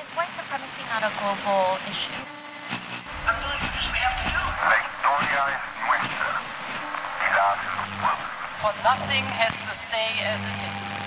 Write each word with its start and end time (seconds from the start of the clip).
Is 0.00 0.10
white 0.14 0.32
supremacy 0.32 0.82
not 0.90 1.02
a 1.02 1.10
global 1.18 1.76
issue? 1.90 2.12
Doing 2.12 3.60
it 3.60 3.70
because 3.74 3.88
we 3.90 3.98
have 3.98 4.16
to 4.22 4.26
do 4.30 4.38
it. 4.38 4.58
For 8.62 8.72
nothing 8.82 9.24
has 9.38 9.60
to 9.62 9.72
stay 9.74 10.10
as 10.32 10.42
it 10.52 10.60
is. 10.72 10.98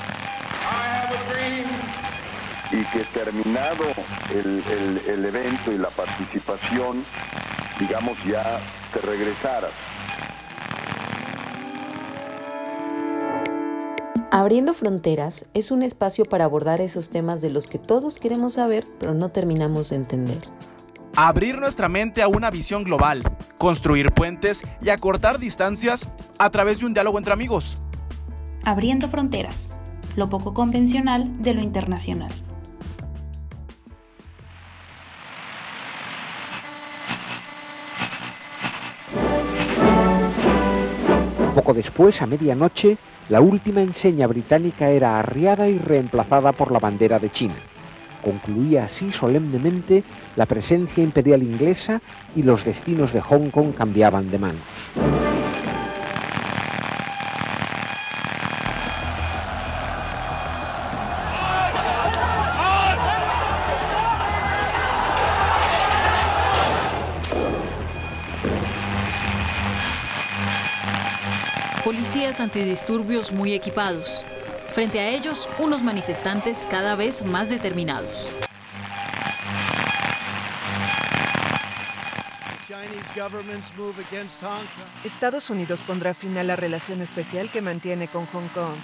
y 2.73 2.85
que 2.85 3.03
terminado 3.13 3.83
el, 4.29 4.63
el- 4.69 5.01
el 5.05 5.25
evento 5.25 5.73
y 5.73 5.77
la 5.77 5.89
participación, 5.89 7.05
digamos 7.79 8.17
ya 8.23 8.61
te 8.93 9.01
regresaras. 9.01 9.71
Abriendo 14.33 14.73
Fronteras 14.73 15.45
es 15.53 15.71
un 15.71 15.83
espacio 15.83 16.23
para 16.23 16.45
abordar 16.45 16.79
esos 16.79 17.09
temas 17.09 17.41
de 17.41 17.49
los 17.49 17.67
que 17.67 17.77
todos 17.77 18.17
queremos 18.17 18.53
saber, 18.53 18.85
pero 18.97 19.13
no 19.13 19.27
terminamos 19.27 19.89
de 19.89 19.97
entender. 19.97 20.39
Abrir 21.17 21.59
nuestra 21.59 21.89
mente 21.89 22.21
a 22.21 22.29
una 22.29 22.49
visión 22.49 22.85
global, 22.85 23.23
construir 23.57 24.13
puentes 24.13 24.63
y 24.81 24.87
acortar 24.87 25.37
distancias 25.37 26.07
a 26.39 26.49
través 26.49 26.79
de 26.79 26.85
un 26.85 26.93
diálogo 26.93 27.17
entre 27.17 27.33
amigos. 27.33 27.77
Abriendo 28.63 29.09
fronteras, 29.09 29.71
lo 30.15 30.29
poco 30.29 30.53
convencional 30.53 31.43
de 31.43 31.53
lo 31.53 31.61
internacional. 31.61 32.31
Poco 41.53 41.73
después, 41.73 42.21
a 42.21 42.27
medianoche, 42.27 42.97
la 43.29 43.41
última 43.41 43.81
enseña 43.81 44.27
británica 44.27 44.89
era 44.89 45.19
arriada 45.19 45.67
y 45.67 45.77
reemplazada 45.77 46.51
por 46.51 46.71
la 46.71 46.79
bandera 46.79 47.19
de 47.19 47.31
China. 47.31 47.55
Concluía 48.23 48.85
así 48.85 49.11
solemnemente 49.11 50.03
la 50.35 50.45
presencia 50.45 51.03
imperial 51.03 51.41
inglesa 51.41 52.01
y 52.35 52.43
los 52.43 52.63
destinos 52.63 53.13
de 53.13 53.21
Hong 53.21 53.49
Kong 53.49 53.73
cambiaban 53.73 54.29
de 54.29 54.37
manos. 54.37 54.61
Policías 72.31 72.49
antidisturbios 72.49 73.31
muy 73.33 73.53
equipados. 73.53 74.23
Frente 74.71 75.01
a 75.01 75.09
ellos, 75.09 75.49
unos 75.59 75.83
manifestantes 75.83 76.65
cada 76.69 76.95
vez 76.95 77.25
más 77.25 77.49
determinados. 77.49 78.29
Estados 85.03 85.49
Unidos 85.49 85.81
pondrá 85.81 86.13
fin 86.13 86.37
a 86.37 86.43
la 86.43 86.55
relación 86.55 87.01
especial 87.01 87.51
que 87.51 87.61
mantiene 87.61 88.07
con 88.07 88.25
Hong 88.27 88.47
Kong. 88.53 88.75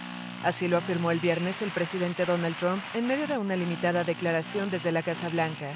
Así 0.43 0.67
lo 0.67 0.75
afirmó 0.75 1.11
el 1.11 1.21
viernes 1.21 1.61
el 1.61 1.71
presidente 1.71 2.25
Donald 2.25 2.57
Trump 2.57 2.83
en 2.95 3.07
medio 3.07 3.27
de 3.27 3.37
una 3.37 3.55
limitada 3.55 4.03
declaración 4.03 4.69
desde 4.69 4.91
la 4.91 5.03
Casa 5.03 5.29
Blanca. 5.29 5.69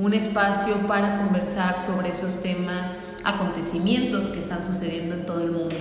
Un 0.00 0.14
espacio 0.14 0.76
para 0.88 1.18
conversar 1.18 1.78
sobre 1.78 2.08
esos 2.08 2.42
temas, 2.42 2.96
acontecimientos 3.22 4.28
que 4.28 4.38
están 4.38 4.64
sucediendo 4.64 5.14
en 5.14 5.26
todo 5.26 5.44
el 5.44 5.52
mundo, 5.52 5.76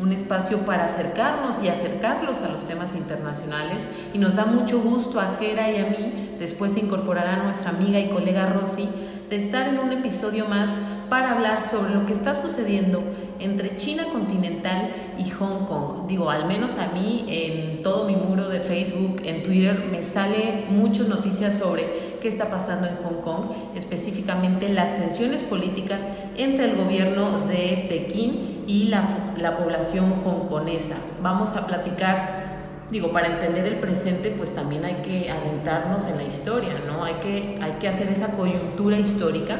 un 0.00 0.10
espacio 0.12 0.60
para 0.60 0.86
acercarnos 0.86 1.62
y 1.62 1.68
acercarlos 1.68 2.40
a 2.40 2.48
los 2.48 2.64
temas 2.64 2.94
internacionales 2.94 3.90
y 4.14 4.18
nos 4.18 4.36
da 4.36 4.46
mucho 4.46 4.80
gusto 4.80 5.20
a 5.20 5.36
Jera 5.38 5.70
y 5.70 5.76
a 5.76 5.86
mí, 5.86 6.36
después 6.38 6.72
se 6.72 6.80
incorporará 6.80 7.42
nuestra 7.42 7.70
amiga 7.70 7.98
y 7.98 8.08
colega 8.08 8.46
Rosy, 8.46 8.88
de 9.28 9.36
estar 9.36 9.68
en 9.68 9.78
un 9.78 9.92
episodio 9.92 10.46
más 10.46 10.74
para 11.10 11.32
hablar 11.32 11.62
sobre 11.62 11.94
lo 11.94 12.06
que 12.06 12.14
está 12.14 12.34
sucediendo 12.34 13.02
entre 13.38 13.76
China 13.76 14.04
continental 14.12 14.90
y 15.18 15.28
Hong 15.30 15.66
Kong. 15.66 16.06
Digo, 16.06 16.30
al 16.30 16.46
menos 16.46 16.78
a 16.78 16.88
mí 16.92 17.24
en 17.28 17.82
todo 17.82 18.06
mi 18.06 18.16
muro 18.16 18.48
de 18.48 18.60
Facebook, 18.60 19.20
en 19.24 19.42
Twitter, 19.42 19.88
me 19.90 20.02
sale 20.02 20.66
muchas 20.70 21.08
noticias 21.08 21.58
sobre 21.58 22.07
qué 22.20 22.28
está 22.28 22.50
pasando 22.50 22.86
en 22.86 22.96
Hong 22.96 23.22
Kong, 23.22 23.44
específicamente 23.74 24.68
las 24.68 24.96
tensiones 24.96 25.42
políticas 25.42 26.08
entre 26.36 26.66
el 26.66 26.76
gobierno 26.76 27.46
de 27.46 27.86
Pekín 27.88 28.64
y 28.66 28.84
la, 28.84 29.02
la 29.36 29.56
población 29.56 30.12
hongkonesa. 30.24 30.96
Vamos 31.22 31.56
a 31.56 31.66
platicar 31.66 32.48
Digo, 32.90 33.12
para 33.12 33.26
entender 33.26 33.66
el 33.66 33.80
presente, 33.80 34.30
pues 34.30 34.54
también 34.54 34.86
hay 34.86 35.02
que 35.02 35.30
adentrarnos 35.30 36.06
en 36.06 36.16
la 36.16 36.22
historia, 36.22 36.72
¿no? 36.86 37.04
Hay 37.04 37.16
que, 37.16 37.58
hay 37.60 37.72
que 37.72 37.86
hacer 37.86 38.08
esa 38.08 38.28
coyuntura 38.28 38.96
histórica. 38.96 39.58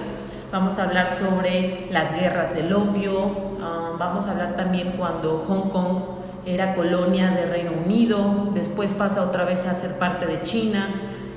Vamos 0.51 0.79
a 0.79 0.85
hablar 0.85 1.11
sobre 1.11 1.89
las 1.91 2.19
guerras 2.19 2.55
del 2.55 2.73
opio, 2.73 3.27
uh, 3.27 3.99
vamos 3.99 4.27
a 4.27 4.31
hablar 4.31 4.57
también 4.57 4.95
cuando 4.97 5.37
Hong 5.47 5.69
Kong 5.69 5.99
era 6.47 6.75
colonia 6.75 7.31
de 7.33 7.45
Reino 7.45 7.73
Unido, 7.85 8.49
después 8.55 8.95
pasa 8.95 9.23
otra 9.23 9.45
vez 9.45 9.67
a 9.67 9.75
ser 9.75 9.99
parte 9.99 10.25
de 10.25 10.41
China 10.41 10.89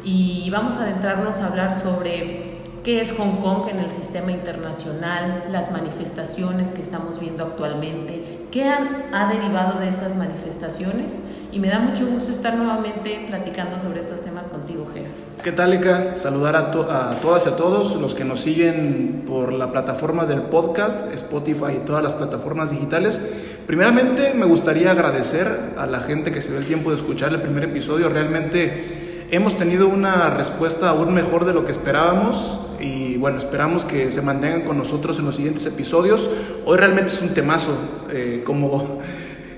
y 0.04 0.50
vamos 0.50 0.76
a 0.78 0.84
adentrarnos 0.84 1.38
a 1.38 1.48
hablar 1.48 1.74
sobre 1.74 2.52
qué 2.84 3.02
es 3.02 3.12
Hong 3.14 3.38
Kong 3.42 3.68
en 3.70 3.80
el 3.80 3.92
sistema 3.92 4.32
internacional, 4.32 5.46
las 5.50 5.72
manifestaciones 5.72 6.70
que 6.70 6.82
estamos 6.82 7.20
viendo 7.20 7.44
actualmente, 7.44 8.40
qué 8.52 8.64
han, 8.66 9.06
ha 9.14 9.32
derivado 9.32 9.80
de 9.80 9.90
esas 9.90 10.16
manifestaciones 10.16 11.14
y 11.52 11.60
me 11.60 11.68
da 11.68 11.80
mucho 11.80 12.08
gusto 12.08 12.32
estar 12.32 12.56
nuevamente 12.56 13.26
platicando 13.28 13.80
sobre 13.80 14.00
estos 14.00 14.22
temas 14.22 14.48
contigo, 14.48 14.88
Gera. 14.94 15.10
¿Qué 15.44 15.52
tal, 15.52 15.74
Eka? 15.74 16.18
Saludar 16.18 16.56
a, 16.56 16.72
to- 16.72 16.90
a 16.90 17.10
todas 17.22 17.46
y 17.46 17.50
a 17.50 17.56
todos 17.56 17.96
los 17.98 18.16
que 18.16 18.24
nos 18.24 18.42
siguen 18.42 19.24
por 19.28 19.52
la 19.54 19.72
plataforma 19.72 20.26
del 20.26 20.44
podcast, 20.44 21.12
Spotify 21.14 21.74
y 21.82 21.86
todas 21.86 22.02
las 22.04 22.14
plataformas 22.14 22.72
digitales. 22.72 23.22
Primeramente, 23.68 24.34
me 24.34 24.46
gustaría 24.46 24.92
agradecer 24.92 25.74
a 25.78 25.86
la 25.86 26.00
gente 26.00 26.32
que 26.32 26.42
se 26.42 26.50
dio 26.52 26.60
el 26.60 26.66
tiempo 26.66 26.90
de 26.90 26.96
escuchar 26.96 27.32
el 27.34 27.42
primer 27.42 27.66
episodio. 27.66 28.08
Realmente 28.10 29.01
hemos 29.32 29.58
tenido 29.58 29.88
una 29.88 30.30
respuesta 30.30 30.90
aún 30.90 31.14
mejor 31.14 31.46
de 31.46 31.54
lo 31.54 31.64
que 31.64 31.72
esperábamos 31.72 32.60
y 32.82 33.16
bueno, 33.16 33.38
esperamos 33.38 33.86
que 33.86 34.12
se 34.12 34.22
mantengan 34.22 34.64
con 34.64 34.78
nosotros 34.78 35.18
en 35.20 35.26
los 35.26 35.38
siguientes 35.38 35.66
episodios. 35.66 36.30
Hoy 36.66 36.78
realmente 36.78 37.14
es 37.14 37.22
un 37.22 37.30
temazo, 37.30 37.72
eh, 38.12 38.44
como, 38.46 39.00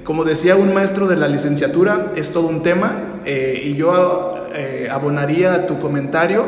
como 0.04 0.24
decía 0.26 0.56
un 0.56 0.76
maestro 0.76 1.08
de 1.08 1.16
la 1.16 1.28
licenciatura, 1.28 2.12
es 2.16 2.32
todo 2.32 2.48
un 2.48 2.62
tema 2.62 3.22
eh, 3.26 3.64
y 3.66 3.74
yo 3.74 4.48
eh, 4.54 4.90
abonaría 4.92 5.56
a 5.56 5.68
tu 5.68 5.80
comentario 5.80 6.46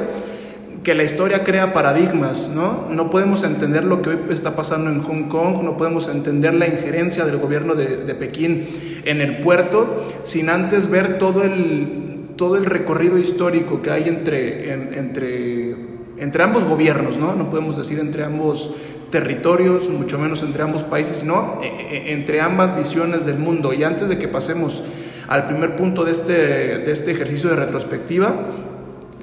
que 0.83 0.93
la 0.93 1.01
historia 1.01 1.43
crea 1.43 1.73
paradigmas, 1.73 2.51
¿no? 2.53 2.85
No 2.91 3.09
podemos 3.09 3.41
entender 3.41 3.85
lo 3.85 4.03
que 4.03 4.11
hoy 4.11 4.19
está 4.29 4.55
pasando 4.55 4.91
en 4.91 5.01
Hong 5.01 5.23
Kong, 5.29 5.63
no 5.63 5.77
podemos 5.77 6.07
entender 6.09 6.53
la 6.53 6.67
injerencia 6.67 7.25
del 7.25 7.37
gobierno 7.37 7.73
de, 7.73 8.05
de 8.05 8.13
Pekín 8.13 9.01
en 9.03 9.19
el 9.19 9.39
puerto 9.39 10.05
sin 10.25 10.47
antes 10.51 10.87
ver 10.87 11.17
todo 11.17 11.41
el, 11.41 12.04
todo 12.35 12.57
el 12.57 12.65
recorrido 12.65 13.17
histórico 13.17 13.81
que 13.81 13.91
hay 13.91 14.07
entre, 14.07 14.71
en- 14.73 14.93
entre, 14.93 15.75
entre 16.17 16.43
ambos 16.43 16.63
gobiernos, 16.63 17.17
¿no? 17.17 17.35
No 17.35 17.49
podemos 17.49 17.77
decir 17.77 17.99
entre 17.99 18.23
ambos 18.23 18.73
territorios, 19.11 19.89
mucho 19.89 20.17
menos 20.19 20.43
entre 20.43 20.63
ambos 20.63 20.83
países, 20.83 21.17
sino 21.17 21.59
eh, 21.63 21.67
eh, 21.91 22.03
entre 22.13 22.41
ambas 22.41 22.75
visiones 22.77 23.25
del 23.25 23.37
mundo. 23.37 23.71
Y 23.73 23.83
antes 23.83 24.09
de 24.09 24.17
que 24.17 24.27
pasemos 24.27 24.83
al 25.27 25.45
primer 25.47 25.75
punto 25.75 26.03
de 26.03 26.11
este, 26.11 26.33
de 26.33 26.91
este 26.91 27.11
ejercicio 27.11 27.49
de 27.49 27.55
retrospectiva, 27.55 28.33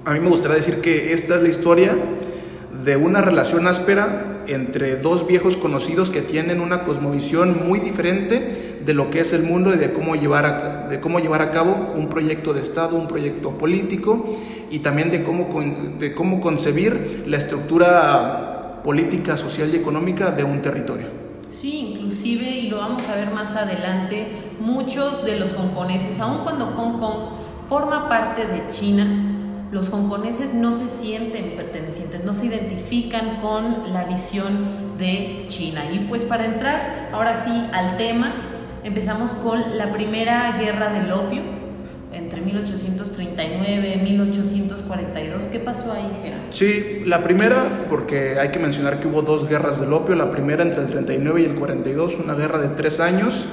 a 0.05 0.13
mí 0.15 0.21
me 0.21 0.29
gustaría 0.31 0.57
decir 0.57 0.77
que 0.81 1.13
esta 1.13 1.37
es 1.37 1.43
la 1.43 1.49
historia 1.49 1.95
de 2.85 2.97
una 2.97 3.21
relación 3.21 3.67
áspera 3.67 4.43
entre 4.47 4.97
dos 4.97 5.27
viejos 5.27 5.57
conocidos 5.57 6.11
que 6.11 6.21
tienen 6.21 6.61
una 6.61 6.85
cosmovisión 6.85 7.67
muy 7.67 7.79
diferente 7.79 8.81
de 8.85 8.95
lo 8.95 9.11
que 9.11 9.21
es 9.21 9.33
el 9.33 9.45
mundo 9.45 9.73
y 9.73 9.77
de 9.77 9.93
cómo 9.93 10.17
llevar 10.17 10.47
a, 10.47 10.89
de 10.89 11.01
cómo 11.01 11.21
llevar 11.21 11.43
a 11.43 11.51
cabo 11.51 11.93
un 11.95 12.09
proyecto 12.09 12.53
de 12.53 12.61
Estado, 12.61 12.97
un 12.97 13.07
proyecto 13.07 13.57
político 13.57 14.37
y 14.71 14.81
también 14.81 15.11
de 15.11 15.23
cómo, 15.23 15.49
de 15.99 16.15
cómo 16.15 16.41
concebir 16.41 17.25
la 17.27 17.37
estructura 17.37 18.81
política, 18.83 19.37
social 19.37 19.73
y 19.73 19.77
económica 19.77 20.31
de 20.31 20.45
un 20.45 20.61
territorio. 20.61 21.07
Sí, 21.51 21.95
inclusive, 21.95 22.49
y 22.51 22.69
lo 22.69 22.79
vamos 22.79 23.03
a 23.09 23.15
ver 23.15 23.31
más 23.31 23.55
adelante, 23.55 24.27
muchos 24.59 25.25
de 25.25 25.39
los 25.39 25.53
hongkoneses, 25.53 26.19
aun 26.19 26.39
cuando 26.43 26.67
Hong 26.67 26.99
Kong 26.99 27.19
forma 27.69 28.09
parte 28.09 28.47
de 28.47 28.67
China, 28.69 29.32
los 29.73 29.91
hongkoneses 29.91 30.55
no 30.55 30.73
se 30.73 30.87
sienten 30.87 31.57
pertenecientes, 31.57 32.25
no 32.25 32.35
se 32.35 32.47
identifican 32.47 33.41
con 33.41 33.93
la 33.93 34.05
visión 34.05 34.97
de 34.99 35.47
China. 35.49 35.83
Y 35.91 36.07
pues 36.09 36.23
para 36.23 36.45
entrar 36.45 37.09
ahora 37.13 37.45
sí 37.45 37.51
al 37.73 37.97
tema, 37.97 38.53
Empezamos 38.85 39.31
con 39.31 39.79
la 39.79 39.93
primera 39.93 40.59
guerra 40.59 40.93
del 40.93 41.13
opio 41.13 41.41
entre 42.13 42.41
1839 42.41 43.95
y 43.95 44.03
1842. 44.03 45.45
¿Qué 45.45 45.61
pasó 45.61 45.93
ahí, 45.93 46.11
Gerardo? 46.21 46.47
Sí, 46.51 47.03
la 47.07 47.23
primera, 47.23 47.87
porque 47.89 48.41
hay 48.41 48.49
que 48.51 48.59
mencionar 48.59 48.99
que 48.99 49.07
hubo 49.07 49.23
dos 49.23 49.49
guerras 49.49 49.81
del 49.81 49.93
opio, 49.93 50.17
la 50.17 50.33
primera 50.33 50.65
entre 50.65 50.83
el 50.83 50.89
39 50.89 51.43
y 51.43 51.45
el 51.45 51.55
42, 51.55 52.19
una 52.19 52.35
guerra 52.35 52.59
de 52.59 52.69
tres 52.71 52.99
años, 52.99 53.47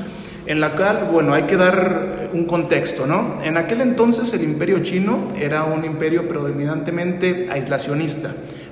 en 0.49 0.59
la 0.59 0.75
cual, 0.75 1.09
bueno, 1.11 1.35
hay 1.35 1.43
que 1.43 1.57
dar 1.57 2.31
un 2.33 2.45
contexto, 2.45 3.05
¿no? 3.05 3.37
En 3.43 3.55
aquel 3.55 3.81
entonces 3.81 4.33
el 4.33 4.43
imperio 4.43 4.79
chino 4.79 5.27
era 5.39 5.63
un 5.63 5.85
imperio 5.85 6.27
predominantemente 6.27 7.47
aislacionista, 7.51 8.31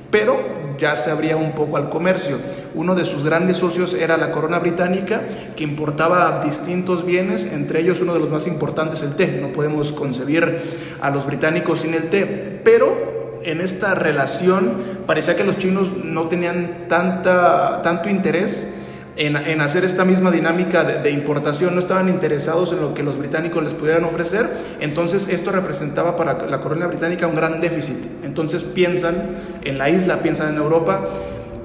pero 0.09 0.39
ya 0.79 0.95
se 0.95 1.11
abría 1.11 1.37
un 1.37 1.51
poco 1.51 1.77
al 1.77 1.91
comercio. 1.91 2.39
Uno 2.73 2.95
de 2.95 3.05
sus 3.05 3.23
grandes 3.23 3.57
socios 3.57 3.93
era 3.93 4.17
la 4.17 4.31
corona 4.31 4.57
británica, 4.57 5.21
que 5.55 5.63
importaba 5.63 6.41
distintos 6.43 7.05
bienes, 7.05 7.43
entre 7.43 7.81
ellos 7.81 8.01
uno 8.01 8.15
de 8.15 8.21
los 8.21 8.31
más 8.31 8.47
importantes, 8.47 9.03
el 9.03 9.15
té. 9.15 9.37
No 9.39 9.49
podemos 9.49 9.91
concebir 9.91 10.57
a 10.99 11.11
los 11.11 11.27
británicos 11.27 11.81
sin 11.81 11.93
el 11.93 12.09
té, 12.09 12.59
pero 12.63 13.39
en 13.43 13.61
esta 13.61 13.93
relación 13.93 14.81
parecía 15.05 15.35
que 15.35 15.43
los 15.43 15.59
chinos 15.59 15.91
no 16.03 16.27
tenían 16.27 16.87
tanta, 16.87 17.83
tanto 17.83 18.09
interés 18.09 18.73
en, 19.17 19.61
hacer 19.61 19.83
esta 19.83 20.05
misma 20.05 20.31
dinámica 20.31 20.83
de, 20.83 21.09
importación, 21.09 21.73
no 21.73 21.79
estaban 21.79 22.07
interesados 22.07 22.71
en 22.71 22.81
lo 22.81 22.93
que 22.93 23.03
los 23.03 23.17
británicos 23.17 23.63
les 23.63 23.73
pudieran 23.73 24.03
ofrecer, 24.03 24.47
entonces 24.79 25.27
esto 25.27 25.51
representaba 25.51 26.15
para 26.15 26.45
la 26.45 26.59
corona 26.59 26.87
británica 26.87 27.27
un 27.27 27.35
gran 27.35 27.59
déficit. 27.59 27.97
Entonces 28.23 28.63
piensan 28.63 29.15
en 29.63 29.77
la 29.77 29.89
isla, 29.89 30.19
piensan 30.21 30.49
en 30.49 30.57
Europa, 30.57 31.07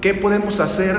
¿qué 0.00 0.14
podemos 0.14 0.60
hacer 0.60 0.96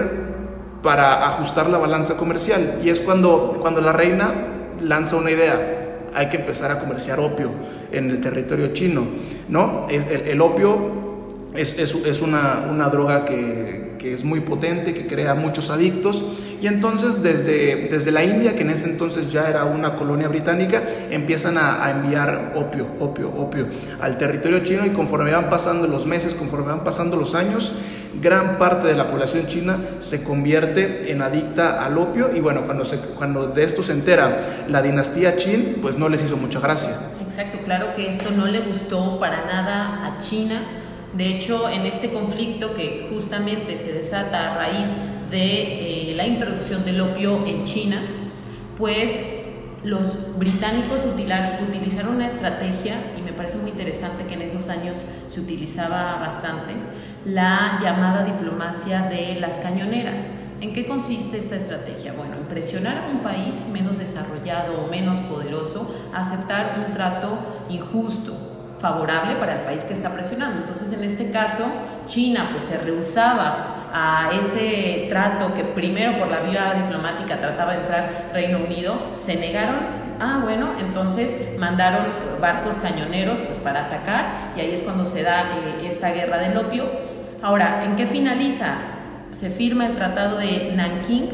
para 0.84 1.28
ajustar 1.28 1.70
la 1.70 1.80
balanza 1.80 2.18
comercial? 2.18 2.80
Y 2.84 2.90
es 2.90 3.00
cuando, 3.00 3.58
cuando 3.60 3.82
la 3.82 3.92
reina 3.92 4.34
lanza 4.80 5.16
una 5.16 5.32
idea, 5.32 5.80
hay 6.14 6.30
que 6.30 6.38
empezar 6.38 6.72
a 6.72 6.80
comerciar 6.80 7.20
opio 7.20 7.50
en 7.92 8.12
el 8.12 8.22
territorio 8.22 8.74
chino, 8.74 9.08
¿no? 9.50 9.88
El, 9.90 10.28
el 10.28 10.42
opio 10.42 11.04
es, 11.56 11.78
es, 11.78 11.96
es 11.96 12.22
una, 12.22 12.68
una, 12.70 12.90
droga 12.90 13.26
que, 13.26 13.93
que, 14.04 14.14
es 14.14 14.24
muy 14.26 14.42
potente, 14.42 14.94
que 14.94 15.08
crea 15.08 15.34
muchos 15.34 15.70
adictos. 15.70 16.24
Y 16.62 16.68
entonces 16.68 17.24
desde, 17.24 17.88
desde 17.90 18.12
la 18.12 18.24
India, 18.24 18.54
que 18.56 18.62
en 18.62 18.70
ese 18.70 18.90
entonces 18.90 19.32
ya 19.32 19.50
era 19.50 19.64
una 19.64 19.96
colonia 19.96 20.28
británica, 20.28 20.84
empiezan 21.10 21.58
a, 21.58 21.90
enviar 21.90 22.54
opio, 22.56 22.88
opio, 23.00 23.30
opio 23.30 23.68
al 24.02 24.18
territorio 24.18 24.60
chino 24.60 24.86
y 24.86 24.90
conforme 24.90 25.32
van 25.32 25.50
pasando 25.50 25.88
los 25.88 26.06
meses, 26.06 26.34
conforme 26.34 26.68
van 26.68 26.84
pasando 26.84 27.16
los 27.16 27.34
años, 27.34 27.72
gran 28.22 28.58
parte 28.58 28.88
de 28.88 28.96
la 28.96 29.10
población 29.10 29.48
china 29.48 29.78
se 30.00 30.24
convierte 30.24 31.12
en 31.12 31.22
adicta 31.22 31.84
al 31.84 31.98
opio 31.98 32.32
y 32.36 32.40
bueno, 32.40 32.66
cuando, 32.66 32.86
cuando 33.18 33.48
de 33.48 33.64
esto 33.64 33.84
se 33.84 33.94
entera 33.94 34.66
la 34.68 34.82
dinastía 34.82 35.36
Qin, 35.36 35.78
pues 35.82 35.98
no 35.98 36.10
les 36.10 36.24
hizo 36.24 36.38
mucha 36.38 36.60
gracia. 36.60 36.92
Exacto, 37.26 37.60
claro 37.66 37.94
que 37.96 38.10
esto 38.10 38.30
no 38.32 38.46
le 38.48 38.62
gustó 38.62 39.20
para 39.20 39.46
nada 39.46 40.06
a 40.06 40.18
China 40.20 40.83
de 41.14 41.28
hecho, 41.28 41.70
en 41.70 41.86
este 41.86 42.10
conflicto 42.10 42.74
que 42.74 43.08
justamente 43.12 43.78
se 43.78 43.94
desata 43.94 44.52
a 44.52 44.58
raíz 44.58 44.90
de 45.30 46.12
eh, 46.12 46.16
la 46.16 46.26
introducción 46.26 46.84
del 46.86 47.02
opio 47.02 47.46
en 47.46 47.64
China, 47.64 48.02
pues 48.78 49.20
los 49.84 50.40
británicos 50.40 51.00
utilizaron 51.06 52.16
una 52.16 52.26
estrategia, 52.26 53.14
y 53.18 53.22
me 53.22 53.34
parece 53.34 53.58
muy 53.58 53.72
interesante 53.72 54.26
que 54.26 54.36
en 54.36 54.42
esos 54.42 54.70
años 54.70 54.98
se 55.30 55.40
utilizaba 55.40 56.20
bastante, 56.20 56.74
la 57.26 57.80
llamada 57.82 58.24
diplomacia 58.24 59.04
de 59.04 59.36
las 59.36 59.58
cañoneras. 59.60 60.28
¿En 60.62 60.74
qué 60.74 60.86
consiste 60.88 61.38
esta 61.38 61.58
estrategia? 61.58 62.14
Bueno, 62.14 62.36
en 62.38 62.46
presionar 62.46 62.98
a 62.98 63.12
un 63.12 63.20
país 63.20 63.66
menos 63.72 63.98
desarrollado 63.98 64.82
o 64.82 64.88
menos 64.88 65.20
poderoso 65.20 65.94
a 66.14 66.22
aceptar 66.22 66.86
un 66.88 66.94
trato 66.94 67.38
injusto, 67.70 68.34
favorable 68.84 69.38
para 69.38 69.54
el 69.54 69.60
país 69.62 69.86
que 69.86 69.94
está 69.94 70.10
presionando. 70.10 70.60
Entonces, 70.60 70.92
en 70.92 71.06
este 71.06 71.32
caso, 71.32 71.64
China 72.06 72.50
pues 72.52 72.64
se 72.64 72.78
rehusaba 72.78 73.88
a 73.94 74.32
ese 74.34 75.06
trato 75.08 75.54
que 75.54 75.64
primero 75.64 76.18
por 76.20 76.28
la 76.28 76.42
vía 76.42 76.74
diplomática 76.76 77.40
trataba 77.40 77.72
de 77.72 77.80
entrar 77.80 78.32
Reino 78.34 78.60
Unido, 78.60 79.00
se 79.18 79.38
negaron. 79.38 80.04
Ah, 80.20 80.42
bueno, 80.44 80.72
entonces 80.82 81.58
mandaron 81.58 82.08
barcos 82.42 82.76
cañoneros 82.82 83.40
pues 83.40 83.58
para 83.58 83.86
atacar 83.86 84.52
y 84.58 84.60
ahí 84.60 84.74
es 84.74 84.82
cuando 84.82 85.06
se 85.06 85.24
da 85.24 85.44
eh, 85.44 85.88
esta 85.88 86.12
guerra 86.12 86.40
del 86.40 86.58
opio. 86.58 86.84
Ahora, 87.42 87.86
¿en 87.86 87.96
qué 87.96 88.06
finaliza? 88.06 88.76
Se 89.32 89.50
firma 89.50 89.86
el 89.86 89.94
tratado 89.94 90.40
de 90.40 90.74
Nanking, 90.76 91.30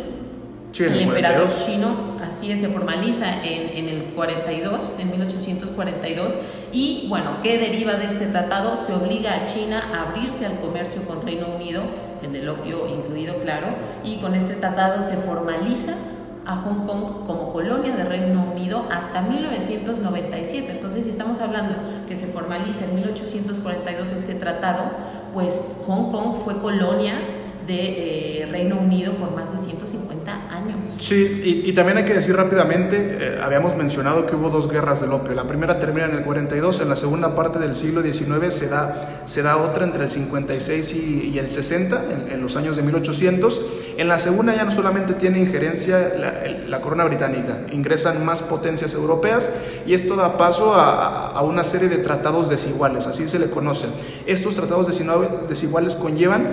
el 0.77 0.99
emperador 0.99 1.49
chino, 1.55 2.19
así 2.23 2.51
es, 2.51 2.59
se 2.59 2.69
formaliza 2.69 3.43
en, 3.43 3.75
en, 3.75 3.89
el 3.89 4.03
42, 4.15 4.97
en 4.99 5.11
1842, 5.11 6.33
y 6.71 7.07
bueno, 7.09 7.37
¿qué 7.41 7.57
deriva 7.57 7.93
de 7.93 8.05
este 8.05 8.27
tratado? 8.27 8.77
Se 8.77 8.93
obliga 8.93 9.33
a 9.33 9.43
China 9.43 9.83
a 9.93 10.09
abrirse 10.09 10.45
al 10.45 10.59
comercio 10.59 11.03
con 11.03 11.25
Reino 11.25 11.47
Unido, 11.55 11.83
el 12.23 12.31
del 12.31 12.49
opio 12.49 12.87
incluido, 12.87 13.35
claro, 13.41 13.67
y 14.03 14.17
con 14.17 14.35
este 14.35 14.53
tratado 14.53 15.01
se 15.01 15.17
formaliza 15.17 15.93
a 16.45 16.55
Hong 16.55 16.85
Kong 16.85 17.25
como 17.27 17.51
colonia 17.51 17.95
de 17.95 18.03
Reino 18.03 18.43
Unido 18.51 18.85
hasta 18.91 19.21
1997. 19.21 20.71
Entonces, 20.71 21.05
si 21.05 21.11
estamos 21.11 21.39
hablando 21.39 21.75
que 22.07 22.15
se 22.15 22.27
formaliza 22.27 22.85
en 22.85 22.95
1842 22.95 24.11
este 24.11 24.35
tratado, 24.35 24.83
pues 25.33 25.77
Hong 25.85 26.11
Kong 26.11 26.35
fue 26.43 26.59
colonia 26.59 27.13
de 27.69 28.41
eh, 28.41 28.45
Reino 28.47 28.79
Unido 28.79 29.13
por 29.13 29.31
más 29.31 29.51
de 29.51 29.59
150 29.59 30.33
años. 30.51 30.89
Sí, 30.97 31.41
y, 31.45 31.69
y 31.69 31.73
también 31.73 31.99
hay 31.99 32.03
que 32.03 32.15
decir 32.15 32.35
rápidamente, 32.35 32.97
eh, 32.97 33.39
habíamos 33.41 33.77
mencionado 33.77 34.25
que 34.25 34.35
hubo 34.35 34.49
dos 34.49 34.71
guerras 34.71 35.01
del 35.01 35.13
opio. 35.13 35.35
La 35.35 35.45
primera 35.45 35.77
termina 35.77 36.07
en 36.07 36.15
el 36.15 36.23
42, 36.23 36.81
en 36.81 36.89
la 36.89 36.95
segunda 36.95 37.35
parte 37.35 37.59
del 37.59 37.75
siglo 37.75 38.01
XIX 38.01 38.53
se 38.53 38.69
da, 38.69 39.21
se 39.25 39.43
da 39.43 39.57
otra 39.57 39.85
entre 39.85 40.03
el 40.05 40.09
56 40.09 40.93
y, 40.93 41.29
y 41.31 41.37
el 41.37 41.51
60, 41.51 42.05
en, 42.11 42.31
en, 42.31 42.41
los 42.41 42.55
años 42.55 42.75
de 42.75 42.81
1800. 42.81 43.61
En 43.97 44.07
la 44.07 44.19
segunda 44.19 44.55
ya 44.55 44.65
no 44.65 44.71
solamente 44.71 45.13
tiene 45.13 45.39
injerencia 45.39 46.13
la, 46.17 46.49
la, 46.67 46.81
corona 46.81 47.05
británica, 47.05 47.67
ingresan 47.71 48.25
más 48.25 48.41
potencias 48.41 48.95
europeas 48.95 49.51
y 49.85 49.93
esto 49.93 50.15
da 50.15 50.37
paso 50.37 50.73
a, 50.73 51.27
a 51.27 51.43
una 51.43 51.63
serie 51.63 51.87
de 51.87 51.97
tratados 51.97 52.49
desiguales, 52.49 53.05
así 53.05 53.27
se 53.29 53.37
le 53.37 53.51
conoce. 53.51 53.87
Estos 54.25 54.55
tratados 54.55 54.87
desiguales 55.47 55.95
conllevan 55.95 56.47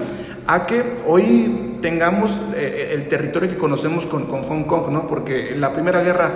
a 0.47 0.67
que 0.67 0.85
hoy 1.07 1.66
tengamos 1.81 2.39
eh, 2.55 2.91
el 2.93 3.09
territorio 3.09 3.49
que 3.49 3.57
conocemos 3.57 4.07
con, 4.07 4.27
con, 4.27 4.43
Hong 4.43 4.65
Kong, 4.65 4.89
¿no? 4.91 5.07
porque 5.07 5.53
en 5.53 5.61
la 5.61 5.73
Primera 5.73 6.03
Guerra 6.03 6.33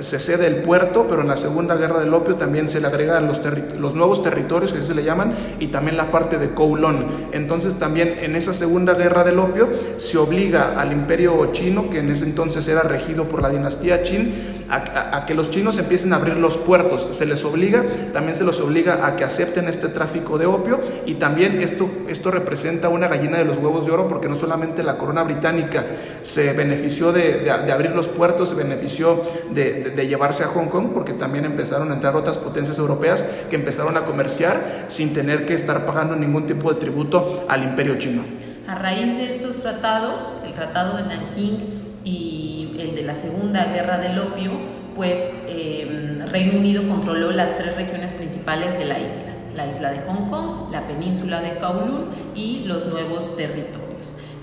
se 0.00 0.18
cede 0.18 0.46
el 0.46 0.56
puerto, 0.56 1.06
pero 1.08 1.22
en 1.22 1.28
la 1.28 1.36
Segunda 1.36 1.76
Guerra 1.76 2.00
del 2.00 2.12
Opio 2.14 2.36
también 2.36 2.68
se 2.68 2.80
le 2.80 2.86
agregan 2.86 3.26
los, 3.26 3.40
los 3.78 3.94
nuevos 3.94 4.22
territorios, 4.22 4.72
que 4.72 4.80
se 4.80 4.94
le 4.94 5.04
llaman, 5.04 5.34
y 5.60 5.68
también 5.68 5.96
la 5.96 6.10
parte 6.10 6.38
de 6.38 6.50
Kowloon. 6.50 7.28
Entonces 7.32 7.76
también 7.76 8.16
en 8.20 8.36
esa 8.36 8.52
Segunda 8.52 8.94
Guerra 8.94 9.24
del 9.24 9.38
Opio 9.38 9.68
se 9.96 10.18
obliga 10.18 10.80
al 10.80 10.92
imperio 10.92 11.52
chino, 11.52 11.90
que 11.90 11.98
en 11.98 12.10
ese 12.10 12.24
entonces 12.24 12.66
era 12.68 12.82
regido 12.82 13.24
por 13.24 13.42
la 13.42 13.50
dinastía 13.50 14.02
Qin, 14.02 14.64
a, 14.68 14.76
a, 14.76 15.16
a 15.18 15.26
que 15.26 15.34
los 15.34 15.50
chinos 15.50 15.78
empiecen 15.78 16.12
a 16.12 16.16
abrir 16.16 16.36
los 16.36 16.56
puertos. 16.56 17.08
Se 17.10 17.26
les 17.26 17.44
obliga, 17.44 17.84
también 18.12 18.34
se 18.34 18.44
los 18.44 18.60
obliga 18.60 19.06
a 19.06 19.16
que 19.16 19.24
acepten 19.24 19.68
este 19.68 19.88
tráfico 19.88 20.38
de 20.38 20.46
opio, 20.46 20.80
y 21.06 21.14
también 21.14 21.60
esto, 21.60 21.88
esto 22.08 22.30
representa 22.30 22.88
una 22.88 23.08
gallina 23.08 23.38
de 23.38 23.44
los 23.44 23.58
huevos 23.58 23.86
de 23.86 23.92
oro, 23.92 24.08
porque 24.08 24.28
no 24.28 24.36
solamente 24.36 24.82
la 24.84 24.96
corona 24.96 25.22
británica 25.22 25.84
se 26.22 26.52
benefició 26.52 27.12
de, 27.12 27.50
abrir 27.50 27.92
los 27.92 28.08
puertos, 28.08 28.50
se 28.50 28.54
benefició 28.54 29.22
de, 29.50 30.06
llevarse 30.06 30.44
a 30.44 30.48
Hong 30.48 30.68
Kong, 30.68 30.90
porque 30.92 31.12
también 31.12 31.44
empezaron 31.44 31.90
a 31.90 31.94
entrar 31.94 32.16
otras 32.16 32.38
potencias 32.38 32.78
europeas 32.78 33.24
que 33.50 33.56
empezaron 33.56 33.96
a 33.96 34.02
comerciar 34.02 34.86
sin 34.88 35.12
tener 35.12 35.46
que 35.46 35.54
estar 35.54 35.86
pagando 35.86 36.16
ningún 36.16 36.46
tipo 36.46 36.72
de 36.72 36.78
tributo 36.78 37.44
al 37.48 37.64
imperio 37.64 37.96
chino. 37.98 38.22
A 38.66 38.74
raíz 38.76 39.16
de 39.16 39.30
estos 39.30 39.56
tratados, 39.56 40.32
el 40.44 40.54
tratado 40.54 40.96
de 40.96 41.02
Nanking 41.04 42.00
y 42.04 42.76
el 42.78 42.94
de 42.94 43.02
la 43.02 43.14
Segunda 43.14 43.64
Guerra 43.66 43.98
del 43.98 44.18
Opio, 44.18 44.52
pues 44.94 45.30
eh, 45.48 46.24
Reino 46.30 46.58
Unido 46.58 46.86
controló 46.88 47.30
las 47.30 47.56
tres 47.56 47.76
regiones 47.76 48.12
principales 48.12 48.78
de 48.78 48.86
la 48.86 48.98
isla, 48.98 49.32
la 49.54 49.66
isla 49.66 49.90
de 49.92 50.00
Hong 50.00 50.30
Kong, 50.30 50.72
la 50.72 50.86
península 50.86 51.40
de 51.40 51.58
Kowloon 51.58 52.06
y 52.34 52.64
los 52.64 52.86
nuevos 52.86 53.36
territorios. 53.36 53.83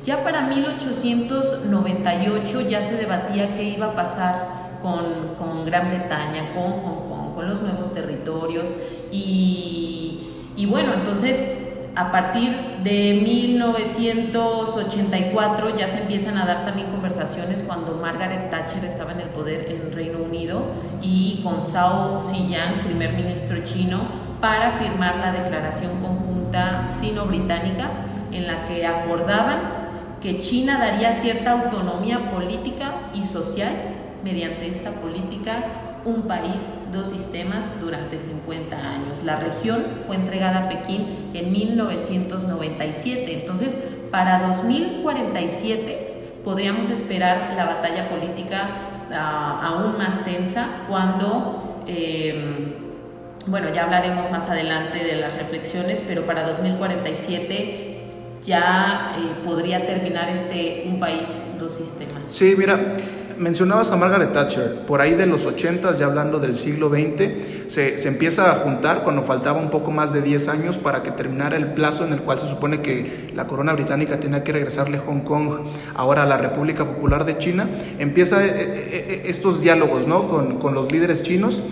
Ya 0.03 0.23
para 0.23 0.41
1898 0.41 2.61
ya 2.61 2.81
se 2.81 2.95
debatía 2.95 3.53
qué 3.55 3.65
iba 3.65 3.85
a 3.87 3.95
pasar 3.95 4.79
con, 4.81 5.35
con 5.37 5.65
Gran 5.65 5.89
Bretaña, 5.89 6.55
con 6.55 6.71
Hong 6.71 7.07
Kong, 7.07 7.35
con 7.35 7.47
los 7.47 7.61
nuevos 7.61 7.93
territorios. 7.93 8.75
Y, 9.11 10.29
y 10.55 10.65
bueno, 10.65 10.93
entonces 10.93 11.59
a 11.95 12.11
partir 12.11 12.51
de 12.83 13.21
1984 13.21 15.77
ya 15.77 15.87
se 15.87 15.99
empiezan 15.99 16.35
a 16.37 16.45
dar 16.45 16.65
también 16.65 16.87
conversaciones 16.87 17.61
cuando 17.61 17.93
Margaret 17.95 18.49
Thatcher 18.49 18.83
estaba 18.85 19.11
en 19.11 19.19
el 19.19 19.29
poder 19.29 19.69
en 19.69 19.91
Reino 19.91 20.17
Unido 20.19 20.63
y 21.01 21.41
con 21.43 21.61
Zhao 21.61 22.17
Ziyang, 22.17 22.85
primer 22.85 23.13
ministro 23.13 23.61
chino, 23.63 23.99
para 24.39 24.71
firmar 24.71 25.17
la 25.17 25.31
declaración 25.31 26.01
conjunta 26.01 26.89
sino-británica 26.89 27.91
en 28.31 28.47
la 28.47 28.65
que 28.65 28.87
acordaban 28.87 29.80
que 30.21 30.37
China 30.39 30.77
daría 30.77 31.13
cierta 31.13 31.51
autonomía 31.51 32.31
política 32.31 32.93
y 33.13 33.23
social 33.23 33.71
mediante 34.23 34.67
esta 34.67 34.91
política 34.91 35.63
un 36.05 36.23
país, 36.23 36.67
dos 36.91 37.09
sistemas 37.09 37.65
durante 37.79 38.17
50 38.17 38.75
años. 38.75 39.23
La 39.23 39.35
región 39.37 39.85
fue 40.07 40.15
entregada 40.15 40.65
a 40.65 40.69
Pekín 40.69 41.31
en 41.33 41.51
1997, 41.51 43.41
entonces 43.41 43.77
para 44.09 44.39
2047 44.47 46.39
podríamos 46.43 46.89
esperar 46.89 47.53
la 47.55 47.65
batalla 47.65 48.09
política 48.09 48.69
uh, 49.11 49.63
aún 49.63 49.97
más 49.97 50.25
tensa 50.25 50.67
cuando, 50.89 51.83
eh, 51.87 52.75
bueno, 53.45 53.71
ya 53.73 53.83
hablaremos 53.83 54.29
más 54.31 54.49
adelante 54.49 55.03
de 55.03 55.15
las 55.17 55.37
reflexiones, 55.37 56.01
pero 56.05 56.25
para 56.25 56.47
2047 56.47 57.90
ya 58.45 59.15
eh, 59.17 59.45
podría 59.45 59.85
terminar 59.85 60.29
este 60.29 60.83
un 60.87 60.99
país, 60.99 61.37
dos 61.59 61.73
sistemas. 61.73 62.25
Sí, 62.29 62.55
mira, 62.57 62.95
mencionabas 63.41 63.91
a 63.91 63.97
Margaret 63.97 64.31
Thatcher, 64.31 64.85
por 64.85 65.01
ahí 65.01 65.15
de 65.15 65.25
los 65.25 65.45
80, 65.45 65.97
ya 65.97 66.05
hablando 66.05 66.39
del 66.39 66.55
siglo 66.55 66.89
XX, 66.89 67.67
se, 67.67 67.97
se, 67.97 68.07
empieza 68.07 68.51
a 68.51 68.55
juntar 68.55 69.01
cuando 69.01 69.23
faltaba 69.23 69.59
un 69.59 69.69
poco 69.69 69.91
más 69.91 70.13
de 70.13 70.21
10 70.21 70.47
años 70.47 70.77
para 70.77 71.01
que 71.01 71.11
terminara 71.11 71.57
el 71.57 71.73
plazo 71.73 72.05
en 72.05 72.13
el 72.13 72.21
cual 72.21 72.39
se 72.39 72.47
supone 72.47 72.81
que 72.81 73.31
la 73.33 73.47
corona 73.47 73.73
británica 73.73 74.19
tenía 74.19 74.43
que 74.43 74.51
regresarle 74.51 74.99
Hong 74.99 75.21
Kong 75.21 75.49
ahora 75.95 76.23
a 76.23 76.25
la 76.27 76.37
República 76.37 76.85
Popular 76.85 77.25
de 77.25 77.39
China. 77.39 77.67
Empieza 77.97 78.45
eh, 78.45 78.51
eh, 78.53 79.21
estos 79.25 79.59
diálogos 79.59 80.05
¿no? 80.05 80.27
con, 80.27 80.59
con, 80.59 80.75
los 80.75 80.91
líderes 80.91 81.23
chinos. 81.23 81.63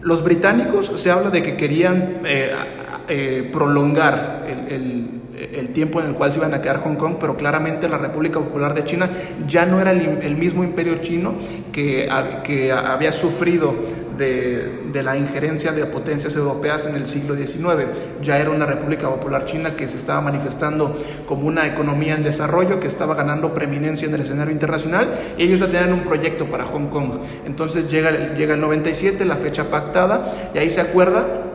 Los 0.00 0.22
británicos 0.22 0.92
se 0.94 1.10
habla 1.10 1.30
de 1.30 1.42
que 1.42 1.56
querían 1.56 2.20
eh, 2.24 3.50
prolongar 3.52 4.46
el, 4.48 4.72
el 4.72 5.21
el 5.34 5.72
tiempo 5.72 6.00
en 6.00 6.08
el 6.08 6.14
cual 6.14 6.32
se 6.32 6.38
iban 6.38 6.52
a 6.54 6.60
quedar 6.60 6.78
Hong 6.78 6.96
Kong, 6.96 7.14
pero 7.18 7.36
claramente 7.36 7.88
la 7.88 7.98
República 7.98 8.38
Popular 8.38 8.74
de 8.74 8.84
China 8.84 9.08
ya 9.46 9.64
no 9.64 9.80
era 9.80 9.90
el, 9.90 10.36
mismo 10.36 10.62
imperio 10.62 10.96
chino 11.00 11.34
que, 11.72 12.08
que 12.44 12.72
había 12.72 13.12
sufrido 13.12 13.74
de, 14.16 14.82
de, 14.92 15.02
la 15.02 15.16
injerencia 15.16 15.72
de 15.72 15.86
potencias 15.86 16.36
europeas 16.36 16.86
en 16.86 16.96
el 16.96 17.06
siglo 17.06 17.34
XIX. 17.34 17.86
Ya 18.22 18.38
era 18.38 18.50
una 18.50 18.66
República 18.66 19.08
Popular 19.08 19.46
China 19.46 19.74
que 19.74 19.88
se 19.88 19.96
estaba 19.96 20.20
manifestando 20.20 20.96
como 21.26 21.46
una 21.46 21.66
economía 21.66 22.14
en 22.14 22.22
desarrollo, 22.22 22.78
que 22.78 22.86
estaba 22.86 23.14
ganando 23.14 23.54
preeminencia 23.54 24.06
en 24.06 24.14
el 24.14 24.20
escenario 24.20 24.52
internacional, 24.52 25.08
y 25.38 25.44
ellos 25.44 25.60
ya 25.60 25.66
tenían 25.66 25.94
un 25.94 26.04
proyecto 26.04 26.46
para 26.46 26.64
Hong 26.64 26.88
Kong. 26.88 27.12
Entonces 27.46 27.90
llega, 27.90 28.34
llega 28.34 28.54
el 28.54 28.60
97, 28.60 29.24
la 29.24 29.36
fecha 29.36 29.64
pactada, 29.64 30.50
y 30.54 30.58
ahí 30.58 30.68
se 30.68 30.82
acuerda 30.82 31.52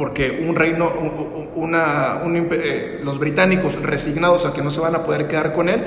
porque 0.00 0.42
un 0.48 0.56
reino, 0.56 0.90
una, 1.56 2.22
un, 2.24 2.48
eh, 2.52 3.00
los 3.04 3.18
británicos 3.18 3.74
resignados 3.82 4.46
a 4.46 4.54
que 4.54 4.62
no 4.62 4.70
se 4.70 4.80
van 4.80 4.94
a 4.94 5.04
poder 5.04 5.28
quedar 5.28 5.52
con 5.52 5.68
él, 5.68 5.84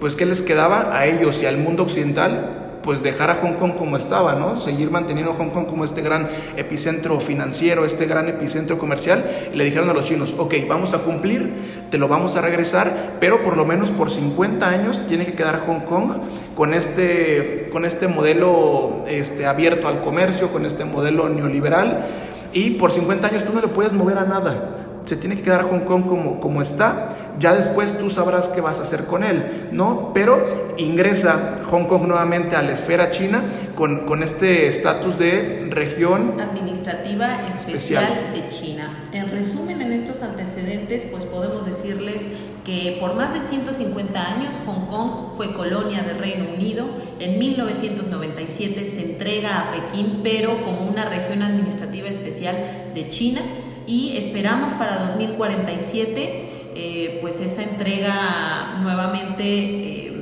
pues 0.00 0.16
¿qué 0.16 0.26
les 0.26 0.42
quedaba 0.42 0.98
a 0.98 1.06
ellos 1.06 1.40
y 1.40 1.46
al 1.46 1.58
mundo 1.58 1.84
occidental? 1.84 2.80
Pues 2.82 3.04
dejar 3.04 3.30
a 3.30 3.34
Hong 3.36 3.52
Kong 3.52 3.74
como 3.78 3.96
estaba, 3.96 4.34
¿no? 4.34 4.58
Seguir 4.58 4.90
manteniendo 4.90 5.32
Hong 5.34 5.50
Kong 5.50 5.66
como 5.66 5.84
este 5.84 6.02
gran 6.02 6.28
epicentro 6.56 7.20
financiero, 7.20 7.84
este 7.84 8.06
gran 8.06 8.28
epicentro 8.28 8.78
comercial. 8.78 9.24
Y 9.52 9.56
le 9.56 9.64
dijeron 9.64 9.88
a 9.90 9.92
los 9.92 10.06
chinos, 10.06 10.34
ok, 10.36 10.54
vamos 10.68 10.92
a 10.92 10.98
cumplir, 10.98 11.86
te 11.88 11.98
lo 11.98 12.08
vamos 12.08 12.34
a 12.34 12.40
regresar, 12.40 13.18
pero 13.20 13.44
por 13.44 13.56
lo 13.56 13.64
menos 13.64 13.92
por 13.92 14.10
50 14.10 14.68
años 14.68 15.06
tiene 15.06 15.24
que 15.24 15.34
quedar 15.34 15.60
Hong 15.68 15.82
Kong 15.84 16.10
con 16.56 16.74
este, 16.74 17.68
con 17.70 17.84
este 17.84 18.08
modelo 18.08 19.04
este, 19.06 19.46
abierto 19.46 19.86
al 19.86 20.00
comercio, 20.00 20.50
con 20.50 20.66
este 20.66 20.84
modelo 20.84 21.28
neoliberal 21.28 22.31
y 22.52 22.72
por 22.72 22.90
50 22.90 23.28
años 23.28 23.44
tú 23.44 23.52
no 23.52 23.60
le 23.60 23.68
puedes 23.68 23.92
mover 23.92 24.18
a 24.18 24.24
nada. 24.24 24.78
Se 25.04 25.16
tiene 25.16 25.34
que 25.34 25.42
quedar 25.42 25.62
Hong 25.62 25.80
Kong 25.80 26.06
como, 26.06 26.38
como 26.38 26.62
está. 26.62 27.34
Ya 27.40 27.54
después 27.54 27.98
tú 27.98 28.08
sabrás 28.08 28.48
qué 28.50 28.60
vas 28.60 28.78
a 28.78 28.84
hacer 28.84 29.06
con 29.06 29.24
él, 29.24 29.68
¿no? 29.72 30.12
Pero 30.14 30.74
ingresa 30.76 31.62
Hong 31.70 31.86
Kong 31.86 32.06
nuevamente 32.06 32.54
a 32.54 32.62
la 32.62 32.72
esfera 32.72 33.10
china 33.10 33.42
con, 33.74 34.06
con 34.06 34.22
este 34.22 34.68
estatus 34.68 35.18
de 35.18 35.66
región 35.70 36.40
administrativa 36.40 37.48
especial, 37.48 38.04
especial 38.04 38.32
de 38.32 38.46
China. 38.48 39.08
En 39.12 39.30
resumen, 39.30 39.82
en 39.82 39.92
estos 39.92 40.22
antecedentes, 40.22 41.04
pues 41.10 41.24
podemos 41.24 41.66
decirles 41.66 42.30
que 42.64 42.96
por 43.00 43.14
más 43.14 43.34
de 43.34 43.40
150 43.40 44.20
años 44.20 44.54
Hong 44.66 44.86
Kong 44.86 45.36
fue 45.36 45.52
colonia 45.54 46.02
del 46.02 46.18
Reino 46.18 46.46
Unido. 46.54 46.86
En 47.18 47.38
1997 47.38 48.86
se 48.86 49.12
entrega 49.12 49.60
a 49.60 49.72
Pekín, 49.72 50.20
pero 50.22 50.62
como 50.62 50.88
una 50.88 51.04
región 51.06 51.42
administrativa 51.42 52.08
especial 52.08 52.92
de 52.94 53.08
China. 53.08 53.40
Y 53.86 54.16
esperamos 54.16 54.72
para 54.74 55.08
2047, 55.08 56.70
eh, 56.74 57.18
pues 57.20 57.40
esa 57.40 57.62
entrega 57.62 58.78
nuevamente 58.80 59.42
eh, 59.44 60.12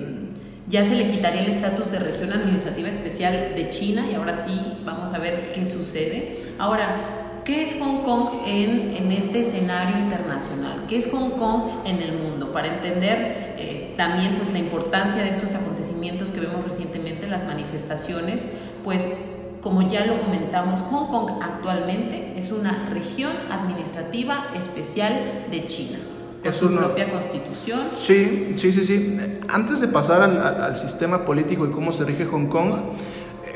ya 0.66 0.85
se 0.85 0.94
le 0.94 1.09
quitaría 1.09 1.42
el 1.42 1.50
estatus 1.50 1.90
de 1.90 1.99
región 1.99 2.32
administrativa 2.32 2.88
especial 2.88 3.54
de 3.54 3.68
China 3.70 4.06
y 4.11 4.14
ahora 4.14 4.35
sí 4.35 4.52
vamos 4.85 5.12
a 5.12 5.18
ver 5.18 5.52
qué 5.52 5.66
sucede. 5.66 6.38
Ahora, 6.59 7.20
¿Qué 7.44 7.62
es 7.62 7.76
Hong 7.80 8.02
Kong 8.02 8.42
en, 8.47 8.94
en, 8.97 9.12
este 9.12 9.40
escenario 9.40 9.99
internacional? 9.99 10.85
¿Qué 10.88 10.99
es 10.99 11.11
Hong 11.11 11.30
Kong 11.30 11.87
en 11.87 11.97
el 12.02 12.18
mundo? 12.18 12.52
Para 12.52 12.68
entender 12.68 13.54
eh, 13.59 13.94
también 13.97 14.37
pues, 14.37 14.52
la 14.52 14.59
importancia 14.59 15.23
de 15.23 15.30
estos 15.30 15.54
acontecimientos 15.54 16.30
que 16.30 16.40
vemos 16.40 16.64
recientemente, 16.64 17.26
las 17.26 17.44
manifestaciones, 17.47 18.42
pues 18.85 19.06
como 19.62 19.88
ya 19.88 20.06
lo 20.06 20.18
comentamos, 20.20 20.80
Hong 20.80 21.09
Kong 21.09 21.30
actualmente 21.42 22.35
es 22.37 22.52
una 22.52 22.88
región 22.90 23.32
administrativa 23.50 24.49
especial 24.56 25.47
de 25.50 25.66
China. 25.66 25.99
Con 26.40 26.49
es 26.49 26.56
su 26.56 26.75
propia 26.75 27.11
constitución. 27.11 27.90
Sí, 27.94 28.54
sí, 28.56 28.73
sí, 28.73 28.85
sí. 28.85 29.18
Antes 29.49 29.80
de 29.80 29.88
pasar 29.88 30.23
al, 30.23 30.38
al 30.38 30.76
sistema 30.76 31.25
político 31.25 31.66
y 31.66 31.70
cómo 31.70 31.92
se 31.92 32.04
rige 32.04 32.25
Hong 32.25 32.47
Kong, 32.47 32.73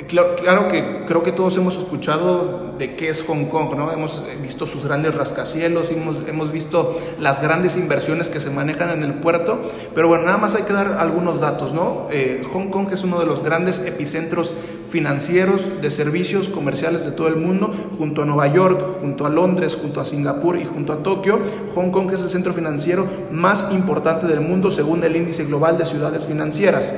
Claro, 0.08 0.36
claro, 0.36 0.68
que 0.68 1.04
creo 1.06 1.22
que 1.22 1.32
todos 1.32 1.56
hemos 1.56 1.76
escuchado 1.76 2.74
de 2.78 2.96
qué 2.96 3.08
es 3.08 3.22
Hong 3.22 3.46
Kong, 3.46 3.74
¿no? 3.76 3.90
Hemos 3.92 4.22
visto 4.42 4.66
sus 4.66 4.84
grandes 4.84 5.14
rascacielos, 5.14 5.90
hemos, 5.90 6.16
hemos 6.26 6.52
visto 6.52 6.98
las 7.18 7.40
grandes 7.40 7.76
inversiones 7.76 8.28
que 8.28 8.40
se 8.40 8.50
manejan 8.50 8.90
en 8.90 9.02
el 9.02 9.14
puerto, 9.14 9.60
pero 9.94 10.08
bueno, 10.08 10.24
nada 10.24 10.36
más 10.36 10.54
hay 10.56 10.64
que 10.64 10.72
dar 10.72 10.98
algunos 10.98 11.40
datos, 11.40 11.72
¿no? 11.72 12.08
Eh, 12.10 12.42
Hong 12.52 12.68
Kong 12.68 12.88
es 12.92 13.04
uno 13.04 13.18
de 13.18 13.26
los 13.26 13.42
grandes 13.42 13.80
epicentros 13.86 14.54
financieros 14.90 15.80
de 15.80 15.90
servicios 15.90 16.48
comerciales 16.48 17.04
de 17.04 17.12
todo 17.12 17.28
el 17.28 17.36
mundo, 17.36 17.72
junto 17.98 18.22
a 18.22 18.24
Nueva 18.26 18.46
York, 18.48 19.00
junto 19.00 19.26
a 19.26 19.30
Londres, 19.30 19.76
junto 19.80 20.00
a 20.00 20.06
Singapur 20.06 20.56
y 20.56 20.64
junto 20.64 20.92
a 20.92 21.02
Tokio. 21.02 21.40
Hong 21.74 21.90
Kong 21.90 22.12
es 22.12 22.22
el 22.22 22.30
centro 22.30 22.52
financiero 22.52 23.06
más 23.32 23.66
importante 23.72 24.26
del 24.26 24.40
mundo 24.40 24.70
según 24.70 25.02
el 25.02 25.16
índice 25.16 25.44
global 25.44 25.78
de 25.78 25.86
ciudades 25.86 26.26
financieras. 26.26 26.94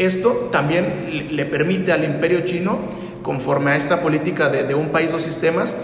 Esto 0.00 0.48
también 0.50 1.28
le 1.36 1.44
permite 1.44 1.92
al 1.92 2.04
imperio 2.04 2.40
chino, 2.46 2.78
conforme 3.22 3.72
a 3.72 3.76
esta 3.76 4.00
política 4.00 4.48
de, 4.48 4.74
un 4.74 4.88
país, 4.88 5.12
dos 5.12 5.20
sistemas, 5.20 5.76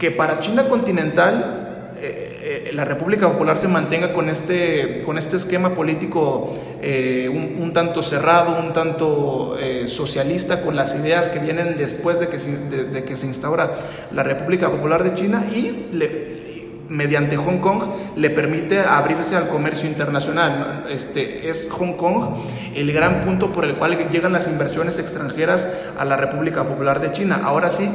que 0.00 0.10
para 0.10 0.40
China 0.40 0.66
continental 0.66 1.92
eh, 2.00 2.66
eh, 2.66 2.70
la 2.72 2.84
República 2.84 3.30
Popular 3.30 3.56
se 3.60 3.68
mantenga 3.68 4.12
con 4.12 4.28
este, 4.28 5.04
con 5.06 5.16
este 5.16 5.36
esquema 5.36 5.76
político 5.76 6.58
eh, 6.82 7.28
un, 7.28 7.72
tanto 7.72 8.02
cerrado, 8.02 8.58
un 8.58 8.72
tanto 8.72 9.56
socialista, 9.86 10.62
con 10.62 10.74
las 10.74 10.96
ideas 10.96 11.28
que 11.28 11.38
vienen 11.38 11.76
después 11.78 12.18
de 12.18 12.26
que, 12.26 12.40
se, 12.40 12.58
de 12.58 13.04
que 13.04 13.16
se 13.16 13.28
instaura 13.28 13.76
la 14.10 14.24
República 14.24 14.72
Popular 14.72 15.04
de 15.04 15.14
China 15.14 15.46
y 15.54 15.86
le, 15.92 16.45
mediante 16.88 17.36
Hong 17.36 17.58
Kong 17.58 17.82
le 18.16 18.30
permite 18.30 18.80
abrirse 18.80 19.36
al 19.36 19.48
comercio 19.48 19.88
internacional. 19.88 20.86
Este, 20.90 21.48
es 21.48 21.68
Hong 21.70 21.94
Kong 21.94 22.36
el 22.74 22.92
gran 22.92 23.22
punto 23.22 23.52
por 23.52 23.64
el 23.64 23.74
cual 23.76 23.96
llegan 24.08 24.32
las 24.32 24.48
inversiones 24.48 24.98
extranjeras 24.98 25.72
a 25.98 26.04
la 26.04 26.16
República 26.16 26.64
Popular 26.64 27.00
de 27.00 27.12
China. 27.12 27.40
Ahora 27.44 27.70
sí, 27.70 27.88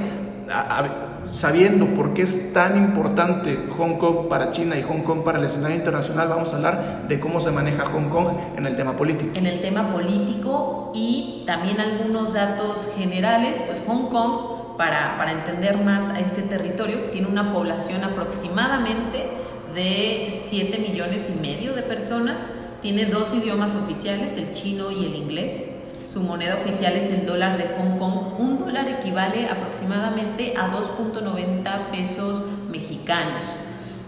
sabiendo 1.31 1.85
por 1.87 2.13
qué 2.13 2.23
es 2.23 2.53
tan 2.53 2.77
importante 2.77 3.57
Hong 3.77 3.97
Kong 3.97 4.27
para 4.29 4.51
China 4.51 4.77
y 4.77 4.83
Hong 4.83 5.01
Kong 5.01 5.23
para 5.23 5.39
el 5.39 5.45
escenario 5.45 5.77
internacional, 5.77 6.27
vamos 6.27 6.53
a 6.53 6.57
hablar 6.57 7.05
de 7.07 7.19
cómo 7.19 7.39
se 7.39 7.51
maneja 7.51 7.85
Hong 7.85 8.09
Kong 8.09 8.27
en 8.57 8.65
el 8.65 8.75
tema 8.75 8.95
político. 8.95 9.31
En 9.35 9.45
el 9.45 9.61
tema 9.61 9.89
político 9.91 10.91
y 10.93 11.43
también 11.45 11.79
algunos 11.79 12.33
datos 12.33 12.89
generales, 12.97 13.55
pues 13.67 13.81
Hong 13.87 14.09
Kong 14.09 14.60
para, 14.81 15.15
para 15.15 15.33
entender 15.33 15.77
más 15.77 16.09
a 16.09 16.19
este 16.19 16.41
territorio, 16.41 17.11
tiene 17.11 17.27
una 17.27 17.53
población 17.53 18.03
aproximadamente 18.03 19.27
de 19.75 20.27
7 20.31 20.79
millones 20.79 21.29
y 21.29 21.39
medio 21.39 21.73
de 21.73 21.83
personas, 21.83 22.51
tiene 22.81 23.05
dos 23.05 23.31
idiomas 23.31 23.75
oficiales, 23.75 24.35
el 24.37 24.51
chino 24.53 24.89
y 24.89 25.05
el 25.05 25.15
inglés. 25.15 25.65
Su 26.11 26.21
moneda 26.21 26.55
oficial 26.55 26.93
es 26.93 27.11
el 27.11 27.27
dólar 27.27 27.59
de 27.59 27.75
Hong 27.77 27.99
Kong. 27.99 28.39
Un 28.39 28.57
dólar 28.57 28.87
equivale 28.89 29.45
aproximadamente 29.45 30.55
a 30.57 30.71
2.90 30.71 31.91
pesos 31.91 32.43
mexicanos. 32.71 33.43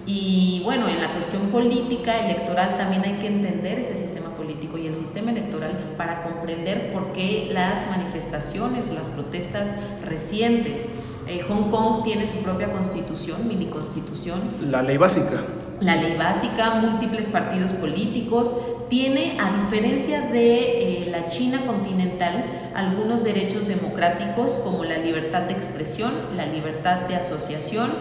Y 0.07 0.63
bueno, 0.65 0.87
en 0.87 0.99
la 0.99 1.13
cuestión 1.13 1.49
política, 1.51 2.17
electoral, 2.17 2.77
también 2.79 3.03
hay 3.05 3.19
que 3.19 3.27
entender 3.27 3.77
ese 3.77 3.95
sistema 3.95 4.32
político 4.43 4.77
y 4.77 4.88
el 4.88 4.95
sistema 4.95 5.31
electoral 5.31 5.95
para 5.97 6.23
comprender 6.23 6.91
por 6.91 7.13
qué 7.13 7.50
las 7.51 7.88
manifestaciones 7.89 8.89
o 8.89 8.93
las 8.93 9.07
protestas 9.07 9.75
recientes. 10.05 10.89
Eh, 11.27 11.41
Hong 11.47 11.71
Kong 11.71 12.03
tiene 12.03 12.27
su 12.27 12.38
propia 12.39 12.71
constitución, 12.71 13.47
mini 13.47 13.67
constitución. 13.67 14.41
La 14.69 14.81
ley 14.81 14.97
básica. 14.97 15.41
La 15.79 15.95
ley 15.95 16.17
básica, 16.17 16.75
múltiples 16.75 17.27
partidos 17.27 17.71
políticos. 17.71 18.51
Tiene, 18.89 19.38
a 19.39 19.57
diferencia 19.62 20.21
de 20.21 21.05
eh, 21.05 21.09
la 21.09 21.27
China 21.27 21.62
continental, 21.65 22.43
algunos 22.75 23.23
derechos 23.23 23.67
democráticos 23.67 24.51
como 24.63 24.83
la 24.83 24.97
libertad 24.97 25.43
de 25.43 25.53
expresión, 25.53 26.12
la 26.35 26.45
libertad 26.45 27.07
de 27.07 27.15
asociación 27.15 27.91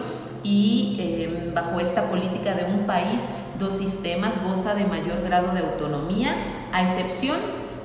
y 0.43 0.97
eh, 0.99 1.51
bajo 1.53 1.79
esta 1.79 2.09
política 2.09 2.53
de 2.53 2.65
un 2.65 2.85
país, 2.85 3.21
dos 3.59 3.77
sistemas 3.77 4.33
goza 4.43 4.75
de 4.75 4.85
mayor 4.85 5.21
grado 5.23 5.53
de 5.53 5.59
autonomía, 5.59 6.35
a 6.71 6.81
excepción 6.83 7.37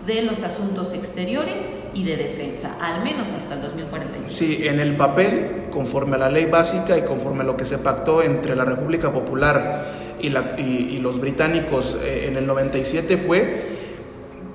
de 0.06 0.22
los 0.22 0.42
asuntos 0.42 0.94
exteriores 0.94 1.70
y 1.92 2.04
de 2.04 2.16
defensa, 2.16 2.76
al 2.80 3.04
menos 3.04 3.28
hasta 3.30 3.54
el 3.54 3.62
2045. 3.62 4.26
Sí, 4.28 4.66
en 4.66 4.80
el 4.80 4.96
papel, 4.96 5.66
conforme 5.70 6.16
a 6.16 6.18
la 6.18 6.30
ley 6.30 6.46
básica 6.46 6.96
y 6.96 7.02
conforme 7.02 7.42
a 7.42 7.44
lo 7.44 7.56
que 7.56 7.66
se 7.66 7.78
pactó 7.78 8.22
entre 8.22 8.56
la 8.56 8.64
República 8.64 9.12
Popular 9.12 10.16
y, 10.20 10.30
la, 10.30 10.54
y, 10.58 10.98
los 10.98 11.20
británicos 11.20 11.96
eh, 12.02 12.26
en 12.28 12.36
el 12.36 12.46
97 12.46 13.18
fue 13.18 13.77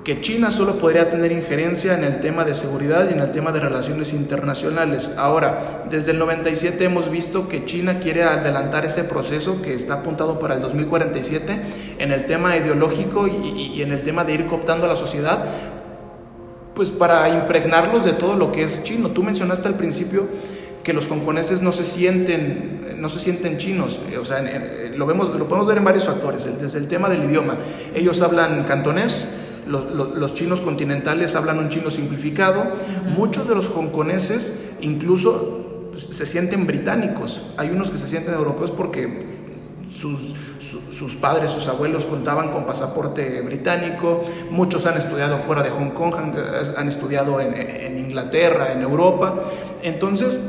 que 0.04 0.20
China 0.20 0.50
solo 0.50 0.78
podría 0.78 1.08
tener 1.08 1.32
injerencia 1.32 1.94
en 1.94 2.04
el 2.04 2.20
tema 2.20 2.44
de 2.44 2.54
seguridad 2.54 3.08
y 3.08 3.14
en 3.14 3.20
el 3.20 3.30
tema 3.30 3.52
de 3.52 3.60
relaciones 3.60 4.12
internacionales. 4.12 5.14
Ahora, 5.16 5.86
desde 5.90 6.10
el 6.10 6.18
97 6.18 6.84
hemos 6.84 7.10
visto 7.10 7.48
que 7.48 7.64
China 7.64 8.00
quiere 8.00 8.22
adelantar 8.22 8.84
este 8.84 9.02
proceso 9.02 9.62
que 9.62 9.74
está 9.74 9.94
apuntado 9.94 10.38
para 10.38 10.56
el 10.56 10.60
2047 10.60 11.58
en 11.98 12.12
el 12.12 12.26
tema 12.26 12.54
ideológico 12.54 13.26
y, 13.26 13.80
en 13.80 13.92
el 13.92 14.02
tema 14.02 14.24
de 14.24 14.34
ir 14.34 14.44
cooptando 14.44 14.84
a 14.84 14.88
la 14.90 14.96
sociedad, 14.96 15.42
pues 16.74 16.90
para 16.90 17.26
impregnarlos 17.30 18.04
de 18.04 18.12
todo 18.12 18.36
lo 18.36 18.52
que 18.52 18.64
es 18.64 18.82
chino. 18.82 19.08
Tú 19.08 19.22
mencionaste 19.22 19.68
al 19.68 19.74
principio 19.76 20.28
que 20.82 20.92
los 20.92 21.10
hongkoneses 21.10 21.62
no 21.62 21.72
se 21.72 21.84
sienten 21.84 22.98
no 22.98 23.08
se 23.08 23.18
sienten 23.18 23.58
chinos, 23.58 23.98
o 24.18 24.24
sea, 24.24 24.40
lo 24.96 25.04
vemos 25.04 25.28
lo 25.30 25.48
podemos 25.48 25.66
ver 25.66 25.78
en 25.78 25.84
varios 25.84 26.04
factores, 26.04 26.46
desde 26.60 26.78
el 26.78 26.88
tema 26.88 27.08
del 27.08 27.24
idioma. 27.24 27.56
Ellos 27.94 28.22
hablan 28.22 28.64
cantonés, 28.64 29.26
los, 29.66 30.34
chinos 30.34 30.60
continentales 30.60 31.34
hablan 31.34 31.58
un 31.58 31.68
chino 31.68 31.90
simplificado. 31.90 32.72
Muchos 33.16 33.48
de 33.48 33.54
los 33.54 33.68
hongkoneses 33.68 34.58
incluso 34.80 35.90
se 35.96 36.26
sienten 36.26 36.66
británicos. 36.66 37.42
Hay 37.56 37.70
unos 37.70 37.90
que 37.90 37.98
se 37.98 38.08
sienten 38.08 38.34
europeos 38.34 38.70
porque 38.70 39.26
sus, 39.90 41.14
padres, 41.16 41.50
sus 41.50 41.68
abuelos 41.68 42.04
contaban 42.04 42.50
con 42.50 42.66
pasaporte 42.66 43.40
británico, 43.42 44.22
muchos 44.50 44.86
han 44.86 44.96
estudiado 44.96 45.38
fuera 45.38 45.62
de 45.62 45.70
Hong 45.70 45.90
Kong, 45.90 46.14
han, 46.76 46.88
estudiado 46.88 47.40
en, 47.40 47.54
en, 47.54 47.98
Inglaterra, 47.98 48.72
en 48.72 48.82
Europa. 48.82 49.38
Entonces, 49.82 50.40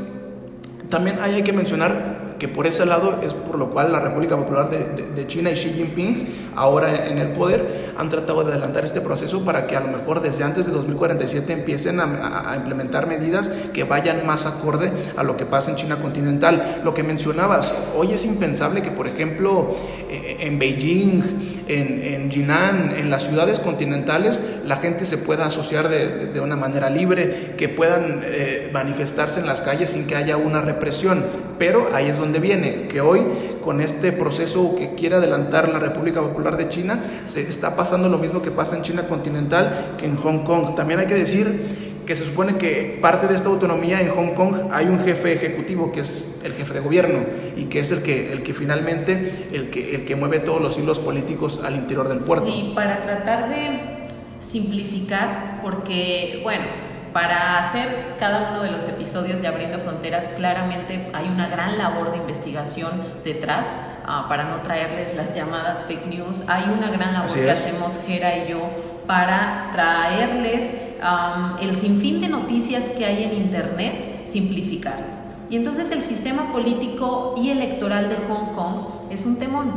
también 0.88 1.18
hay 1.20 1.42
que 1.42 1.52
mencionar 1.52 2.15
que 2.38 2.48
por 2.48 2.66
ese 2.66 2.84
lado 2.86 3.20
es 3.22 3.32
por 3.32 3.58
lo 3.58 3.70
cual 3.70 3.92
la 3.92 4.00
República 4.00 4.36
Popular 4.36 4.70
de, 4.70 5.26
China 5.26 5.50
y 5.50 5.54
Xi 5.54 5.70
Jinping, 5.70 6.52
ahora 6.54 7.08
en 7.08 7.18
el 7.18 7.32
poder, 7.32 7.92
han 7.96 8.08
tratado 8.08 8.44
de 8.44 8.52
adelantar 8.52 8.84
este 8.84 9.00
proceso 9.00 9.44
para 9.44 9.66
que 9.66 9.76
a 9.76 9.80
lo 9.80 9.88
mejor 9.88 10.22
desde 10.22 10.44
antes 10.44 10.66
de 10.66 10.72
2047 10.72 11.52
empiecen 11.52 12.00
a, 12.00 12.54
implementar 12.56 13.06
medidas 13.06 13.50
que 13.72 13.84
vayan 13.84 14.26
más 14.26 14.46
acorde 14.46 14.90
a 15.16 15.22
lo 15.22 15.36
que 15.36 15.46
pasa 15.46 15.70
en 15.70 15.76
China 15.76 15.96
continental. 15.96 16.80
Lo 16.84 16.94
que 16.94 17.02
mencionabas, 17.02 17.72
hoy 17.96 18.12
es 18.12 18.24
impensable 18.24 18.82
que, 18.82 18.90
por 18.90 19.06
ejemplo, 19.06 19.74
eh, 20.10 20.36
en 20.40 20.58
Beijing, 20.58 21.64
en, 21.66 22.02
en 22.02 22.30
Jinan, 22.30 22.90
en 22.96 23.10
las 23.10 23.24
ciudades 23.24 23.58
continentales, 23.60 24.40
la 24.64 24.76
gente 24.76 25.06
se 25.06 25.18
pueda 25.18 25.46
asociar 25.46 25.88
de, 25.88 26.40
una 26.40 26.56
manera 26.56 26.90
libre, 26.90 27.54
que 27.56 27.68
puedan 27.68 28.20
eh, 28.24 28.70
manifestarse 28.72 29.40
en 29.40 29.46
las 29.46 29.60
calles 29.60 29.90
sin 29.90 30.06
que 30.06 30.16
haya 30.16 30.36
una 30.36 30.60
represión. 30.60 31.24
Pero 31.58 31.88
ahí 31.94 32.08
es 32.08 32.18
donde 32.18 32.25
dónde 32.26 32.40
viene, 32.40 32.88
que 32.88 33.00
hoy 33.00 33.22
con 33.62 33.80
este 33.80 34.12
proceso 34.12 34.74
que 34.76 34.94
quiere 34.94 35.16
adelantar 35.16 35.68
la 35.68 35.78
República 35.78 36.20
Popular 36.20 36.56
de 36.56 36.68
China, 36.68 37.00
se 37.26 37.42
está 37.42 37.76
pasando 37.76 38.08
lo 38.08 38.18
mismo 38.18 38.42
que 38.42 38.50
pasa 38.50 38.76
en 38.76 38.82
China 38.82 39.06
continental 39.08 39.94
que 39.98 40.06
en 40.06 40.16
Hong 40.16 40.44
Kong. 40.44 40.74
También 40.74 41.00
hay 41.00 41.06
que 41.06 41.14
decir 41.14 41.96
que 42.04 42.14
se 42.14 42.24
supone 42.24 42.56
que 42.56 42.98
parte 43.00 43.26
de 43.26 43.34
esta 43.34 43.48
autonomía 43.48 44.00
en 44.00 44.10
Hong 44.10 44.34
Kong 44.34 44.70
hay 44.70 44.86
un 44.86 45.00
jefe 45.00 45.32
ejecutivo 45.32 45.90
que 45.90 46.00
es 46.00 46.24
el 46.44 46.52
jefe 46.52 46.74
de 46.74 46.80
gobierno 46.80 47.20
y 47.56 47.64
que 47.64 47.80
es 47.80 47.90
el 47.90 48.02
que, 48.02 48.32
el 48.32 48.42
que 48.42 48.54
finalmente 48.54 49.48
el 49.52 49.70
que, 49.70 49.94
el 49.94 50.04
que 50.04 50.14
mueve 50.14 50.38
todos 50.40 50.60
los 50.60 50.78
hilos 50.78 51.00
políticos 51.00 51.60
al 51.64 51.74
interior 51.74 52.08
del 52.08 52.18
puerto. 52.18 52.46
Sí, 52.46 52.72
para 52.74 53.02
tratar 53.02 53.48
de 53.48 54.06
simplificar, 54.38 55.60
porque, 55.62 56.40
bueno, 56.44 56.85
para 57.16 57.60
hacer 57.60 58.16
cada 58.18 58.50
uno 58.50 58.62
de 58.62 58.70
los 58.70 58.86
episodios 58.86 59.40
de 59.40 59.48
Abriendo 59.48 59.78
Fronteras, 59.78 60.28
claramente 60.36 61.08
hay 61.14 61.26
una 61.28 61.48
gran 61.48 61.78
labor 61.78 62.10
de 62.10 62.18
investigación 62.18 62.90
detrás, 63.24 63.78
ah, 64.04 64.26
para 64.28 64.44
no 64.44 64.56
traerles 64.56 65.16
las 65.16 65.34
llamadas 65.34 65.84
fake 65.84 66.08
news. 66.08 66.44
Hay 66.46 66.64
una 66.64 66.90
gran 66.90 67.14
labor 67.14 67.32
que 67.32 67.50
hacemos 67.50 67.98
Gera 68.06 68.36
y 68.36 68.50
yo 68.50 68.68
para 69.06 69.70
traerles 69.72 70.74
el 71.62 71.74
sinfín 71.74 72.20
de 72.20 72.28
noticias 72.28 72.90
que 72.90 73.06
hay 73.06 73.24
en 73.24 73.32
Internet, 73.32 74.26
simplificar. 74.26 74.98
Y 75.48 75.56
entonces 75.56 75.90
el 75.92 76.02
sistema 76.02 76.52
político 76.52 77.32
y 77.38 77.48
electoral 77.48 78.10
de 78.10 78.16
Hong 78.28 78.52
Kong 78.54 79.10
es 79.10 79.24
un 79.24 79.38
temón. 79.38 79.72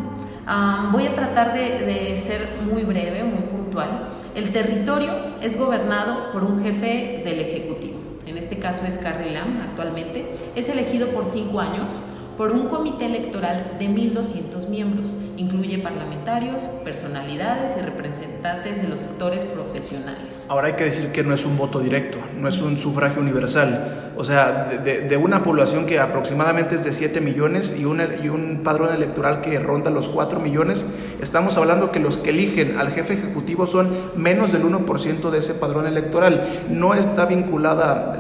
voy 0.92 1.08
a 1.08 1.16
tratar 1.16 1.54
de, 1.54 1.86
de 1.86 2.18
ser 2.18 2.46
muy 2.70 2.84
breve, 2.84 3.24
muy 3.24 3.44
puntual. 3.44 4.10
El 4.36 4.52
territorio 4.52 5.12
es 5.42 5.58
gobernado 5.58 6.32
por 6.32 6.44
un 6.44 6.62
jefe 6.64 7.22
del 7.26 7.40
Ejecutivo, 7.40 7.98
en 8.28 8.38
este 8.38 8.60
caso 8.60 8.86
es 8.86 8.98
Carrie 8.98 9.32
Lam 9.32 9.62
actualmente, 9.62 10.26
es 10.56 10.70
elegido 10.70 11.10
por 11.10 11.26
cinco 11.26 11.60
años 11.60 11.92
por 12.38 12.54
un 12.54 12.70
comité 12.70 13.08
electoral 13.08 13.76
de 13.80 13.90
1.200 13.90 14.70
miembros. 14.70 15.08
Incluye 15.36 15.80
parlamentarios, 15.80 16.64
personalidades 16.86 17.76
y 17.78 17.82
representantes 17.82 18.82
de 18.82 18.88
los 18.88 19.00
sectores 19.00 19.44
profesionales. 19.44 20.46
Ahora 20.48 20.68
hay 20.68 20.74
que 20.74 20.86
decir 20.86 21.12
que 21.12 21.22
no 21.22 21.34
es 21.34 21.46
un 21.46 21.58
voto 21.58 21.82
directo, 21.82 22.18
no 22.38 22.48
es 22.48 22.62
un 22.62 22.78
sufragio 22.78 23.22
universal. 23.22 24.09
O 24.20 24.26
sea, 24.26 24.66
de, 24.84 25.16
una 25.16 25.44
población 25.44 25.86
que 25.86 25.98
aproximadamente 25.98 26.76
es 26.76 26.84
de 26.84 26.92
7 26.92 27.22
millones 27.22 27.74
y 27.80 27.86
un, 27.86 28.60
padrón 28.66 28.94
electoral 28.94 29.40
que 29.40 29.58
ronda 29.60 29.90
los 29.90 30.10
4 30.10 30.42
millones, 30.42 30.86
estamos 31.22 31.56
hablando 31.56 31.94
que 31.94 32.02
los 32.02 32.18
que 32.18 32.32
eligen 32.32 32.78
al 32.78 32.92
jefe 32.92 33.14
ejecutivo 33.14 33.66
son 33.66 33.90
menos 34.18 34.52
del 34.52 34.64
1% 34.64 35.30
de 35.30 35.40
ese 35.40 35.54
padrón 35.54 35.88
electoral. 35.88 36.66
No 36.70 36.96
está 36.96 37.28
vinculada 37.28 38.12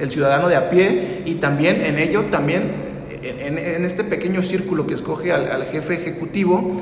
el 0.00 0.10
ciudadano 0.10 0.48
de 0.48 0.56
a 0.56 0.70
pie 0.70 1.22
y 1.24 1.36
también 1.36 1.80
en 1.80 1.96
ello, 1.96 2.24
también 2.32 2.90
en, 3.22 3.84
este 3.84 4.02
pequeño 4.02 4.42
círculo 4.42 4.88
que 4.88 4.94
escoge 4.94 5.32
al, 5.32 5.66
jefe 5.66 5.94
ejecutivo, 5.94 6.76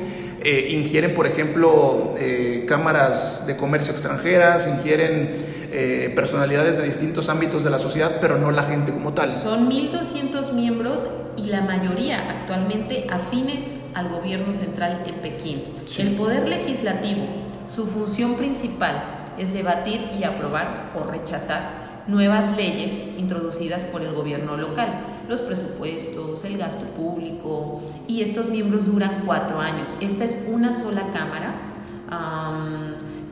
eh, 0.48 0.72
ingieren, 0.72 1.12
por 1.12 1.26
ejemplo, 1.26 2.14
eh, 2.16 2.64
cámaras 2.66 3.46
de 3.46 3.56
comercio 3.56 3.92
extranjeras, 3.92 4.66
ingieren 4.66 5.30
eh, 5.70 6.10
personalidades 6.16 6.78
de 6.78 6.84
distintos 6.84 7.28
ámbitos 7.28 7.64
de 7.64 7.68
la 7.68 7.78
sociedad, 7.78 8.16
pero 8.18 8.38
no 8.38 8.50
la 8.50 8.62
gente 8.62 8.90
como 8.90 9.12
tal. 9.12 9.30
Son 9.30 9.70
1.200 9.70 10.52
miembros 10.54 11.06
y 11.36 11.48
la 11.48 11.60
mayoría 11.60 12.30
actualmente 12.30 13.06
afines 13.10 13.76
al 13.92 14.08
gobierno 14.08 14.54
central 14.54 15.04
en 15.06 15.16
Pekín. 15.16 15.64
El 15.98 16.12
poder 16.12 16.48
legislativo, 16.48 17.26
su 17.68 17.86
función 17.86 18.36
principal 18.36 19.34
es 19.36 19.52
debatir 19.52 20.00
y 20.18 20.24
aprobar 20.24 20.92
o 20.98 21.04
rechazar 21.04 22.04
nuevas 22.06 22.56
leyes 22.56 23.06
introducidas 23.18 23.84
por 23.84 24.00
el 24.00 24.14
gobierno 24.14 24.56
local, 24.56 25.17
los 25.28 25.42
presupuestos, 25.42 26.44
el 26.44 26.56
gasto 26.56 26.84
público, 26.96 27.80
y 28.06 28.22
estos 28.22 28.48
miembros 28.48 28.86
duran 28.86 29.22
cuatro 29.26 29.60
años. 29.60 29.90
Esta 30.00 30.24
es 30.24 30.46
una 30.48 30.72
sola 30.72 31.08
cámara 31.12 31.54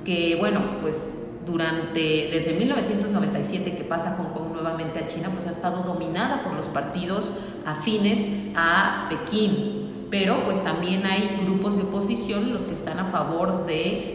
que, 0.05 0.37
bueno, 0.39 0.61
pues 0.83 1.23
durante, 1.47 2.29
desde 2.33 2.53
1997 2.55 3.77
que 3.77 3.85
pasa 3.85 4.17
Hong 4.19 4.33
Kong 4.33 4.53
nuevamente 4.53 4.99
a 4.99 5.07
China, 5.07 5.31
pues 5.33 5.47
ha 5.47 5.51
estado 5.51 5.83
dominada 5.83 6.43
por 6.43 6.55
los 6.55 6.67
partidos 6.67 7.33
afines 7.65 8.27
a 8.55 9.09
Pekín, 9.09 10.07
pero 10.11 10.45
pues 10.45 10.63
también 10.63 11.07
hay 11.07 11.41
grupos 11.45 11.77
de 11.77 11.83
oposición 11.83 12.53
los 12.53 12.63
que 12.63 12.75
están 12.75 12.99
a 12.99 13.07
favor 13.07 13.67
de 13.67 14.13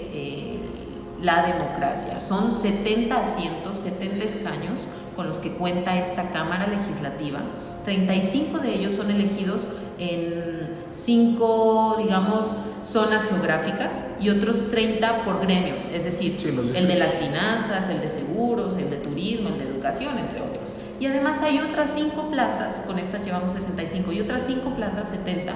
la 1.21 1.43
democracia. 1.43 2.19
Son 2.19 2.51
70 2.51 3.15
asientos, 3.15 3.77
70 3.77 4.25
escaños 4.25 4.81
con 5.15 5.27
los 5.27 5.37
que 5.37 5.51
cuenta 5.51 5.97
esta 5.97 6.31
Cámara 6.31 6.67
Legislativa. 6.67 7.39
35 7.83 8.59
de 8.59 8.75
ellos 8.75 8.93
son 8.93 9.11
elegidos 9.11 9.69
en 9.97 10.71
cinco, 10.91 11.95
digamos, 12.01 12.47
zonas 12.83 13.27
geográficas 13.27 14.03
y 14.19 14.29
otros 14.29 14.71
30 14.71 15.23
por 15.23 15.41
gremios, 15.41 15.81
es 15.93 16.03
decir, 16.03 16.37
el 16.75 16.87
de 16.87 16.95
las 16.95 17.13
finanzas, 17.13 17.89
el 17.89 18.01
de 18.01 18.09
seguros, 18.09 18.77
el 18.77 18.89
de 18.89 18.97
turismo, 18.97 19.49
el 19.49 19.59
de 19.59 19.65
educación, 19.65 20.17
entre 20.17 20.41
otros. 20.41 20.73
Y 20.99 21.05
además 21.05 21.41
hay 21.41 21.59
otras 21.59 21.93
cinco 21.95 22.29
plazas, 22.29 22.81
con 22.85 22.99
estas 22.99 23.25
llevamos 23.25 23.53
65, 23.53 24.11
y 24.11 24.21
otras 24.21 24.43
cinco 24.45 24.71
plazas, 24.75 25.09
70, 25.09 25.53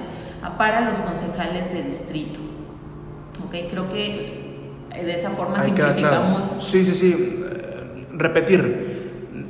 para 0.58 0.80
los 0.82 0.98
concejales 0.98 1.72
de 1.72 1.82
distrito. 1.82 2.40
¿Ok? 3.44 3.54
Creo 3.70 3.88
que 3.88 4.46
de 4.90 5.14
esa 5.14 5.30
forma 5.30 5.64
simplificamos. 5.64 6.46
Sí, 6.60 6.84
sí, 6.84 6.94
sí. 6.94 7.40
Repetir. 8.12 8.85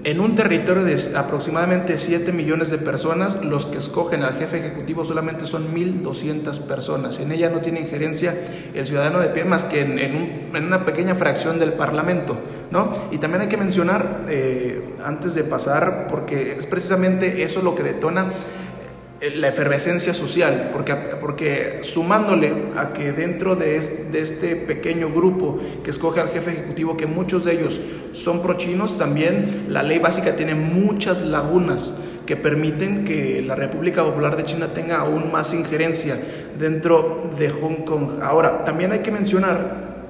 En 0.06 0.20
un 0.20 0.36
territorio 0.36 0.84
de 0.84 1.16
aproximadamente 1.16 1.98
7 1.98 2.30
millones 2.30 2.70
de 2.70 2.78
personas, 2.78 3.44
los 3.44 3.66
que 3.66 3.78
escogen 3.78 4.22
al 4.22 4.34
jefe 4.34 4.58
ejecutivo 4.58 5.04
solamente 5.04 5.46
son 5.46 5.74
1.200 5.74 6.60
personas. 6.60 7.18
En 7.18 7.32
ella 7.32 7.50
no 7.50 7.58
tiene 7.58 7.80
injerencia 7.80 8.32
el 8.72 8.86
ciudadano 8.86 9.18
de 9.18 9.30
pie 9.30 9.44
más 9.44 9.64
que 9.64 9.80
en, 9.80 9.98
en 9.98 10.64
una 10.64 10.84
pequeña 10.84 11.16
fracción 11.16 11.58
del 11.58 11.72
Parlamento. 11.72 12.38
¿no? 12.70 12.92
Y 13.10 13.18
también 13.18 13.42
hay 13.42 13.48
que 13.48 13.56
mencionar, 13.56 14.26
eh, 14.28 14.94
antes 15.04 15.34
de 15.34 15.44
pasar, 15.44 16.06
porque 16.08 16.56
es 16.58 16.66
precisamente 16.66 17.42
eso 17.42 17.62
lo 17.62 17.74
que 17.74 17.82
detona 17.82 18.30
la 19.20 19.48
efervescencia 19.48 20.12
social, 20.12 20.70
porque, 20.72 20.94
porque 21.20 21.78
sumándole 21.82 22.52
a 22.76 22.92
que 22.92 23.12
dentro 23.12 23.56
de 23.56 23.76
este, 23.76 24.56
pequeño 24.56 25.10
grupo 25.10 25.58
que 25.82 25.90
escoge 25.90 26.20
al 26.20 26.28
jefe 26.28 26.52
ejecutivo, 26.52 26.96
que 26.96 27.06
muchos 27.06 27.44
de 27.44 27.54
ellos 27.54 27.80
son 28.12 28.42
prochinos, 28.42 28.98
también 28.98 29.66
la 29.68 29.82
ley 29.82 29.98
básica 29.98 30.36
tiene 30.36 30.54
muchas 30.54 31.22
lagunas 31.22 31.94
que 32.26 32.36
permiten 32.36 33.04
que 33.04 33.40
la 33.40 33.54
República 33.54 34.04
Popular 34.04 34.36
de 34.36 34.44
China 34.44 34.68
tenga 34.74 34.98
aún 34.98 35.32
más 35.32 35.54
injerencia 35.54 36.18
dentro 36.58 37.30
de 37.38 37.48
Hong 37.48 37.84
Kong. 37.84 38.20
Ahora, 38.20 38.64
también 38.64 38.92
hay 38.92 38.98
que 38.98 39.12
mencionar, 39.12 40.04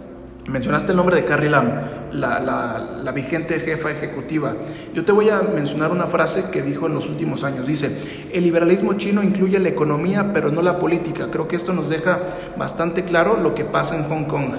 mencionaste 0.49 0.92
el 0.92 0.97
nombre 0.97 1.16
de 1.16 1.25
Carrie 1.25 1.51
Lam, 1.51 1.96
la, 2.12 2.40
la, 3.03 3.12
vigente 3.12 3.59
jefa 3.61 3.90
ejecutiva. 3.90 4.55
Yo 4.95 5.05
te 5.05 5.12
voy 5.12 5.31
a 5.31 5.42
mencionar 5.42 5.90
una 5.90 6.07
frase 6.07 6.51
que 6.51 6.62
dijo 6.62 6.87
en 6.87 6.95
los 6.95 7.09
últimos 7.09 7.45
años. 7.45 7.66
Dice, 7.66 7.90
el 8.33 8.45
liberalismo 8.45 8.95
chino 8.95 9.23
incluye 9.23 9.59
la 9.59 9.69
economía, 9.69 10.33
pero 10.33 10.51
no 10.51 10.62
la 10.62 10.79
política. 10.79 11.29
Creo 11.31 11.49
que 11.49 11.57
esto 11.57 11.73
nos 11.73 11.88
deja 11.88 12.21
bastante 12.57 13.05
claro 13.05 13.37
lo 13.37 13.55
que 13.55 13.64
pasa 13.64 13.97
en 13.97 14.05
Hong 14.05 14.25
Kong. 14.25 14.55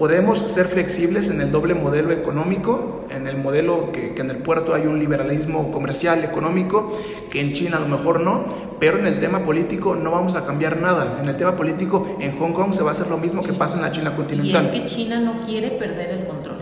Podemos 0.00 0.38
ser 0.38 0.64
flexibles 0.64 1.28
en 1.28 1.42
el 1.42 1.52
doble 1.52 1.74
modelo 1.74 2.10
económico, 2.10 3.04
en 3.10 3.26
el 3.26 3.36
modelo 3.36 3.92
que, 3.92 4.14
en 4.16 4.30
el 4.30 4.38
puerto 4.38 4.74
hay 4.74 4.86
un 4.86 4.98
liberalismo 4.98 5.70
comercial, 5.70 6.24
económico, 6.24 6.98
que 7.30 7.42
en 7.42 7.52
China 7.52 7.76
a 7.76 7.80
lo 7.80 7.88
mejor 7.88 8.20
no, 8.20 8.46
pero 8.80 8.96
en 8.96 9.06
el 9.06 9.20
tema 9.20 9.42
político 9.42 9.96
no 9.96 10.10
vamos 10.10 10.36
a 10.36 10.46
cambiar 10.46 10.80
nada. 10.80 11.18
En 11.20 11.28
el 11.28 11.36
tema 11.36 11.54
político 11.54 12.16
en 12.18 12.38
Hong 12.38 12.52
Kong 12.52 12.72
se 12.72 12.82
va 12.82 12.88
a 12.88 12.92
hacer 12.92 13.08
lo 13.08 13.18
mismo 13.18 13.42
que 13.42 13.52
pasa 13.52 13.76
en 13.76 13.82
la 13.82 13.92
China 13.92 14.16
continental. 14.16 14.70
Y 14.72 14.78
es 14.78 14.82
que 14.82 14.88
China 14.88 15.20
no 15.20 15.42
quiere 15.42 15.72
perder 15.72 16.12
el 16.12 16.26
control, 16.26 16.59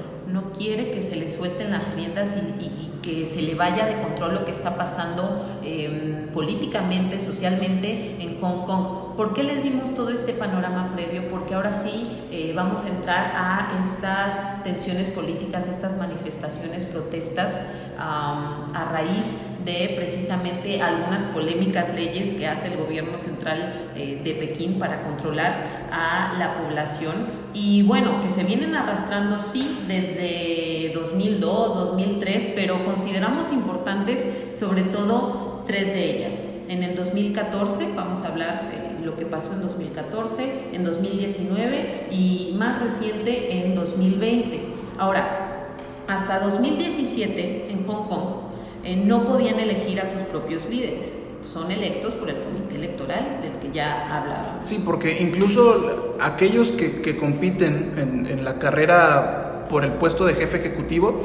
quiere 0.59 0.91
que 0.91 1.01
se 1.01 1.17
le 1.17 1.29
suelten 1.29 1.71
las 1.71 1.95
riendas 1.95 2.37
y 2.61 3.01
que 3.01 3.25
se 3.25 3.41
le 3.41 3.55
vaya 3.55 3.87
de 3.87 4.03
control 4.03 4.35
lo 4.35 4.45
que 4.45 4.51
está 4.51 4.77
pasando 4.77 5.61
em, 5.63 6.29
políticamente, 6.35 7.19
socialmente 7.19 8.17
en 8.21 8.41
Hong 8.41 8.67
Kong. 8.67 9.17
¿Por 9.17 9.33
qué 9.33 9.45
les 9.45 9.63
dimos 9.63 9.95
todo 9.95 10.11
este 10.11 10.33
panorama 10.33 10.93
previo? 10.95 11.29
Porque 11.29 11.55
ahora 11.55 11.73
sí 11.73 12.07
eh, 12.31 12.53
vamos 12.55 12.85
a 12.85 12.89
entrar 12.89 13.33
a 13.35 13.81
estas 13.81 14.63
tensiones 14.63 15.09
políticas, 15.09 15.69
estas 15.69 15.97
manifestaciones, 15.97 16.85
protestas 16.85 17.63
a 18.01 18.91
raíz 18.93 19.35
de 19.65 19.95
precisamente 19.97 20.81
algunas 20.81 21.25
polémicas 21.25 21.93
leyes 21.95 22.33
que 22.33 22.47
hace 22.47 22.69
el 22.69 22.77
gobierno 22.77 23.19
central 23.19 23.91
eh, 23.97 24.21
de 24.23 24.33
Pekín 24.35 24.79
para 24.79 25.03
controlar 25.03 25.78
a 25.93 26.35
la 26.39 26.59
población 26.59 27.15
y 27.55 27.83
bueno, 27.83 28.21
que 28.21 28.29
se 28.29 28.45
vienen 28.45 28.75
arrastrando 28.75 29.41
sí 29.41 29.79
desde 29.87 30.93
2002, 30.95 31.75
2003, 31.75 32.53
pero 32.55 32.85
consideramos 32.85 33.53
importantes 33.53 34.55
sobre 34.59 34.83
todo 34.83 35.65
tres 35.67 35.93
de 35.93 36.17
ellas. 36.17 36.45
En 36.69 36.83
el 36.83 36.95
2014, 36.95 37.89
vamos 37.95 38.23
a 38.23 38.29
hablar 38.29 38.71
de 38.71 39.05
lo 39.05 39.17
que 39.17 39.25
pasó 39.25 39.53
en 39.53 39.63
2014, 39.63 40.71
en 40.73 40.85
2019 40.85 42.09
y 42.11 42.55
más 42.59 42.83
reciente 42.83 43.65
en 43.65 43.75
2020. 43.75 44.61
Ahora, 44.99 45.75
hasta 46.07 46.41
2017 46.41 47.71
en 47.71 47.87
Hong 47.87 48.07
Kong 48.07 48.49
eh, 48.85 48.97
no 48.97 49.25
podían 49.25 49.61
elegir 49.61 50.01
a 50.01 50.07
sus 50.07 50.23
propios 50.23 50.69
líderes. 50.69 51.17
Son 51.51 51.71
electos 51.71 52.15
por 52.15 52.29
el 52.29 52.37
comité 52.37 52.77
electoral 52.77 53.41
del 53.43 53.53
que 53.53 53.73
ya 53.73 54.15
hablábamos. 54.15 54.69
Sí, 54.69 54.83
porque 54.85 55.23
incluso 55.23 56.17
aquellos 56.21 56.73
que, 56.73 57.17
compiten 57.17 57.95
en, 57.97 58.27
en 58.27 58.45
la 58.45 58.59
carrera 58.59 59.67
por 59.71 59.85
el 59.85 59.93
puesto 59.93 60.25
de 60.27 60.35
jefe 60.35 60.59
ejecutivo, 60.59 61.25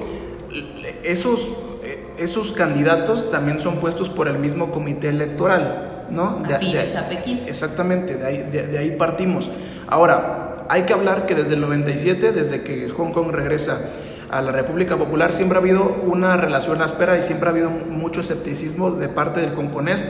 esos 1.04 1.50
esos 2.18 2.52
candidatos 2.52 3.32
también 3.32 3.60
son 3.60 3.78
puestos 3.78 4.10
por 4.10 4.28
el 4.28 4.38
mismo 4.40 4.72
comité 4.72 5.10
electoral, 5.10 6.06
¿no? 6.10 6.44
De, 6.48 6.54
a 6.54 7.10
Pekín. 7.10 7.42
Exactamente, 7.48 8.16
de 8.16 8.26
ahí, 8.26 8.50
de, 8.52 8.78
ahí 8.78 8.92
partimos. 8.92 9.50
Ahora, 9.88 10.66
hay 10.70 10.84
que 10.84 10.94
hablar 10.94 11.26
que 11.26 11.36
desde 11.36 11.56
el 11.56 11.62
97, 11.62 12.32
desde 12.32 12.62
que 12.62 12.90
Hong 12.90 13.12
Kong 13.12 13.32
regresa 13.32 13.80
a 14.34 14.42
la 14.42 14.52
República 14.52 14.98
Popular, 14.98 15.32
siempre 15.32 15.60
ha 15.60 15.62
habido 15.62 15.96
una 16.08 16.36
relación 16.38 16.82
áspera 16.82 17.20
y 17.20 17.24
siempre 17.24 17.50
ha 17.50 17.52
habido 17.52 17.70
mucho 17.70 18.22
escepticismo 18.22 18.90
de 18.90 19.08
parte 19.08 19.42
del 19.42 19.54
hongkonés 19.54 20.08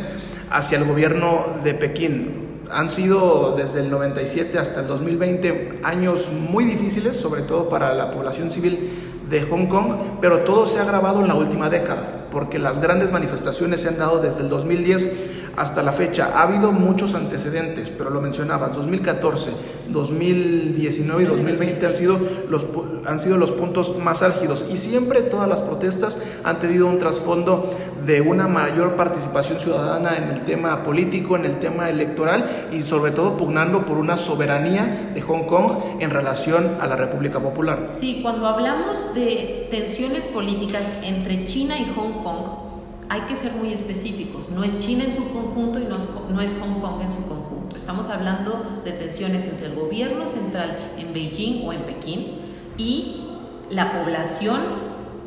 hacia 0.49 0.77
el 0.77 0.85
gobierno 0.85 1.57
de 1.61 1.73
Pekín. 1.73 2.61
Han 2.71 2.89
sido 2.89 3.53
desde 3.57 3.81
el 3.81 3.91
97 3.91 4.57
hasta 4.57 4.79
el 4.79 4.87
2020 4.87 5.81
años 5.83 6.29
muy 6.31 6.63
difíciles, 6.63 7.17
sobre 7.17 7.41
todo 7.41 7.67
para 7.67 7.93
la 7.93 8.11
población 8.11 8.49
civil 8.49 8.91
de 9.29 9.41
Hong 9.41 9.67
Kong, 9.67 9.93
pero 10.21 10.39
todo 10.39 10.67
se 10.67 10.79
ha 10.79 10.83
agravado 10.83 11.19
en 11.19 11.27
la 11.27 11.35
última 11.35 11.69
década, 11.69 12.27
porque 12.31 12.59
las 12.59 12.79
grandes 12.79 13.11
manifestaciones 13.11 13.81
se 13.81 13.89
han 13.89 13.97
dado 13.97 14.19
desde 14.19 14.39
el 14.39 14.47
2010 14.47 15.32
hasta 15.55 15.83
la 15.83 15.91
fecha. 15.91 16.31
Ha 16.35 16.43
habido 16.43 16.71
muchos 16.71 17.13
antecedentes, 17.15 17.89
pero 17.89 18.09
lo 18.09 18.21
mencionabas, 18.21 18.75
2014, 18.75 19.51
2019 19.89 21.23
y 21.23 21.25
2020 21.25 21.85
han 21.85 21.93
sido, 21.93 22.19
los, 22.49 22.65
han 23.05 23.19
sido 23.19 23.37
los 23.37 23.51
puntos 23.51 23.97
más 23.97 24.21
álgidos 24.21 24.65
y 24.71 24.77
siempre 24.77 25.21
todas 25.21 25.47
las 25.47 25.61
protestas 25.61 26.17
han 26.43 26.59
tenido 26.59 26.87
un 26.87 26.97
trasfondo 26.97 27.69
de 28.05 28.21
una 28.21 28.47
mayor 28.47 28.95
participación 28.95 29.59
ciudadana 29.59 30.17
en 30.17 30.29
el 30.29 30.43
tema 30.43 30.83
político, 30.83 31.35
en 31.35 31.45
el 31.45 31.59
tema 31.59 31.89
electoral 31.89 32.69
y 32.71 32.81
sobre 32.81 33.11
todo 33.11 33.37
pugnando 33.37 33.85
por 33.85 33.97
una 33.97 34.17
soberanía 34.17 35.11
de 35.13 35.21
Hong 35.21 35.45
Kong 35.45 35.71
en 35.99 36.09
relación 36.09 36.77
a 36.81 36.87
la 36.87 36.95
República 36.95 37.39
Popular. 37.39 37.85
Sí, 37.87 38.19
cuando 38.21 38.47
hablamos 38.47 39.13
de 39.13 39.67
tensiones 39.69 40.25
políticas 40.25 40.83
entre 41.03 41.45
China 41.45 41.77
y 41.77 41.93
Hong 41.95 42.23
Kong, 42.23 42.72
hay 43.13 43.21
que 43.21 43.35
ser 43.35 43.51
muy 43.51 43.71
específicos. 43.71 44.49
No 44.49 44.63
es 44.63 44.79
China 44.79 45.03
en 45.03 45.13
su 45.13 45.29
conjunto 45.29 45.79
y 45.79 45.83
no 45.83 45.97
es, 45.97 46.07
no 46.33 46.41
es 46.41 46.51
Hong 46.59 46.81
Kong 46.81 46.99
en 47.03 47.11
su 47.11 47.23
conjunto. 47.27 47.75
Estamos 47.75 48.07
hablando 48.07 48.81
de 48.83 48.91
tensiones 48.91 49.45
entre 49.45 49.67
el 49.67 49.75
gobierno 49.75 50.25
central 50.27 50.93
en 50.97 51.13
Beijing 51.13 51.63
o 51.63 51.73
en 51.73 51.83
Pekín 51.83 52.39
y 52.75 53.27
la 53.69 53.91
población, 53.93 54.61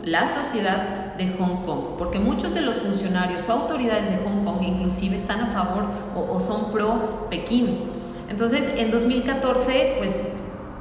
la 0.02 0.26
sociedad 0.26 1.14
de 1.14 1.28
Hong 1.38 1.64
Kong, 1.64 1.96
porque 1.96 2.18
muchos 2.18 2.54
de 2.54 2.62
los 2.62 2.78
funcionarios 2.78 3.48
o 3.48 3.52
autoridades 3.52 4.10
de 4.10 4.16
Hong 4.16 4.44
Kong 4.44 4.66
inclusive 4.66 5.14
están 5.14 5.42
a 5.42 5.46
favor 5.46 5.84
o, 6.16 6.34
o 6.34 6.40
son 6.40 6.72
pro 6.72 7.28
Pekín. 7.30 7.84
Entonces, 8.28 8.68
en 8.76 8.90
2014, 8.90 9.94
pues 9.98 10.35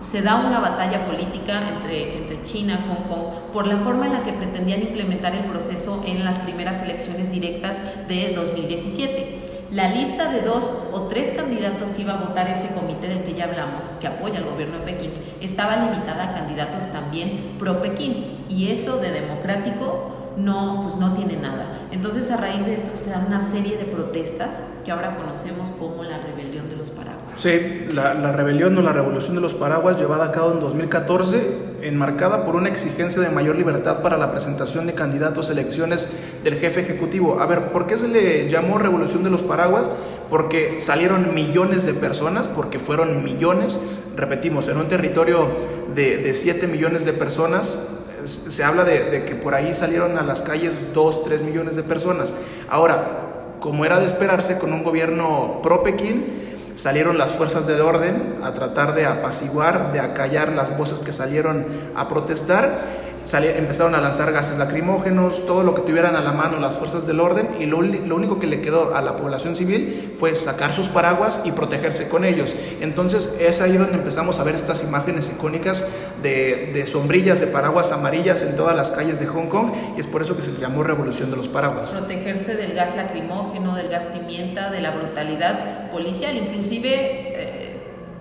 se 0.05 0.21
da 0.21 0.35
una 0.35 0.59
batalla 0.59 1.05
política 1.07 1.61
entre, 1.67 2.19
entre 2.19 2.41
China 2.43 2.79
Hong 2.87 3.07
Kong 3.07 3.51
por 3.51 3.65
la 3.65 3.77
forma 3.77 4.05
en 4.05 4.13
la 4.13 4.23
que 4.23 4.33
pretendían 4.33 4.81
implementar 4.81 5.35
el 5.35 5.45
proceso 5.45 6.03
en 6.05 6.23
las 6.23 6.37
primeras 6.37 6.83
elecciones 6.83 7.31
directas 7.31 7.81
de 8.07 8.33
2017. 8.35 9.65
La 9.71 9.89
lista 9.89 10.31
de 10.31 10.41
dos 10.41 10.71
o 10.93 11.07
tres 11.07 11.31
candidatos 11.31 11.89
que 11.89 12.03
iba 12.03 12.13
a 12.13 12.23
votar 12.23 12.47
ese 12.47 12.73
comité 12.75 13.07
del 13.07 13.23
que 13.23 13.33
ya 13.33 13.45
hablamos, 13.45 13.83
que 13.99 14.05
apoya 14.05 14.37
al 14.37 14.45
gobierno 14.45 14.77
de 14.77 14.85
Pekín, 14.85 15.11
estaba 15.41 15.75
limitada 15.77 16.29
a 16.29 16.33
candidatos 16.35 16.87
también 16.91 17.55
pro-Pekín. 17.57 18.45
Y 18.47 18.69
eso 18.69 18.97
de 18.97 19.11
democrático 19.11 20.14
no, 20.37 20.81
pues 20.83 20.95
no 20.95 21.13
tiene 21.13 21.37
nada. 21.37 21.87
Entonces 21.91 22.29
a 22.31 22.37
raíz 22.37 22.65
de 22.65 22.75
esto 22.75 22.91
se 23.01 23.09
da 23.09 23.23
una 23.25 23.43
serie 23.43 23.77
de 23.77 23.85
protestas 23.85 24.61
que 24.83 24.91
ahora 24.91 25.15
conocemos 25.15 25.71
como 25.71 26.03
la 26.03 26.17
rebelión 26.17 26.69
de 26.69 26.75
los 26.75 26.91
paraguas. 26.91 27.23
Sí, 27.37 27.87
la, 27.93 28.13
la 28.13 28.31
rebelión 28.31 28.77
o 28.77 28.81
la 28.81 28.93
revolución 28.93 29.35
de 29.35 29.41
los 29.41 29.53
paraguas 29.53 29.97
llevada 29.97 30.25
a 30.25 30.31
cabo 30.31 30.53
en 30.53 30.59
2014, 30.59 31.77
enmarcada 31.81 32.45
por 32.45 32.55
una 32.55 32.69
exigencia 32.69 33.21
de 33.21 33.29
mayor 33.29 33.55
libertad 33.55 34.01
para 34.01 34.17
la 34.17 34.31
presentación 34.31 34.87
de 34.87 34.93
candidatos 34.93 35.49
a 35.49 35.51
elecciones 35.51 36.09
del 36.43 36.55
jefe 36.55 36.81
ejecutivo. 36.81 37.39
A 37.39 37.45
ver, 37.45 37.71
¿por 37.71 37.87
qué 37.87 37.97
se 37.97 38.07
le 38.07 38.49
llamó 38.49 38.77
revolución 38.77 39.23
de 39.23 39.29
los 39.29 39.41
paraguas? 39.41 39.89
Porque 40.29 40.81
salieron 40.81 41.33
millones 41.33 41.85
de 41.85 41.93
personas, 41.93 42.47
porque 42.47 42.79
fueron 42.79 43.23
millones, 43.23 43.79
repetimos, 44.15 44.67
en 44.67 44.77
un 44.77 44.87
territorio 44.87 45.47
de, 45.93 46.17
de 46.17 46.33
7 46.33 46.67
millones 46.67 47.05
de 47.05 47.13
personas, 47.13 47.77
se 48.25 48.63
habla 48.63 48.83
de, 48.83 49.25
que 49.25 49.35
por 49.35 49.55
ahí 49.55 49.73
salieron 49.73 50.17
a 50.17 50.23
las 50.23 50.41
calles 50.41 50.73
2, 50.93 51.23
3 51.23 51.41
millones 51.41 51.75
de 51.75 51.83
personas. 51.83 52.33
Ahora, 52.69 53.57
como 53.59 53.85
era 53.85 53.99
de 53.99 54.05
esperarse 54.05 54.57
con 54.57 54.73
un 54.73 54.83
gobierno 54.83 55.59
pro-Pekín, 55.63 56.73
salieron 56.75 57.17
las 57.17 57.31
fuerzas 57.31 57.67
del 57.67 57.81
orden 57.81 58.35
a 58.43 58.53
tratar 58.53 58.93
de 58.95 59.05
apaciguar, 59.05 59.91
de 59.93 59.99
acallar 59.99 60.51
las 60.51 60.77
voces 60.77 60.99
que 60.99 61.13
salieron 61.13 61.65
a 61.95 62.07
protestar 62.07 63.14
empezaron 63.33 63.95
a 63.95 64.01
lanzar 64.01 64.31
gases 64.31 64.57
lacrimógenos, 64.57 65.45
todo 65.45 65.63
lo 65.63 65.73
que 65.73 65.81
tuvieran 65.81 66.15
a 66.15 66.21
la 66.21 66.31
mano 66.31 66.59
las 66.59 66.77
fuerzas 66.77 67.07
del 67.07 67.19
orden 67.19 67.49
y 67.59 67.65
lo, 67.65 67.77
único 67.77 68.39
que 68.39 68.47
le 68.47 68.61
quedó 68.61 68.95
a 68.95 69.01
la 69.01 69.17
población 69.17 69.55
civil 69.55 70.13
fue 70.17 70.35
sacar 70.35 70.73
sus 70.73 70.87
paraguas 70.89 71.41
y 71.43 71.51
protegerse 71.51 72.07
con 72.07 72.23
ellos. 72.23 72.55
Entonces 72.81 73.33
es 73.39 73.61
ahí 73.61 73.77
donde 73.77 73.95
empezamos 73.95 74.39
a 74.39 74.43
ver 74.43 74.55
estas 74.55 74.83
imágenes 74.83 75.29
icónicas 75.29 75.85
de, 76.21 76.71
de 76.73 76.87
sombrillas 76.87 77.39
de 77.39 77.47
paraguas 77.47 77.91
amarillas 77.91 78.41
en 78.41 78.55
todas 78.55 78.75
las 78.75 78.91
calles 78.91 79.19
de 79.19 79.25
Hong 79.25 79.47
Kong 79.47 79.71
y 79.97 79.99
es 79.99 80.07
por 80.07 80.21
eso 80.21 80.35
que 80.35 80.43
se 80.43 80.51
llamó 80.57 80.83
Revolución 80.83 81.31
de 81.31 81.37
los 81.37 81.47
Paraguas. 81.47 81.89
Protegerse 81.89 82.55
del 82.55 82.73
gas 82.73 82.95
lacrimógeno, 82.95 83.75
del 83.75 83.89
gas 83.89 84.07
pimienta, 84.07 84.69
de 84.71 84.81
la 84.81 84.91
brutalidad 84.91 85.89
policial, 85.91 86.35
inclusive... 86.35 86.93
Eh, 86.93 87.54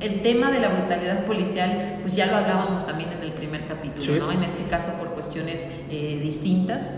el 0.05 0.21
tema 0.23 0.51
de 0.51 0.61
la 0.61 0.69
brutalidad 0.69 1.25
policial, 1.25 1.99
pues 2.03 2.15
ya 2.15 2.27
lo 2.27 2.37
hablábamos 2.37 2.87
también 2.87 3.11
en 3.13 3.23
el 3.23 3.33
primer 3.33 3.65
capítulo, 3.67 4.27
¿no? 4.27 4.33
En 4.33 4.43
este 4.43 4.65
caso 4.65 4.93
por 4.99 5.09
cuestiones 5.09 5.69
eh, 5.91 6.21
distintas. 6.23 6.91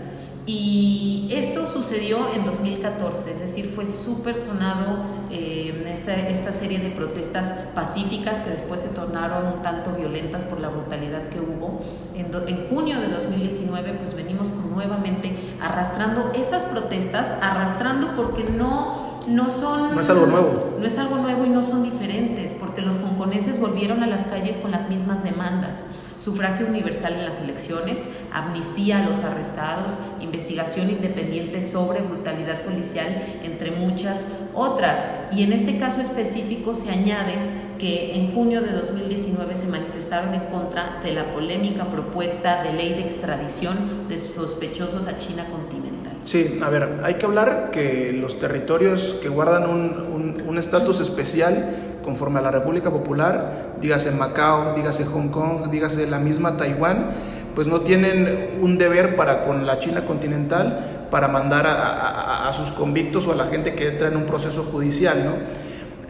Y 0.45 1.29
esto 1.29 1.67
sucedió 1.67 2.33
en 2.33 2.45
2014, 2.45 3.31
es 3.31 3.39
decir, 3.39 3.65
fue 3.65 3.85
súper 3.85 4.39
sonado 4.39 5.03
eh, 5.29 5.83
esta, 5.87 6.15
esta, 6.15 6.53
serie 6.53 6.79
de 6.79 6.89
protestas 6.89 7.53
pacíficas 7.75 8.39
que 8.39 8.51
después 8.51 8.79
se 8.79 8.87
tornaron 8.87 9.45
un 9.45 9.61
tanto 9.61 9.91
violentas 9.91 10.45
por 10.45 10.61
la 10.61 10.69
brutalidad 10.69 11.27
que 11.27 11.41
hubo. 11.41 11.81
En, 12.15 12.27
en 12.47 12.69
junio 12.69 12.97
de 13.01 13.09
2019, 13.09 13.91
pues 14.01 14.15
venimos 14.15 14.47
con, 14.47 14.71
nuevamente 14.71 15.35
arrastrando 15.61 16.31
esas 16.33 16.63
protestas, 16.63 17.33
arrastrando 17.41 18.15
porque 18.15 18.45
no 18.45 19.07
no 19.27 19.49
son... 19.49 19.93
No 19.93 20.01
es 20.01 20.09
algo 20.09 20.25
nuevo. 20.25 20.75
No 20.79 20.85
es 20.85 20.97
algo 20.97 21.17
nuevo 21.17 21.45
y 21.45 21.49
no 21.49 21.63
son 21.63 21.83
diferentes, 21.83 22.53
porque 22.53 22.66
los 22.81 22.97
hongkoneses 22.97 23.59
volvieron 23.59 24.03
a 24.03 24.07
las 24.07 24.25
calles 24.25 24.57
con 24.57 24.71
las 24.71 24.89
mismas 24.89 25.23
demandas. 25.23 25.85
Sufragio 26.19 26.67
universal 26.67 27.13
en 27.13 27.25
las 27.25 27.41
elecciones, 27.41 28.03
amnistía 28.33 28.99
a 28.99 29.09
los 29.09 29.19
arrestados, 29.19 29.93
investigación 30.19 30.89
independiente 30.89 31.63
sobre 31.63 32.01
brutalidad 32.01 32.61
policial, 32.63 33.07
entre 33.43 33.71
muchas 33.71 34.25
otras. 34.53 34.99
Y 35.31 35.43
en 35.43 35.53
este 35.53 35.77
caso 35.77 36.01
específico 36.01 36.75
se 36.75 36.91
añade 36.91 37.33
que 37.77 38.15
en 38.15 38.33
junio 38.33 38.61
de 38.61 38.71
2019 38.71 39.55
se 39.55 39.67
manifestaron 39.67 40.33
en 40.33 40.41
contra 40.45 40.99
de 41.03 41.13
la 41.13 41.31
polémica 41.31 41.85
propuesta 41.85 42.63
de 42.63 42.73
ley 42.73 42.93
de 42.93 43.01
extradición 43.01 44.07
de 44.09 44.17
sospechosos 44.17 45.07
a 45.07 45.17
China 45.17 45.45
continental. 45.51 46.17
Sí, 46.23 46.59
a 46.61 46.69
ver, 46.69 46.99
hay 47.03 47.13
que 47.15 47.25
hablar 47.25 47.69
que 47.71 48.11
los 48.11 48.39
territorios 48.39 49.17
que 49.21 49.29
guardan 49.29 49.69
un 49.69 50.57
estatus 50.57 50.99
especial 50.99 51.86
conforme 52.07 52.39
a 52.39 52.41
la 52.41 52.51
República 52.51 52.89
Popular, 52.89 53.75
dígase 53.81 54.11
Macao, 54.11 54.73
dígase 54.77 55.03
Hong 55.03 55.27
Kong, 55.27 55.69
dígase 55.69 56.07
la 56.07 56.19
misma 56.19 56.55
Taiwán, 56.55 57.11
pues 57.53 57.67
no 57.67 57.81
tienen 57.81 58.59
un 58.61 58.77
deber 58.77 59.17
para 59.17 59.43
con 59.43 59.65
la 59.65 59.77
China 59.79 60.05
continental 60.05 61.07
para 61.11 61.27
mandar 61.27 61.65
a, 61.67 62.49
sus 62.53 62.71
convictos 62.71 63.27
o 63.27 63.33
a 63.33 63.35
la 63.35 63.47
gente 63.47 63.75
que 63.75 63.89
entra 63.89 64.07
en 64.07 64.15
un 64.15 64.25
proceso 64.25 64.63
judicial, 64.63 65.25
¿no? 65.25 65.33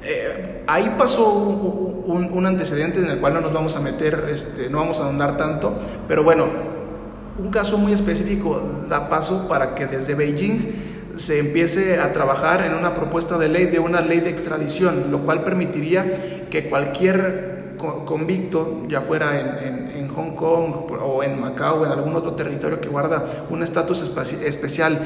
Eh, 0.04 0.64
ahí 0.68 0.94
pasó 1.00 1.34
un, 1.34 2.46
antecedente 2.46 3.00
en 3.00 3.10
el 3.10 3.20
cual 3.20 3.34
no 3.34 3.42
nos 3.42 3.52
vamos 3.52 3.76
a 3.76 3.80
meter, 3.80 4.28
este, 4.30 4.70
no 4.70 4.78
vamos 4.78 5.00
a 5.00 5.06
ahondar 5.06 5.36
tanto, 5.36 5.74
pero 6.08 6.24
bueno, 6.24 6.46
un 7.40 7.50
caso 7.50 7.80
muy 7.80 7.94
específico 7.94 8.62
da 8.88 9.10
paso 9.10 9.48
para 9.48 9.74
que 9.74 9.88
desde 9.88 10.14
Beijing 10.14 10.97
se 11.18 11.40
empiece 11.40 12.00
a 12.00 12.14
trabajar 12.14 12.66
en 12.66 12.74
una 12.74 12.94
propuesta 12.94 13.38
de 13.38 13.50
ley 13.50 13.66
de 13.66 13.80
una 13.80 14.02
ley 14.02 14.20
de 14.20 14.30
extradición, 14.30 15.12
lo 15.12 15.20
cual 15.20 15.44
permitiría 15.44 16.48
que 16.50 16.70
cualquier 16.70 17.76
convicto, 17.78 18.84
ya 18.88 19.02
fuera 19.02 19.40
en, 19.40 19.92
en, 19.96 20.08
Hong 20.10 20.36
Kong 20.36 20.92
o 21.00 21.22
en 21.22 21.40
Macao 21.40 21.86
en 21.86 21.92
algún 21.92 22.16
otro 22.16 22.34
territorio 22.34 22.82
que 22.82 22.90
guarda 22.90 23.24
un 23.52 23.62
estatus 23.62 24.02
especial 24.44 25.00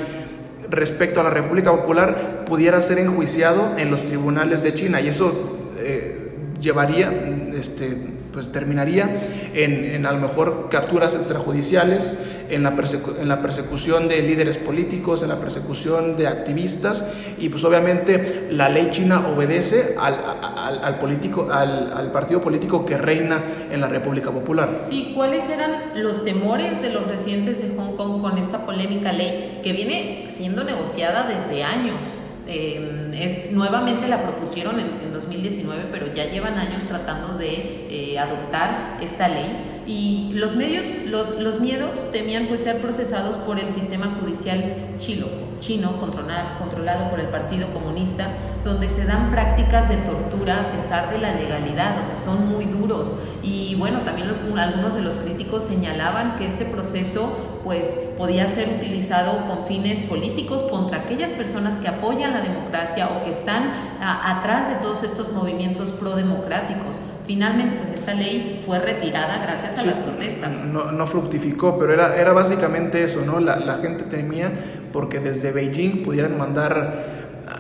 respecto 0.70 1.20
a 1.20 1.24
la 1.24 1.30
República 1.30 1.72
Popular, 1.72 2.46
pudiera 2.46 2.82
ser 2.82 3.00
enjuiciado 3.00 3.74
en 3.78 3.92
los 3.92 4.04
tribunales 4.04 4.64
de 4.64 4.74
China. 4.74 5.02
Y 5.02 5.10
eso 5.10 5.58
eh, 5.78 6.32
llevaría 6.62 7.12
este, 7.54 7.98
pues 8.32 8.52
terminaría 8.52 9.10
en, 9.54 9.86
en, 9.86 10.06
a 10.06 10.12
lo 10.12 10.20
mejor 10.20 10.68
capturas 10.70 11.16
extrajudiciales, 11.16 12.16
en 12.50 12.64
la, 12.64 12.76
en 13.20 13.30
la 13.30 13.42
persecución 13.42 14.08
de 14.10 14.22
líderes 14.22 14.58
políticos, 14.58 15.24
en 15.24 15.30
la 15.30 15.40
persecución 15.40 16.18
de 16.18 16.28
activistas 16.28 17.10
y 17.38 17.50
pues 17.50 17.64
obviamente 17.64 18.48
la 18.52 18.68
ley 18.70 18.90
china 18.92 19.28
obedece 19.28 19.96
al, 20.00 20.16
al, 20.42 20.84
al 20.84 21.00
político, 21.00 21.48
al, 21.52 21.94
al, 21.94 22.12
partido 22.12 22.42
político 22.42 22.86
que 22.86 22.98
reina 22.98 23.44
en 23.72 23.80
la 23.80 23.88
República 23.88 24.32
Popular. 24.32 24.78
Sí, 24.78 25.14
¿cuáles 25.16 25.48
eran 25.48 25.72
los 25.96 26.26
temores 26.26 26.82
de 26.82 26.92
los 26.92 27.08
residentes 27.08 27.62
de 27.62 27.74
Hong 27.76 27.96
Kong 27.96 28.22
con 28.22 28.38
esta 28.38 28.66
polémica 28.66 29.14
ley 29.14 29.62
que 29.64 29.72
viene 29.72 30.26
siendo 30.28 30.64
negociada 30.64 31.28
desde 31.28 31.64
años? 31.64 32.00
Eh, 32.48 33.12
es, 33.14 33.52
nuevamente 33.52 34.08
la 34.08 34.24
propusieron 34.24 34.80
en, 34.80 34.88
en, 35.06 35.11
2019, 35.32 35.86
pero 35.92 36.14
ya 36.14 36.26
llevan 36.26 36.58
años 36.58 36.84
tratando 36.84 37.38
de 37.38 37.88
eh, 37.90 38.20
adoptar 38.20 38.98
esta 39.02 39.28
ley. 39.28 39.71
Y 39.88 40.32
los 40.34 40.56
medios, 40.56 40.86
los, 41.06 41.40
los 41.40 41.60
miedos 41.60 42.12
temían 42.12 42.48
pues 42.48 42.62
ser 42.62 42.82
procesados 42.82 43.38
por 43.38 43.60
el 43.60 43.72
sistema 43.72 44.16
judicial 44.20 44.92
chilo, 44.98 45.28
chino, 45.60 45.94
controlado, 46.00 47.10
por 47.10 47.20
el 47.20 47.28
Partido 47.28 47.72
Comunista, 47.74 48.28
donde 48.64 48.90
se 48.90 49.06
dan 49.06 49.32
prácticas 49.32 49.90
de 49.90 49.98
tortura 49.98 50.62
a 50.62 50.72
pesar 50.72 51.12
de 51.12 51.18
la 51.18 51.34
legalidad, 51.34 52.02
o 52.02 52.06
sea, 52.06 52.18
son 52.18 52.50
muy 52.50 52.66
duros. 52.66 53.08
Y 53.42 53.76
bueno, 53.76 54.02
también 54.02 54.28
los, 54.28 54.40
algunos 54.58 54.94
de 54.96 55.02
los 55.02 55.16
críticos 55.16 55.64
señalaban 55.64 56.36
que 56.38 56.46
este 56.46 56.66
proceso 56.66 57.38
pues 57.64 57.88
podía 58.18 58.48
ser 58.48 58.70
utilizado 58.70 59.46
con 59.46 59.66
fines 59.66 60.02
políticos 60.02 60.64
contra 60.70 61.00
aquellas 61.00 61.32
personas 61.32 61.78
que 61.78 61.88
apoyan 61.88 62.34
la 62.34 62.42
democracia 62.42 63.08
o 63.08 63.24
que 63.24 63.30
están 63.30 63.72
atrás 64.02 64.70
de 64.70 64.76
todos 64.76 65.04
estos 65.04 65.32
movimientos 65.32 65.90
prodemocráticos. 65.90 66.98
Finalmente, 67.32 67.78
pues 67.78 67.94
esta 67.94 68.14
ley 68.14 68.62
fue 68.66 68.78
retirada 68.80 69.38
gracias 69.42 69.78
a 69.78 69.86
las 69.86 69.98
protestas. 70.00 70.66
No, 70.66 70.92
no, 70.92 71.08
fructificó, 71.08 71.80
pero 71.80 71.94
era, 71.94 72.18
era 72.18 72.34
básicamente 72.34 73.06
eso, 73.06 73.22
¿no? 73.26 73.40
La, 73.40 73.56
la 73.56 73.76
gente 73.76 74.04
temía 74.04 74.52
porque 74.92 75.22
desde 75.22 75.54
Beijing 75.54 76.04
pudieran 76.04 76.38
mandar 76.38 77.06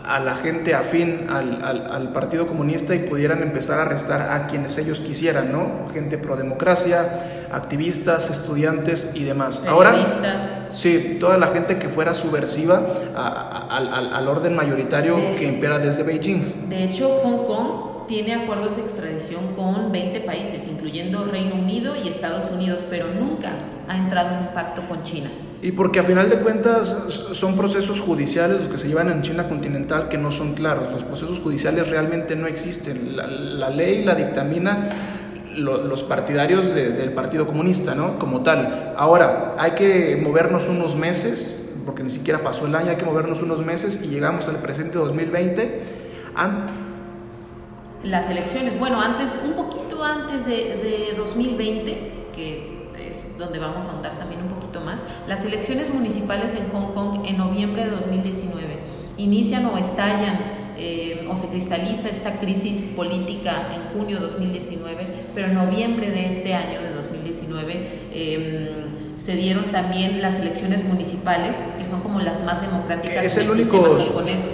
a 0.03 0.19
la 0.19 0.35
gente 0.35 0.75
afín 0.75 1.27
al, 1.29 1.63
al, 1.89 2.11
Partido 2.11 2.47
Comunista 2.47 2.93
y 2.93 2.99
pudieran 2.99 3.41
empezar 3.41 3.79
a 3.79 3.83
arrestar 3.83 4.33
a 4.33 4.47
quienes 4.47 4.77
ellos 4.77 4.99
quisieran, 4.99 5.53
¿no? 5.53 5.87
Gente 5.93 6.17
pro 6.17 6.35
democracia, 6.35 7.47
activistas, 7.53 8.29
estudiantes 8.29 9.11
y 9.13 9.23
demás. 9.23 9.63
Ahora, 9.65 10.05
sí, 10.73 11.15
toda 11.17 11.37
la 11.37 11.47
gente 11.47 11.77
que 11.77 11.87
fuera 11.87 12.13
subversiva 12.13 12.81
al, 13.69 14.27
orden 14.27 14.53
mayoritario 14.53 15.15
que 15.37 15.45
impera 15.45 15.79
desde 15.79 16.03
Beijing. 16.03 16.67
De 16.67 16.83
hecho, 16.83 17.21
Hong 17.23 17.45
Kong 17.45 17.90
tiene 18.07 18.33
acuerdos 18.33 18.75
de 18.75 18.81
extradición 18.81 19.55
con 19.55 19.91
20 19.91 20.21
países, 20.21 20.67
incluyendo 20.67 21.25
Reino 21.25 21.55
Unido 21.55 21.95
y 21.95 22.07
Estados 22.07 22.51
Unidos, 22.51 22.83
pero 22.89 23.07
nunca 23.07 23.53
ha 23.87 23.97
entrado 23.97 24.35
en 24.35 24.47
un 24.47 24.53
pacto 24.53 24.81
con 24.87 25.03
China. 25.03 25.29
Y 25.61 25.73
porque 25.73 25.99
a 25.99 26.03
final 26.03 26.29
de 26.29 26.37
cuentas 26.37 26.87
son 27.33 27.55
procesos 27.55 28.01
judiciales 28.01 28.59
los 28.59 28.69
que 28.69 28.79
se 28.79 28.87
llevan 28.87 29.11
en 29.11 29.21
China 29.21 29.47
continental 29.47 30.09
que 30.09 30.17
no 30.17 30.31
son 30.31 30.55
claros. 30.55 30.91
Los 30.91 31.03
procesos 31.03 31.39
judiciales 31.39 31.87
realmente 31.87 32.35
no 32.35 32.47
existen. 32.47 33.15
La, 33.15 33.69
ley 33.69 34.03
la 34.03 34.15
dictamina 34.15 34.89
los 35.55 36.03
partidarios 36.03 36.73
del 36.73 37.11
Partido 37.11 37.45
Comunista, 37.45 37.93
¿no? 37.93 38.17
Como 38.17 38.41
tal. 38.41 38.93
Ahora, 38.97 39.55
hay 39.57 39.71
que 39.71 40.15
movernos 40.15 40.67
unos 40.67 40.95
meses, 40.95 41.69
porque 41.85 42.03
ni 42.03 42.09
siquiera 42.09 42.41
pasó 42.41 42.65
el 42.65 42.73
año, 42.73 42.89
hay 42.89 42.95
que 42.95 43.05
movernos 43.05 43.41
unos 43.41 43.63
meses 43.63 44.01
y 44.01 44.07
llegamos 44.07 44.47
al 44.47 44.55
presente 44.57 44.97
2020. 44.97 45.81
Las 48.03 48.29
elecciones, 48.29 48.79
bueno, 48.79 48.99
antes, 48.99 49.37
un 49.45 49.53
poquito 49.53 50.03
antes 50.03 50.45
de, 50.45 50.53
de 50.53 51.13
2020, 51.17 52.11
que 52.35 52.71
es 53.09 53.37
donde 53.37 53.59
vamos 53.59 53.85
a 53.85 53.91
ahondar 53.91 54.17
también 54.17 54.41
un 54.41 54.49
poquito 54.49 54.81
más, 54.81 55.01
las 55.27 55.43
elecciones 55.45 55.93
municipales 55.93 56.55
en 56.55 56.69
Hong 56.69 56.93
Kong 56.93 57.25
en 57.25 57.37
noviembre 57.37 57.85
de 57.85 57.91
2019 57.91 58.79
inician 59.17 59.65
o 59.65 59.77
estallan 59.77 60.61
eh, 60.77 61.27
o 61.29 61.35
se 61.35 61.47
cristaliza 61.47 62.09
esta 62.09 62.39
crisis 62.39 62.83
política 62.95 63.71
en 63.75 63.99
junio 63.99 64.17
de 64.17 64.23
2019, 64.23 65.07
pero 65.35 65.47
en 65.47 65.53
noviembre 65.53 66.09
de 66.09 66.25
este 66.27 66.53
año 66.55 66.81
de 66.81 66.93
2019 66.93 67.73
eh, 68.13 68.85
se 69.23 69.35
dieron 69.35 69.69
también 69.71 70.19
las 70.19 70.39
elecciones 70.39 70.83
municipales, 70.83 71.55
que 71.77 71.85
son 71.85 72.01
como 72.01 72.19
las 72.19 72.43
más 72.43 72.61
democráticas. 72.61 73.23
Es 73.23 73.37
el, 73.37 73.51
único, 73.51 73.97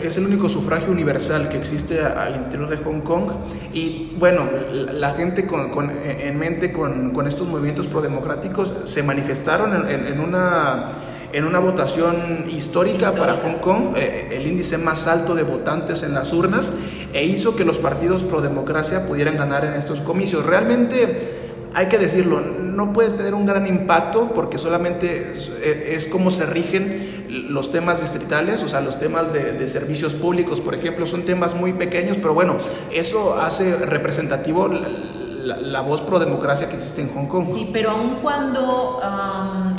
es 0.03 0.17
el 0.17 0.25
único 0.25 0.49
sufragio 0.49 0.91
universal 0.91 1.47
que 1.47 1.57
existe 1.57 2.01
al 2.01 2.35
interior 2.35 2.69
de 2.69 2.77
Hong 2.77 2.99
Kong 2.99 3.31
y 3.73 4.15
bueno, 4.19 4.45
la 4.71 5.11
gente 5.11 5.47
con, 5.47 5.71
con, 5.71 5.89
en 5.89 6.37
mente 6.37 6.73
con, 6.73 7.13
con, 7.13 7.27
estos 7.27 7.47
movimientos 7.47 7.87
prodemocráticos 7.87 8.73
se 8.83 9.03
manifestaron 9.03 9.89
en, 9.89 10.05
en, 10.05 10.19
una 10.19 10.91
en 11.31 11.45
una 11.45 11.59
votación 11.59 12.49
histórica, 12.49 13.13
para 13.13 13.37
Hong 13.37 13.59
Kong, 13.59 13.95
eh, 13.95 14.29
el 14.31 14.47
índice 14.47 14.77
más 14.77 15.07
alto 15.07 15.33
de 15.35 15.43
votantes 15.43 16.03
en 16.03 16.13
las 16.13 16.33
urnas, 16.33 16.73
e 17.13 17.25
hizo 17.25 17.55
que 17.55 17.63
los 17.63 17.77
partidos 17.77 18.23
pro 18.23 18.41
democracia 18.41 19.07
pudieran 19.07 19.37
ganar 19.37 19.65
en 19.65 19.73
estos 19.73 20.01
comicios. 20.01 20.45
Realmente, 20.45 21.47
hay 21.73 21.87
que 21.87 21.97
decirlo, 21.97 22.41
no 22.77 22.93
puede 22.93 23.09
tener 23.09 23.33
un 23.33 23.47
gran 23.47 23.65
impacto 23.65 24.31
porque 24.35 24.59
solamente 24.59 25.33
es, 25.63 26.05
como 26.05 26.29
se 26.29 26.45
rigen 26.45 27.25
los 27.49 27.71
temas 27.71 27.99
distritales, 27.99 28.61
o 28.61 28.69
sea, 28.69 28.81
los 28.81 28.99
temas 28.99 29.33
de, 29.33 29.67
servicios 29.67 30.13
públicos, 30.13 30.61
por 30.61 30.75
ejemplo, 30.75 31.07
son 31.07 31.23
temas 31.23 31.55
muy 31.55 31.73
pequeños, 31.73 32.17
pero 32.17 32.35
bueno, 32.35 32.57
eso 32.93 33.35
hace 33.39 33.75
representativo 33.77 34.67
la, 34.67 35.81
voz 35.81 36.01
pro 36.01 36.19
democracia 36.19 36.69
que 36.69 36.75
existe 36.75 37.01
en 37.01 37.09
Hong 37.15 37.25
Kong. 37.25 37.47
Sí, 37.47 37.67
pero 37.73 37.89
aun 37.89 38.19
cuando 38.21 39.01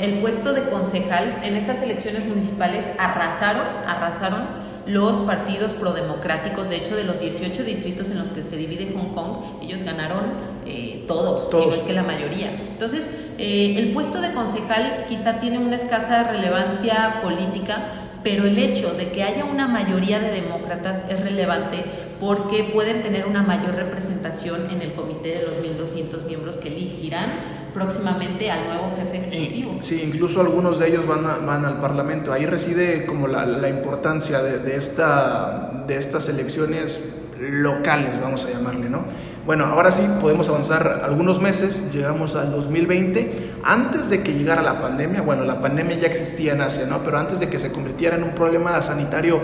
el 0.01 0.19
puesto 0.19 0.51
de 0.51 0.63
concejal 0.63 1.39
en 1.43 1.55
estas 1.55 1.81
elecciones 1.81 2.25
municipales 2.25 2.85
arrasaron, 2.99 3.63
arrasaron 3.87 4.41
los 4.85 5.21
partidos 5.21 5.71
prodemocráticos. 5.71 6.67
De 6.67 6.75
hecho, 6.75 6.97
de 6.97 7.05
los 7.05 7.19
18 7.19 7.63
distritos 7.63 8.09
en 8.09 8.19
los 8.19 8.27
que 8.27 8.43
se 8.43 8.57
divide 8.57 8.91
Hong 8.93 9.13
Kong, 9.13 9.61
ellos 9.61 9.83
ganaron 9.83 10.58
eh, 10.69 11.03
todos, 11.07 11.49
todos. 11.49 11.67
no 11.67 11.73
es 11.73 11.81
que 11.81 11.93
la 11.93 12.03
mayoría. 12.03 12.51
Entonces, 12.51 13.09
eh, 13.37 13.75
el 13.77 13.91
puesto 13.91 14.21
de 14.21 14.33
concejal 14.33 15.05
quizá 15.07 15.39
tiene 15.39 15.57
una 15.57 15.75
escasa 15.75 16.23
relevancia 16.31 17.21
política, 17.21 18.09
pero 18.23 18.45
el 18.45 18.57
hecho 18.59 18.93
de 18.93 19.09
que 19.09 19.23
haya 19.23 19.45
una 19.45 19.67
mayoría 19.67 20.19
de 20.19 20.31
demócratas 20.31 21.05
es 21.09 21.21
relevante 21.21 21.85
porque 22.19 22.69
pueden 22.73 23.01
tener 23.01 23.25
una 23.25 23.41
mayor 23.41 23.75
representación 23.75 24.69
en 24.69 24.81
el 24.81 24.93
comité 24.93 25.29
de 25.29 25.43
los 25.43 25.55
1.200 25.55 26.25
miembros 26.25 26.57
que 26.57 26.67
elegirán 26.67 27.29
próximamente 27.73 28.51
al 28.51 28.67
nuevo 28.67 28.93
jefe 28.97 29.17
ejecutivo. 29.17 29.77
Sí, 29.81 30.01
incluso 30.03 30.41
algunos 30.41 30.79
de 30.79 30.89
ellos 30.89 31.07
van, 31.07 31.23
van 31.23 31.63
al 31.63 31.79
Parlamento. 31.79 32.33
Ahí 32.33 32.45
reside 32.45 33.05
como 33.05 33.27
la, 33.27 33.45
la 33.45 33.69
importancia 33.69 34.41
de, 34.41 34.59
de, 34.59 34.75
esta, 34.75 35.85
de 35.87 35.95
estas 35.95 36.27
elecciones 36.27 37.15
locales, 37.39 38.19
vamos 38.21 38.45
a 38.45 38.49
llamarle, 38.51 38.89
¿no? 38.89 39.05
Bueno, 39.49 39.65
ahora 39.65 39.91
sí 39.91 40.03
podemos 40.21 40.47
avanzar 40.47 41.01
algunos 41.03 41.41
meses, 41.41 41.91
llegamos 41.91 42.35
al 42.35 42.51
2020, 42.51 43.53
antes 43.63 44.07
de 44.11 44.21
que 44.21 44.35
llegara 44.35 44.61
la 44.61 44.79
pandemia, 44.79 45.23
bueno, 45.23 45.43
la 45.43 45.59
pandemia 45.59 45.97
ya 45.97 46.05
existía 46.05 46.53
en 46.53 46.61
Asia, 46.61 46.85
¿no? 46.85 46.99
Pero 46.99 47.17
antes 47.17 47.39
de 47.39 47.49
que 47.49 47.57
se 47.57 47.71
convirtiera 47.71 48.15
en 48.15 48.21
un 48.21 48.35
problema 48.35 48.79
sanitario 48.83 49.41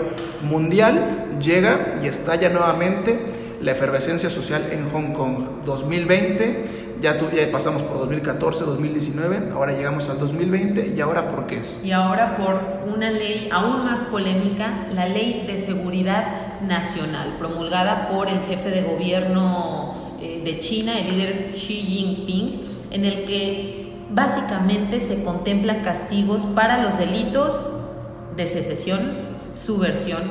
mundial, 0.48 1.38
llega 1.40 1.98
y 2.00 2.06
estalla 2.06 2.48
nuevamente 2.50 3.18
la 3.60 3.72
efervescencia 3.72 4.30
social 4.30 4.68
en 4.70 4.88
Hong 4.90 5.12
Kong. 5.12 5.64
2020 5.64 6.86
ya, 7.00 7.18
tu, 7.18 7.28
ya, 7.30 7.50
pasamos 7.50 7.82
por 7.82 7.98
2014, 7.98 8.64
2019, 8.64 9.50
ahora 9.52 9.72
llegamos 9.72 10.08
al 10.08 10.18
2020 10.18 10.94
y 10.96 11.00
ahora 11.00 11.28
por 11.28 11.46
qué 11.46 11.58
es. 11.58 11.80
Y 11.84 11.92
ahora 11.92 12.36
por 12.36 12.88
una 12.94 13.10
ley 13.10 13.48
aún 13.52 13.84
más 13.84 14.02
polémica, 14.04 14.86
la 14.92 15.06
ley 15.06 15.44
de 15.46 15.58
seguridad 15.58 16.60
nacional, 16.62 17.36
promulgada 17.38 18.08
por 18.08 18.28
el 18.28 18.40
jefe 18.40 18.70
de 18.70 18.82
gobierno 18.82 19.75
de 20.46 20.60
China, 20.60 20.96
el 20.96 21.10
líder 21.10 21.52
Xi 21.54 21.74
Jinping, 21.74 22.62
en 22.92 23.04
el 23.04 23.24
que 23.24 23.92
básicamente 24.10 25.00
se 25.00 25.24
contemplan 25.24 25.82
castigos 25.82 26.42
para 26.54 26.78
los 26.78 26.96
delitos 26.96 27.60
de 28.36 28.46
secesión, 28.46 29.00
subversión, 29.56 30.22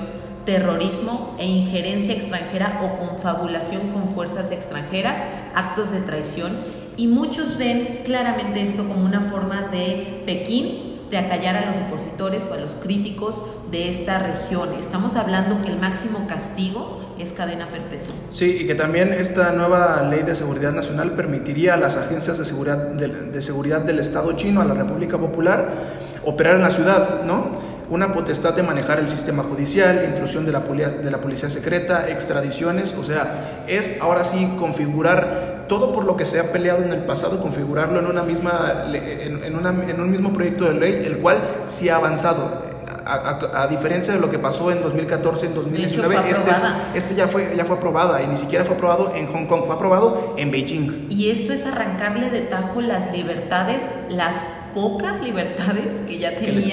terrorismo 0.46 1.36
e 1.38 1.46
injerencia 1.46 2.14
extranjera 2.14 2.80
o 2.82 2.98
confabulación 2.98 3.90
con 3.90 4.08
fuerzas 4.08 4.52
extranjeras, 4.52 5.20
actos 5.54 5.92
de 5.92 6.00
traición, 6.00 6.54
y 6.96 7.08
muchos 7.08 7.58
ven 7.58 8.04
claramente 8.06 8.62
esto 8.62 8.88
como 8.88 9.04
una 9.06 9.20
forma 9.20 9.64
de 9.64 10.24
Pekín 10.26 11.10
de 11.10 11.18
acallar 11.18 11.58
a 11.58 11.66
los 11.66 11.76
opositores 11.76 12.48
o 12.50 12.54
a 12.54 12.58
los 12.58 12.74
críticos 12.76 13.44
de 13.70 13.90
esta 13.90 14.20
región. 14.20 14.76
Estamos 14.80 15.18
hablando 15.18 15.62
que 15.62 15.68
el 15.68 15.78
máximo 15.78 16.26
castigo 16.26 17.05
es 17.20 17.32
cadena 17.32 17.70
perpetua. 17.70 18.14
Sí, 18.30 18.60
y 18.62 18.68
que 18.68 18.76
también 18.76 19.14
esta 19.14 19.52
nueva 19.52 20.02
ley 20.10 20.24
de 20.24 20.36
seguridad 20.36 20.74
nacional 20.74 21.12
permitiría 21.12 21.76
a 21.76 21.78
las 21.78 21.96
agencias 21.96 22.38
de 22.38 22.46
seguridad, 22.46 22.78
de, 22.78 23.42
seguridad 23.42 23.82
del 23.82 24.00
Estado 24.00 24.34
chino, 24.34 24.62
a 24.62 24.66
la 24.66 24.74
República 24.74 25.18
Popular, 25.18 25.70
operar 26.26 26.56
en 26.56 26.62
la 26.62 26.72
ciudad, 26.72 27.24
¿no? 27.24 27.76
una 27.90 28.12
potestad 28.12 28.54
de 28.54 28.64
manejar 28.64 29.00
el 29.00 29.10
sistema 29.10 29.44
judicial, 29.44 30.04
intrusión 30.06 30.46
de 30.46 30.52
la, 30.52 30.62
de 30.62 31.12
la 31.12 31.22
policía 31.22 31.50
secreta, 31.50 32.10
extradiciones, 32.10 32.96
o 32.98 33.04
sea, 33.04 33.64
es 33.68 34.02
ahora 34.02 34.26
sí 34.26 34.56
configurar 34.58 35.66
todo 35.68 35.94
por 35.94 36.06
lo 36.06 36.18
que 36.18 36.26
se 36.26 36.40
ha 36.40 36.52
peleado 36.52 36.84
en 36.84 36.92
el 36.92 37.04
pasado, 37.06 37.40
configurarlo 37.40 38.00
en, 38.00 38.08
una 38.08 38.24
misma, 38.24 38.86
en, 38.92 39.56
una, 39.56 39.70
en 39.70 40.00
un 40.00 40.10
mismo 40.10 40.34
proyecto 40.34 40.66
de 40.66 40.74
ley, 40.74 41.04
el 41.06 41.20
cual 41.20 41.38
sí 41.68 41.90
ha 41.90 41.98
avanzado. 41.98 42.75
A, 43.06 43.14
a, 43.14 43.64
a, 43.64 43.68
diferencia 43.68 44.14
de 44.14 44.20
lo 44.20 44.30
que 44.30 44.40
pasó 44.40 44.72
en 44.72 44.82
2014, 44.82 45.46
en 45.46 45.54
2019, 45.54 46.32
este, 46.32 46.52
este, 46.96 47.16
ya, 47.16 47.28
fue, 47.28 47.54
ya 47.56 47.64
fue 47.64 47.78
aprobada 47.78 48.24
y 48.24 48.28
ni 48.28 48.38
siquiera 48.38 48.66
fue 48.66 48.76
aprobado 48.76 49.14
en 49.16 49.28
Hong 49.28 49.46
Kong, 49.46 49.62
fue 49.66 49.76
aprobado 49.76 50.34
en 50.38 50.50
Beijing. 50.50 51.08
Y 51.10 51.30
esto 51.30 51.54
es 51.54 51.66
arrancarle 51.66 52.32
de 52.32 52.42
tajo 52.42 52.82
las 52.82 53.12
libertades, 53.12 53.92
las 54.10 54.44
pocas 54.74 55.22
libertades 55.24 55.94
que 56.08 56.20
ya 56.20 56.36
tenía, 56.36 56.46
que 56.46 56.52
les, 56.52 56.68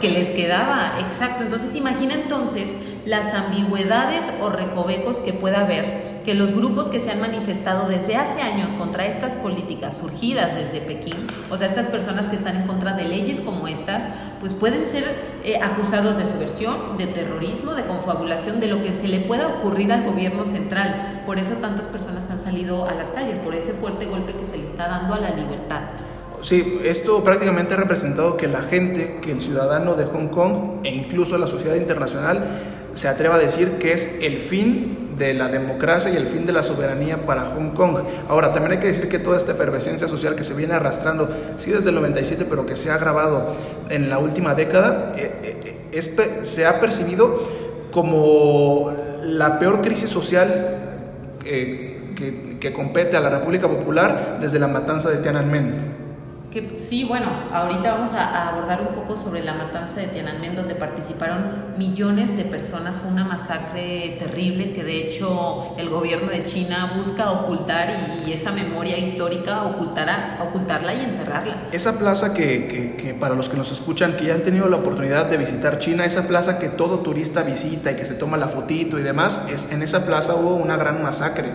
que 0.00 0.10
les 0.10 0.30
quedaba, 0.32 0.98
exacto. 1.00 1.42
Entonces 1.42 1.74
imagina 1.74 2.14
entonces 2.14 2.76
las 3.06 3.32
ambigüedades 3.32 4.24
o 4.42 4.50
recovecos 4.50 5.16
que 5.16 5.32
pueda 5.32 5.60
haber, 5.60 6.17
que 6.28 6.34
los 6.34 6.54
grupos 6.54 6.88
que 6.88 7.00
se 7.00 7.10
han 7.10 7.22
manifestado 7.22 7.88
desde 7.88 8.16
hace 8.16 8.42
años 8.42 8.70
contra 8.76 9.06
estas 9.06 9.32
políticas 9.32 9.96
surgidas 9.96 10.54
desde 10.54 10.82
Pekín, 10.82 11.26
o 11.48 11.56
sea, 11.56 11.68
estas 11.68 11.86
personas 11.86 12.26
que 12.26 12.36
están 12.36 12.54
en 12.54 12.66
contra 12.66 12.92
de 12.92 13.08
leyes 13.08 13.40
como 13.40 13.66
estas, 13.66 14.02
pues 14.38 14.52
pueden 14.52 14.86
ser 14.86 15.04
eh, 15.42 15.58
acusados 15.62 16.18
de 16.18 16.26
subversión, 16.26 16.98
de 16.98 17.06
terrorismo, 17.06 17.72
de 17.72 17.84
confabulación, 17.84 18.60
de 18.60 18.66
lo 18.66 18.82
que 18.82 18.92
se 18.92 19.08
le 19.08 19.20
pueda 19.20 19.46
ocurrir 19.46 19.90
al 19.90 20.04
gobierno 20.04 20.44
central. 20.44 21.22
Por 21.24 21.38
eso 21.38 21.52
tantas 21.62 21.86
personas 21.86 22.28
han 22.28 22.40
salido 22.40 22.86
a 22.86 22.92
las 22.92 23.06
calles, 23.06 23.38
por 23.38 23.54
ese 23.54 23.72
fuerte 23.72 24.04
golpe 24.04 24.34
que 24.34 24.44
se 24.44 24.58
le 24.58 24.64
está 24.64 24.86
dando 24.86 25.14
a 25.14 25.20
la 25.20 25.30
libertad. 25.30 25.84
Sí, 26.42 26.78
esto 26.84 27.24
prácticamente 27.24 27.72
ha 27.72 27.78
representado 27.78 28.36
que 28.36 28.48
la 28.48 28.60
gente, 28.60 29.20
que 29.22 29.32
el 29.32 29.40
ciudadano 29.40 29.94
de 29.94 30.04
Hong 30.04 30.28
Kong 30.28 30.84
e 30.84 30.94
incluso 30.94 31.38
la 31.38 31.46
sociedad 31.46 31.76
internacional 31.76 32.44
se 32.92 33.08
atreva 33.08 33.36
a 33.36 33.38
decir 33.38 33.78
que 33.78 33.94
es 33.94 34.18
el 34.20 34.40
fin 34.40 35.07
de 35.18 35.34
la 35.34 35.48
democracia 35.48 36.10
y 36.10 36.16
el 36.16 36.26
fin 36.26 36.46
de 36.46 36.52
la 36.52 36.62
soberanía 36.62 37.26
para 37.26 37.46
Hong 37.46 37.70
Kong. 37.74 37.98
Ahora, 38.28 38.52
también 38.52 38.72
hay 38.72 38.78
que 38.78 38.86
decir 38.86 39.08
que 39.08 39.18
toda 39.18 39.36
esta 39.36 39.52
efervescencia 39.52 40.08
social 40.08 40.34
que 40.34 40.44
se 40.44 40.54
viene 40.54 40.74
arrastrando, 40.74 41.28
sí 41.58 41.70
desde 41.70 41.90
el 41.90 41.96
97, 41.96 42.46
pero 42.48 42.66
que 42.66 42.76
se 42.76 42.90
ha 42.90 42.94
agravado 42.94 43.54
en 43.88 44.08
la 44.08 44.18
última 44.18 44.54
década, 44.54 45.14
eh, 45.16 45.88
es, 45.92 46.14
se 46.42 46.66
ha 46.66 46.80
percibido 46.80 47.42
como 47.90 48.94
la 49.22 49.58
peor 49.58 49.82
crisis 49.82 50.10
social 50.10 50.76
que, 51.42 52.58
que 52.60 52.72
compete 52.72 53.16
a 53.16 53.20
la 53.20 53.30
República 53.30 53.68
Popular 53.68 54.38
desde 54.40 54.58
la 54.58 54.68
matanza 54.68 55.10
de 55.10 55.18
Tiananmen. 55.18 55.97
Que, 56.50 56.78
sí, 56.78 57.04
bueno, 57.04 57.26
ahorita 57.52 57.92
vamos 57.92 58.12
a, 58.14 58.24
a, 58.24 58.48
abordar 58.48 58.80
un 58.80 58.94
poco 58.94 59.16
sobre 59.16 59.44
la 59.44 59.52
matanza 59.52 60.00
de 60.00 60.06
Tiananmen, 60.06 60.56
donde 60.56 60.74
participaron 60.74 61.74
millones 61.76 62.38
de 62.38 62.44
personas. 62.44 62.98
Fue 62.98 63.10
una 63.10 63.24
masacre 63.24 64.16
terrible 64.18 64.72
que 64.72 64.82
de 64.82 65.06
hecho 65.06 65.74
el 65.76 65.90
gobierno 65.90 66.30
de 66.30 66.44
China 66.44 66.94
busca 66.96 67.30
ocultar 67.32 67.90
y, 68.26 68.30
y 68.30 68.32
esa 68.32 68.50
memoria 68.50 68.96
histórica 68.96 69.64
ocultará, 69.64 70.38
ocultarla 70.40 70.94
y 70.94 71.04
enterrarla. 71.04 71.68
Esa 71.70 71.98
plaza 71.98 72.32
que, 72.32 72.66
que, 72.66 72.96
que, 72.96 73.12
para 73.12 73.34
los 73.34 73.50
que 73.50 73.58
nos 73.58 73.70
escuchan, 73.70 74.16
que 74.16 74.24
ya 74.24 74.34
han 74.34 74.42
tenido 74.42 74.70
la 74.70 74.76
oportunidad 74.76 75.26
de 75.26 75.36
visitar 75.36 75.78
China, 75.78 76.06
esa 76.06 76.26
plaza 76.26 76.58
que 76.58 76.70
todo 76.70 77.00
turista 77.00 77.42
visita 77.42 77.92
y 77.92 77.96
que 77.96 78.06
se 78.06 78.14
toma 78.14 78.38
la 78.38 78.48
fotito 78.48 78.98
y 78.98 79.02
demás, 79.02 79.38
es, 79.52 79.70
en 79.70 79.82
esa 79.82 80.06
plaza 80.06 80.34
hubo 80.34 80.54
una 80.54 80.78
gran 80.78 81.02
masacre 81.02 81.48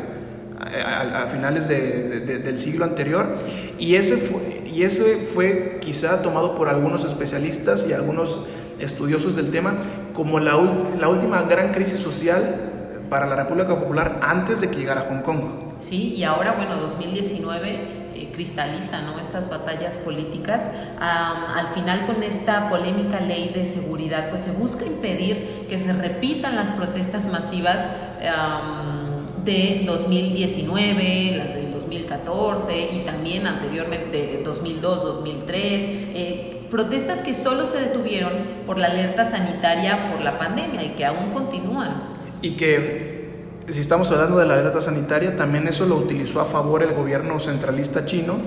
a, 0.85 1.23
a 1.23 1.27
finales 1.27 1.67
de, 1.67 2.19
de, 2.19 2.37
del 2.37 2.59
siglo 2.59 2.85
anterior 2.85 3.33
y 3.79 3.95
ese 3.95 4.17
fue, 4.17 4.62
y 4.73 4.83
ese 4.83 5.27
fue 5.33 5.79
quizá 5.81 6.21
tomado 6.21 6.55
por 6.55 6.67
algunos 6.67 7.05
especialistas 7.05 7.85
y 7.87 7.93
algunos 7.93 8.37
estudiosos 8.79 9.35
del 9.35 9.51
tema 9.51 9.75
como 10.13 10.39
la, 10.39 10.59
la 10.99 11.09
última 11.09 11.43
gran 11.43 11.71
crisis 11.71 11.99
social 11.99 12.71
para 13.09 13.27
la 13.27 13.35
República 13.35 13.79
Popular 13.79 14.19
antes 14.23 14.59
de 14.61 14.69
que 14.69 14.77
llegara 14.77 15.07
Hong 15.09 15.21
Kong. 15.21 15.41
Sí, 15.81 16.13
y 16.15 16.23
ahora, 16.23 16.53
bueno, 16.53 16.77
2019 16.77 18.03
eh, 18.15 18.31
cristaliza 18.33 19.01
¿no? 19.01 19.19
estas 19.19 19.49
batallas 19.49 19.97
políticas. 19.97 20.71
Um, 20.97 21.57
al 21.57 21.67
final, 21.67 22.05
con 22.05 22.23
esta 22.23 22.69
polémica 22.69 23.19
ley 23.19 23.51
de 23.53 23.65
seguridad, 23.65 24.29
pues 24.29 24.41
se 24.41 24.51
busca 24.51 24.85
impedir 24.85 25.65
que 25.69 25.77
se 25.77 25.93
repitan 25.93 26.55
las 26.55 26.69
protestas 26.71 27.25
masivas 27.31 27.87
um, 28.21 29.43
de 29.43 29.83
2019, 29.85 31.35
las 31.37 31.53
del 31.53 31.62
2014 31.93 32.89
y 32.93 32.99
también 33.05 33.47
anteriormente 33.47 34.41
2002, 34.43 35.03
2003, 35.03 35.55
eh, 35.55 36.67
protestas 36.69 37.21
que 37.21 37.33
solo 37.33 37.65
se 37.65 37.79
detuvieron 37.79 38.31
por 38.65 38.77
la 38.77 38.87
alerta 38.87 39.25
sanitaria 39.25 40.11
por 40.11 40.21
la 40.21 40.37
pandemia 40.37 40.83
y 40.83 40.89
que 40.89 41.05
aún 41.05 41.31
continúan. 41.31 42.03
Y 42.41 42.51
que 42.51 43.13
si 43.69 43.79
estamos 43.79 44.11
hablando 44.11 44.37
de 44.37 44.45
la 44.45 44.55
alerta 44.55 44.81
sanitaria, 44.81 45.35
también 45.35 45.67
eso 45.67 45.85
lo 45.85 45.95
utilizó 45.95 46.41
a 46.41 46.45
favor 46.45 46.83
el 46.83 46.93
gobierno 46.93 47.39
centralista 47.39 48.05
chino 48.05 48.37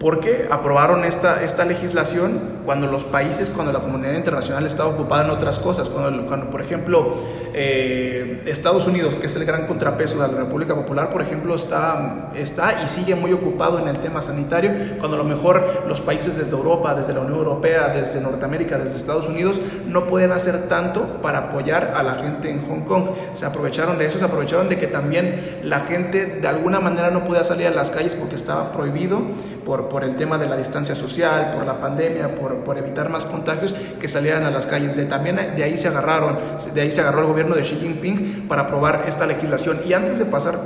porque 0.00 0.48
aprobaron 0.50 1.04
esta, 1.04 1.44
esta 1.44 1.66
legislación 1.66 2.60
cuando 2.64 2.86
los 2.86 3.04
países, 3.04 3.50
cuando 3.50 3.70
la 3.70 3.80
comunidad 3.80 4.14
internacional 4.14 4.66
estaba 4.66 4.88
ocupada 4.88 5.24
en 5.24 5.30
otras 5.30 5.58
cosas, 5.58 5.90
cuando, 5.90 6.26
cuando 6.26 6.48
por 6.48 6.62
ejemplo 6.62 7.16
eh, 7.52 8.42
Estados 8.46 8.86
Unidos, 8.86 9.16
que 9.16 9.26
es 9.26 9.36
el 9.36 9.44
gran 9.44 9.66
contrapeso 9.66 10.18
de 10.18 10.32
la 10.32 10.38
República 10.38 10.74
Popular, 10.74 11.10
por 11.10 11.20
ejemplo, 11.20 11.54
está, 11.54 12.30
está 12.34 12.82
y 12.82 12.88
sigue 12.88 13.14
muy 13.14 13.32
ocupado 13.34 13.78
en 13.78 13.88
el 13.88 13.98
tema 13.98 14.22
sanitario, 14.22 14.70
cuando 14.98 15.16
a 15.16 15.18
lo 15.18 15.24
mejor 15.24 15.84
los 15.86 16.00
países 16.00 16.34
desde 16.38 16.56
Europa, 16.56 16.94
desde 16.94 17.12
la 17.12 17.20
Unión 17.20 17.38
Europea, 17.38 17.88
desde 17.88 18.22
Norteamérica, 18.22 18.78
desde 18.78 18.96
Estados 18.96 19.28
Unidos, 19.28 19.60
no 19.86 20.06
pueden 20.06 20.32
hacer 20.32 20.68
tanto 20.68 21.20
para 21.20 21.50
apoyar 21.50 21.92
a 21.94 22.02
la 22.02 22.14
gente 22.14 22.50
en 22.50 22.66
Hong 22.66 22.84
Kong. 22.86 23.04
Se 23.34 23.44
aprovecharon 23.44 23.98
de 23.98 24.06
eso, 24.06 24.18
se 24.18 24.24
aprovecharon 24.24 24.70
de 24.70 24.78
que 24.78 24.86
también 24.86 25.60
la 25.62 25.80
gente 25.80 26.24
de 26.24 26.48
alguna 26.48 26.80
manera 26.80 27.10
no 27.10 27.24
podía 27.24 27.44
salir 27.44 27.66
a 27.66 27.70
las 27.70 27.90
calles 27.90 28.14
porque 28.14 28.36
estaba 28.36 28.72
prohibido 28.72 29.20
por 29.66 29.89
por, 29.90 30.04
el 30.04 30.16
tema 30.16 30.38
de 30.38 30.46
la 30.46 30.56
distancia 30.56 30.94
social, 30.94 31.50
por 31.52 31.66
la 31.66 31.80
pandemia, 31.80 32.34
por, 32.34 32.64
por, 32.64 32.78
evitar 32.78 33.08
más 33.10 33.26
contagios, 33.26 33.74
que 34.00 34.08
salieran 34.08 34.44
a 34.44 34.50
las 34.50 34.66
calles. 34.66 34.96
De, 34.96 35.04
también 35.04 35.36
de 35.36 35.62
ahí 35.62 35.76
se 35.76 35.88
agarraron, 35.88 36.38
de 36.72 36.80
ahí 36.80 36.90
se 36.90 37.00
agarró 37.00 37.20
el 37.20 37.26
gobierno 37.26 37.54
de 37.54 37.62
Xi 37.62 37.76
Jinping 37.76 38.46
para 38.48 38.62
aprobar 38.62 39.04
esta 39.06 39.26
legislación. 39.26 39.80
Y 39.86 39.92
antes 39.92 40.18
de 40.18 40.24
pasar 40.24 40.58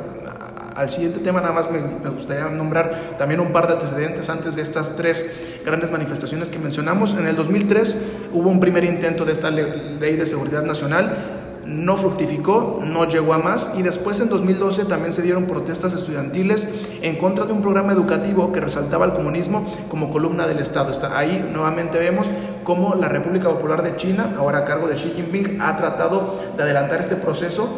al 0.76 0.90
siguiente 0.90 1.20
tema, 1.20 1.40
nada 1.40 1.52
más 1.52 1.70
me, 1.70 1.80
me, 1.80 2.10
gustaría 2.10 2.46
nombrar 2.46 3.14
también 3.18 3.40
un 3.40 3.52
par 3.52 3.66
de 3.66 3.74
antecedentes 3.74 4.28
antes 4.28 4.56
de 4.56 4.62
estas 4.62 4.96
tres 4.96 5.60
grandes 5.64 5.90
manifestaciones 5.90 6.50
que 6.50 6.58
mencionamos. 6.58 7.14
En 7.14 7.26
el 7.26 7.36
2003 7.36 7.98
hubo 8.32 8.48
un 8.48 8.60
primer 8.60 8.84
intento 8.84 9.24
de 9.24 9.32
esta 9.32 9.50
ley 9.50 10.16
de 10.16 10.26
seguridad 10.26 10.62
nacional 10.62 11.42
no 11.66 11.96
fructificó, 11.96 12.80
no 12.84 13.08
llegó 13.08 13.34
a 13.34 13.38
más 13.38 13.70
y 13.76 13.82
después 13.82 14.20
en 14.20 14.28
2012 14.28 14.84
también 14.84 15.12
se 15.12 15.22
dieron 15.22 15.46
protestas 15.46 15.94
estudiantiles 15.94 16.66
en 17.02 17.16
contra 17.16 17.46
de 17.46 17.52
un 17.52 17.62
programa 17.62 17.92
educativo 17.92 18.52
que 18.52 18.60
resaltaba 18.60 19.06
el 19.06 19.12
comunismo 19.12 19.66
como 19.88 20.10
columna 20.10 20.46
del 20.46 20.58
Estado. 20.58 20.92
ahí 21.14 21.48
nuevamente 21.52 21.98
vemos 21.98 22.26
cómo 22.64 22.94
la 22.94 23.08
República 23.08 23.48
Popular 23.48 23.82
de 23.82 23.96
China, 23.96 24.34
ahora 24.38 24.58
a 24.58 24.64
cargo 24.64 24.88
de 24.88 24.94
Xi 24.94 25.12
Jinping, 25.16 25.60
ha 25.60 25.76
tratado 25.76 26.40
de 26.56 26.62
adelantar 26.62 27.00
este 27.00 27.16
proceso 27.16 27.68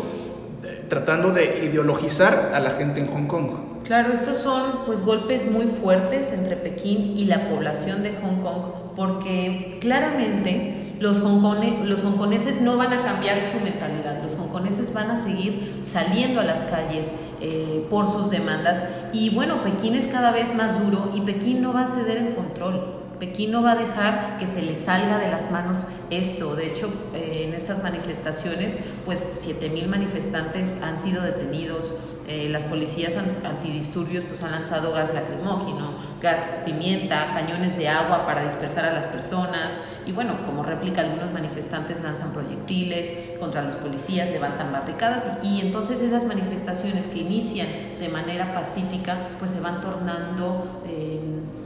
eh, 0.65 0.85
tratando 0.89 1.31
de 1.33 1.65
ideologizar 1.65 2.53
a 2.55 2.61
la 2.61 2.71
gente 2.71 3.01
en 3.01 3.07
Hong 3.09 3.27
Kong. 3.27 3.49
Claro, 3.85 4.13
estos 4.13 4.39
son 4.39 4.85
pues 4.85 5.05
golpes 5.05 5.49
muy 5.49 5.67
fuertes 5.67 6.33
entre 6.33 6.57
Pekín 6.57 7.17
y 7.17 7.27
la 7.27 7.49
población 7.49 8.03
de 8.03 8.15
Hong 8.21 8.43
Kong 8.43 8.87
porque 8.97 9.77
claramente 9.81 10.86
los, 11.01 11.19
los 11.19 12.05
hongkoneses 12.05 12.61
no 12.61 12.77
van 12.77 12.93
a 12.93 13.03
cambiar 13.03 13.43
su 13.43 13.61
mentalidad, 13.61 14.23
los 14.23 14.35
hongkoneses 14.35 14.93
van 14.93 15.11
a 15.11 15.23
seguir 15.23 15.83
saliendo 15.85 16.41
a 16.41 16.45
las 16.45 16.63
calles 16.63 17.15
eh, 17.41 17.87
por 17.91 18.11
sus 18.11 18.31
demandas 18.31 18.85
y 19.13 19.31
bueno, 19.31 19.63
Pekín 19.63 19.95
es 19.95 20.07
cada 20.07 20.31
vez 20.31 20.55
más 20.55 20.83
duro 20.83 21.11
y 21.15 21.21
Pekín 21.21 21.63
no 21.63 21.73
va 21.73 21.83
a 21.83 21.87
ceder 21.87 22.19
el 22.19 22.35
control. 22.35 22.97
Pekín 23.19 23.51
no 23.51 23.63
va 23.63 23.73
a 23.73 23.77
dejar 23.77 24.37
que 24.39 24.47
se 24.47 24.61
le 24.61 24.75
salga 24.75 25.19
de 25.19 25.31
las 25.31 25.51
manos 25.51 25.87
esto. 26.11 26.55
De 26.55 26.67
hecho, 26.67 26.93
eh, 27.15 27.45
en 27.47 27.55
estas 27.55 27.83
manifestaciones, 27.83 28.77
pues 29.05 29.47
7.000 29.47 29.87
manifestantes 29.87 30.73
han 30.83 30.97
sido 30.97 31.23
detenidos. 31.23 31.95
Eh, 32.29 32.49
las 32.51 32.65
policías 32.65 33.15
antidisturbios 33.45 34.25
pues, 34.25 34.43
han 34.43 34.51
lanzado 34.51 34.93
gas 34.93 35.15
lacrimógeno, 35.15 35.95
gas 36.21 36.51
pimienta, 36.65 37.33
cañones 37.33 37.79
de 37.79 37.89
agua 37.89 38.27
para 38.27 38.45
dispersar 38.45 38.85
a 38.85 38.93
las 38.93 39.07
personas. 39.07 39.75
Y 40.07 40.13
bueno, 40.13 40.35
como 40.47 40.63
réplica, 40.63 41.01
algunos 41.01 41.33
manifestantes 41.33 42.01
lanzan 42.01 42.33
proyectiles 42.33 43.13
contra 43.41 43.63
los 43.63 43.77
policías, 43.77 44.31
levantan 44.31 44.71
barricadas 44.73 45.27
y, 45.43 45.61
entonces 45.61 46.01
esas 46.01 46.25
manifestaciones 46.25 47.07
que 47.09 47.19
inician 47.19 47.67
de 47.99 48.09
manera 48.09 48.55
pacífica, 48.55 49.31
pues 49.39 49.51
se 49.51 49.61
van 49.61 49.81
tornando 49.81 50.83
eh, 50.87 51.21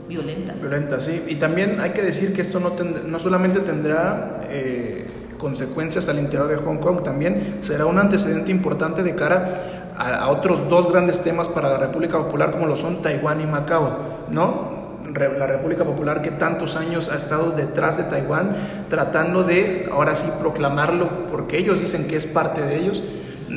violentas. 0.07 0.59
Violentas, 0.59 1.05
sí. 1.05 1.23
Y 1.27 1.35
también 1.35 1.79
hay 1.79 1.91
que 1.91 2.01
decir 2.01 2.33
que 2.33 2.41
esto 2.41 2.59
no, 2.59 2.71
no 2.71 3.19
solamente 3.19 3.59
tendrá... 3.59 4.41
Eh, 4.49 5.07
consecuencias 5.41 6.07
al 6.07 6.19
interior 6.19 6.47
de 6.47 6.55
Hong 6.57 6.77
Kong, 6.77 7.01
también 7.01 7.57
será 7.61 7.87
un 7.87 7.97
antecedente 7.97 8.51
importante 8.51 9.01
de 9.01 9.15
cara 9.15 9.93
a, 9.97 10.29
otros 10.29 10.69
dos 10.69 10.91
grandes 10.91 11.21
temas 11.21 11.49
para 11.49 11.69
la 11.69 11.77
República 11.77 12.17
Popular 12.17 12.51
como 12.51 12.67
lo 12.67 12.75
son 12.75 13.01
Taiwán 13.01 13.41
y 13.41 13.45
Macao, 13.45 14.27
¿no? 14.29 14.70
La 15.13 15.47
República 15.47 15.83
Popular 15.83 16.21
que 16.21 16.31
tantos 16.31 16.75
años 16.75 17.09
ha 17.09 17.15
estado 17.15 17.51
detrás 17.51 17.97
de 17.97 18.03
Taiwán, 18.03 18.55
tratando 18.89 19.43
de 19.43 19.87
ahora 19.91 20.15
sí 20.15 20.29
proclamarlo, 20.39 21.27
porque 21.31 21.57
ellos 21.57 21.79
dicen 21.79 22.07
que 22.07 22.15
es 22.15 22.25
parte 22.25 22.61
de 22.61 22.77
ellos, 22.77 23.03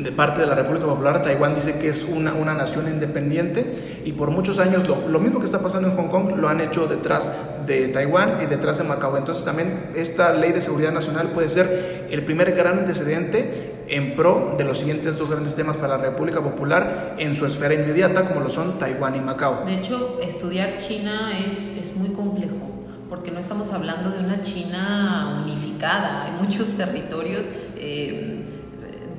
de 0.03 0.13
parte 0.13 0.41
de 0.41 0.47
la 0.47 0.55
República 0.55 0.87
Popular, 0.87 1.23
Taiwán 1.23 1.55
dice 1.55 1.79
que 1.79 1.89
es 1.89 2.05
una, 2.05 2.35
una 2.35 2.55
nación 2.55 2.89
independiente 2.89 4.03
y 4.05 4.13
por 4.13 4.31
muchos 4.31 4.59
años 4.59 4.89
lo, 4.89 5.09
lo, 5.09 5.21
mismo 5.21 5.39
que 5.39 5.47
está 5.47 5.61
pasando 5.61 5.89
en 5.89 5.97
Hong 5.97 6.09
Kong 6.09 6.37
lo 6.37 6.49
han 6.49 6.61
hecho 6.61 6.87
detrás 6.87 7.31
de 7.67 7.89
Taiwán 7.89 8.39
y 8.43 8.47
detrás 8.47 8.79
de 8.79 8.85
Macao. 8.85 9.17
Entonces 9.17 9.45
también 9.45 9.91
esta 9.95 10.33
ley 10.33 10.53
de 10.53 10.61
seguridad 10.61 10.93
nacional 10.93 11.29
puede 11.29 11.49
ser 11.49 12.07
el 12.11 12.25
primer 12.25 12.53
gran 12.53 12.79
antecedente 12.81 13.74
en 13.89 14.17
pro 14.17 14.55
de 14.57 14.65
los 14.65 14.79
siguientes 14.79 15.19
dos 15.19 15.31
grandes 15.31 15.55
temas 15.55 15.77
para 15.77 15.97
la 15.97 16.03
República 16.03 16.43
Popular 16.43 17.15
en 17.19 17.37
su 17.37 17.47
esfera 17.47 17.75
inmediata, 17.75 18.29
como 18.29 18.41
lo 18.41 18.51
son 18.51 18.79
Taiwán 18.79 19.17
y 19.17 19.21
Macao. 19.21 19.65
De 19.65 19.75
hecho, 19.75 20.19
estudiar 20.23 20.77
China 20.77 21.33
es, 21.45 21.77
es 21.77 21.97
muy 21.97 22.11
complejo, 22.11 22.57
porque 23.09 23.31
no 23.31 23.39
estamos 23.39 23.73
hablando 23.73 24.11
de 24.11 24.21
una 24.21 24.41
China 24.41 25.43
unificada, 25.45 26.25
hay 26.25 26.33
muchos 26.33 26.71
territorios 26.73 27.49
eh, 27.77 28.43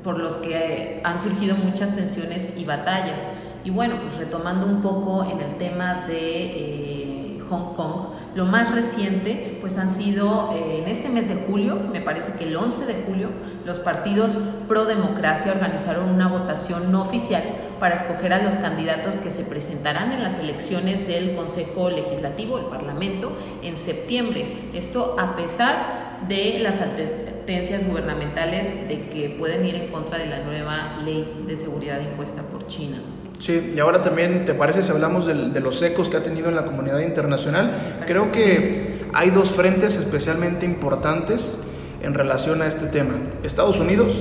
por 0.03 0.19
los 0.19 0.35
que 0.35 1.01
han 1.03 1.19
surgido 1.19 1.55
muchas 1.55 1.95
tensiones 1.95 2.53
y 2.57 2.65
batallas. 2.65 3.29
Y 3.63 3.71
bueno, 3.71 3.95
pues 4.01 4.17
retomando 4.17 4.67
un 4.67 4.81
poco 4.81 5.23
en 5.23 5.39
el 5.41 5.55
tema 5.55 6.05
de... 6.07 6.45
Eh, 6.45 7.04
Hong 7.49 7.73
Kong. 7.73 8.07
Lo 8.35 8.45
más 8.45 8.73
reciente, 8.73 9.57
pues 9.61 9.77
han 9.77 9.89
sido 9.89 10.51
eh, 10.53 10.81
en 10.81 10.89
este 10.89 11.09
mes 11.09 11.27
de 11.27 11.35
julio, 11.35 11.79
me 11.91 12.01
parece 12.01 12.33
que 12.33 12.45
el 12.45 12.55
11 12.55 12.85
de 12.85 13.03
julio, 13.05 13.29
los 13.65 13.79
partidos 13.79 14.37
pro 14.67 14.85
democracia 14.85 15.51
organizaron 15.51 16.09
una 16.09 16.27
votación 16.27 16.91
no 16.91 17.01
oficial 17.01 17.43
para 17.79 17.95
escoger 17.95 18.33
a 18.33 18.41
los 18.41 18.55
candidatos 18.55 19.15
que 19.17 19.31
se 19.31 19.43
presentarán 19.43 20.11
en 20.11 20.23
las 20.23 20.39
elecciones 20.39 21.07
del 21.07 21.35
Consejo 21.35 21.89
Legislativo, 21.89 22.57
el 22.57 22.65
Parlamento, 22.65 23.31
en 23.61 23.77
septiembre. 23.77 24.69
Esto 24.73 25.15
a 25.19 25.35
pesar 25.35 26.15
de 26.27 26.59
las 26.59 26.81
advertencias 26.81 27.87
gubernamentales 27.87 28.87
de 28.87 29.09
que 29.09 29.29
pueden 29.37 29.65
ir 29.65 29.75
en 29.75 29.91
contra 29.91 30.17
de 30.17 30.27
la 30.27 30.43
nueva 30.43 30.97
ley 31.03 31.43
de 31.45 31.57
seguridad 31.57 32.01
impuesta 32.01 32.41
por 32.43 32.67
China. 32.67 32.97
Sí, 33.39 33.73
y 33.75 33.79
ahora 33.79 34.01
también, 34.01 34.45
¿te 34.45 34.53
parece 34.53 34.83
si 34.83 34.91
hablamos 34.91 35.25
de, 35.25 35.59
los 35.59 35.81
ecos 35.81 36.09
que 36.09 36.17
ha 36.17 36.23
tenido 36.23 36.49
en 36.49 36.55
la 36.55 36.65
comunidad 36.65 36.99
internacional? 36.99 38.03
Creo 38.07 38.31
que 38.31 39.05
hay 39.13 39.29
dos 39.29 39.51
frentes 39.51 39.95
especialmente 39.95 40.65
importantes 40.65 41.57
en 42.01 42.13
relación 42.13 42.61
a 42.61 42.67
este 42.67 42.87
tema. 42.87 43.13
Estados 43.43 43.79
Unidos, 43.79 44.15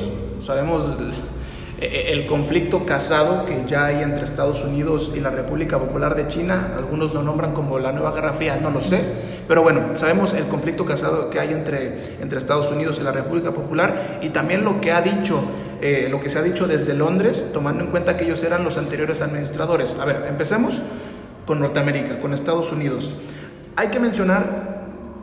sabemos 0.45 0.93
el 1.85 2.27
conflicto 2.27 2.87
casado 2.87 3.47
que 3.47 3.65
ya 3.67 3.87
hay 3.87 4.03
entre 4.03 4.25
Estados 4.25 4.65
Unidos 4.65 5.13
y 5.15 5.21
la 5.21 5.31
República 5.31 5.79
Popular 5.79 6.15
de 6.15 6.29
China, 6.29 6.75
algunos 6.77 7.13
lo 7.13 7.23
nombran 7.23 7.53
como 7.53 7.79
la 7.79 7.93
nueva 7.93 8.13
Guerra 8.13 8.33
Fría, 8.33 8.59
no 8.61 8.71
lo 8.71 8.81
sé, 8.81 9.01
pero 9.47 9.63
bueno, 9.63 9.81
sabemos 9.97 10.33
el 10.35 10.45
conflicto 10.45 10.87
casado 10.87 11.31
que 11.31 11.41
hay 11.41 11.53
entre, 11.53 12.17
entre 12.21 12.39
Estados 12.39 12.71
Unidos 12.71 12.99
y 13.01 13.05
la 13.05 13.13
República 13.13 13.53
Popular 13.53 14.21
y 14.23 14.31
también 14.31 14.65
lo 14.65 14.81
que 14.81 14.93
ha 14.93 15.03
dicho, 15.03 15.43
eh, 15.81 16.09
lo 16.11 16.21
que 16.21 16.31
se 16.31 16.39
ha 16.39 16.43
dicho 16.43 16.67
desde 16.67 16.95
Londres, 16.95 17.51
tomando 17.53 17.85
en 17.85 17.91
cuenta 17.91 18.17
que 18.17 18.25
ellos 18.25 18.43
eran 18.43 18.65
los 18.65 18.79
anteriores 18.79 19.21
administradores. 19.21 19.97
A 20.01 20.05
ver, 20.05 20.27
empecemos 20.29 20.83
con 21.47 21.61
Norteamérica, 21.61 22.21
con 22.21 22.33
Estados 22.33 22.73
Unidos. 22.73 23.15
Hay 23.77 23.89
que 23.89 24.01
mencionar 24.01 24.64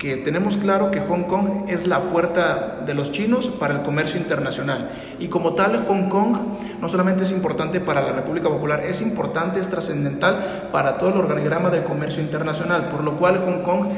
que 0.01 0.17
tenemos 0.17 0.57
claro 0.57 0.89
que 0.89 0.99
Hong 0.99 1.25
Kong 1.25 1.69
es 1.69 1.85
la 1.85 1.99
puerta 1.99 2.81
de 2.87 2.95
los 2.95 3.11
chinos 3.11 3.49
para 3.49 3.75
el 3.75 3.81
comercio 3.83 4.19
internacional. 4.19 4.89
Y 5.19 5.27
como 5.27 5.53
tal, 5.53 5.85
Hong 5.85 6.09
Kong 6.09 6.35
no 6.81 6.89
solamente 6.89 7.23
es 7.23 7.31
importante 7.31 7.79
para 7.79 8.01
la 8.01 8.11
República 8.11 8.49
Popular, 8.49 8.83
es 8.83 8.99
importante, 9.03 9.59
es 9.59 9.69
trascendental 9.69 10.69
para 10.71 10.97
todo 10.97 11.09
el 11.09 11.17
organigrama 11.17 11.69
del 11.69 11.83
comercio 11.83 12.23
internacional, 12.23 12.89
por 12.89 13.03
lo 13.03 13.17
cual 13.17 13.43
Hong 13.45 13.61
Kong 13.61 13.89